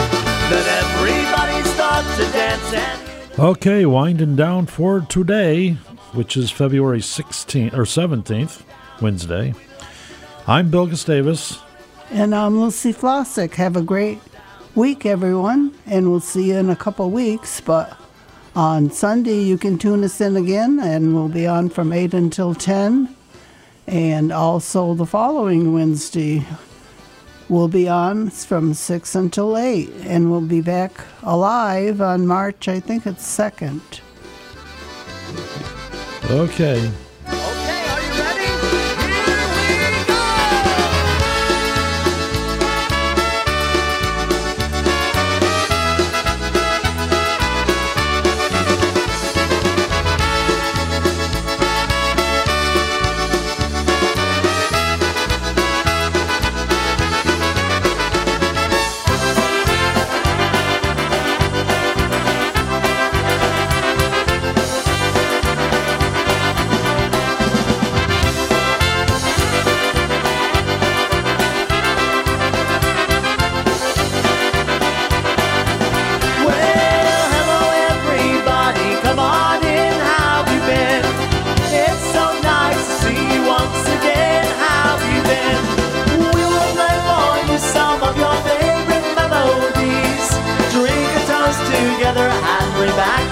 Let 0.49 0.65
everybody 0.83 1.63
start 1.69 2.05
to 2.17 2.23
dance 2.31 2.73
and 2.73 3.39
Okay, 3.39 3.85
winding 3.85 4.35
down 4.35 4.65
for 4.65 5.01
today, 5.01 5.73
which 6.13 6.35
is 6.35 6.51
February 6.51 6.99
16th 6.99 7.73
or 7.73 7.83
17th, 7.83 8.63
Wednesday. 9.01 9.53
I'm 10.47 10.69
Bill 10.69 10.87
Gustavus. 10.87 11.59
And 12.11 12.33
I'm 12.33 12.59
Lucy 12.59 12.91
Flossick. 12.91 13.53
Have 13.55 13.77
a 13.77 13.81
great 13.81 14.19
week, 14.75 15.05
everyone, 15.05 15.73
and 15.85 16.09
we'll 16.09 16.19
see 16.19 16.49
you 16.49 16.57
in 16.57 16.69
a 16.69 16.75
couple 16.75 17.09
weeks. 17.11 17.61
But 17.61 17.97
on 18.55 18.91
Sunday, 18.91 19.41
you 19.41 19.57
can 19.57 19.77
tune 19.77 20.03
us 20.03 20.19
in 20.19 20.35
again, 20.35 20.79
and 20.79 21.13
we'll 21.13 21.29
be 21.29 21.47
on 21.47 21.69
from 21.69 21.93
8 21.93 22.13
until 22.13 22.53
10. 22.53 23.15
And 23.87 24.31
also 24.31 24.93
the 24.93 25.05
following 25.05 25.73
Wednesday, 25.73 26.45
we'll 27.47 27.67
be 27.67 27.87
on 27.87 28.29
from 28.29 28.73
6 28.73 29.15
until 29.15 29.57
8. 29.57 29.89
And 30.03 30.31
we'll 30.31 30.41
be 30.41 30.61
back 30.61 30.91
alive 31.23 32.01
on 32.01 32.27
March, 32.27 32.67
I 32.67 32.79
think 32.79 33.05
it's 33.05 33.25
2nd. 33.37 33.81
Okay. 36.29 36.91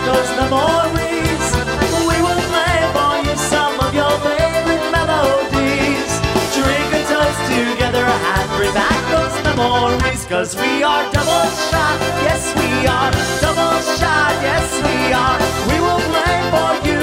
Those 0.10 0.32
memories. 0.40 1.46
We 2.10 2.18
will 2.26 2.44
play 2.54 2.80
for 2.96 3.14
you 3.26 3.36
some 3.54 3.76
of 3.86 3.92
your 3.94 4.14
favorite 4.26 4.86
melodies. 4.96 6.12
Drink 6.56 6.92
toast 7.12 7.42
together 7.52 8.08
those. 9.08 9.38
Cause 10.28 10.56
we 10.58 10.84
are 10.84 11.04
double 11.14 11.48
shot, 11.72 11.98
yes 12.28 12.54
we 12.60 12.86
are. 12.86 13.12
Double 13.40 13.80
shot, 13.98 14.36
yes 14.44 14.68
we 14.84 15.14
are. 15.14 15.40
We 15.72 15.80
will 15.80 16.04
play 16.12 16.38
for 16.52 16.72
you. 16.88 17.02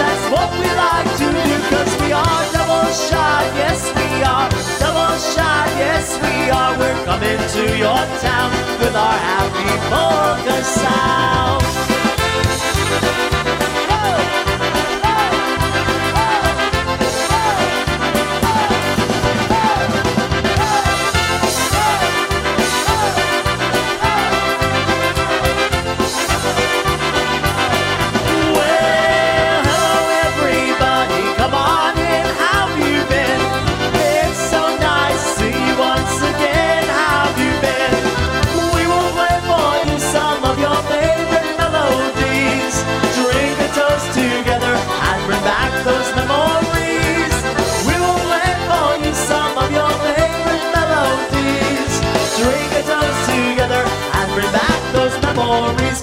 That's 0.00 0.24
what 0.32 0.50
we 0.58 0.68
like 0.72 1.10
to 1.20 1.28
do. 1.28 1.56
Cause 1.70 1.92
we 2.00 2.12
are 2.12 2.42
double 2.56 2.88
shot, 2.90 3.44
yes 3.54 3.80
we 3.94 4.24
are. 4.24 4.48
Double 4.80 5.14
shot, 5.32 5.68
yes 5.76 6.18
we 6.22 6.50
are. 6.50 6.72
We're 6.78 7.04
coming 7.04 7.38
to 7.56 7.64
your 7.76 8.02
town 8.24 8.50
with 8.80 8.96
our 8.96 9.18
happy 9.28 9.70
polka 9.92 10.64
sound. 10.64 11.93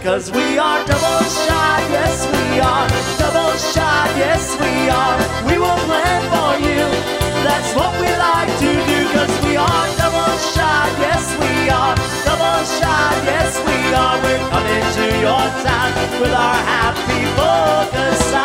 Cause 0.01 0.31
we 0.31 0.57
are 0.57 0.83
double 0.87 1.23
shot, 1.45 1.85
yes 1.93 2.25
we 2.25 2.59
are. 2.59 2.89
Double 3.21 3.53
shot, 3.71 4.09
yes 4.17 4.57
we 4.57 4.89
are. 4.89 5.17
We 5.45 5.59
will 5.61 5.77
play 5.85 6.13
for 6.33 6.57
you. 6.57 6.89
That's 7.45 7.69
what 7.75 7.93
we 8.01 8.09
like 8.09 8.49
to 8.49 8.71
do. 8.89 8.99
Cause 9.13 9.45
we 9.45 9.55
are 9.57 9.85
double 10.01 10.33
shot, 10.57 10.89
yes 10.97 11.37
we 11.37 11.69
are. 11.69 11.95
Double 12.25 12.65
shot, 12.81 13.13
yes 13.29 13.61
we 13.61 13.93
are. 13.93 14.17
We're 14.25 14.49
coming 14.49 14.85
to 14.97 15.05
your 15.21 15.45
town 15.61 15.93
with 16.19 16.33
our 16.33 16.59
happy 16.65 17.21
voice. 17.37 18.40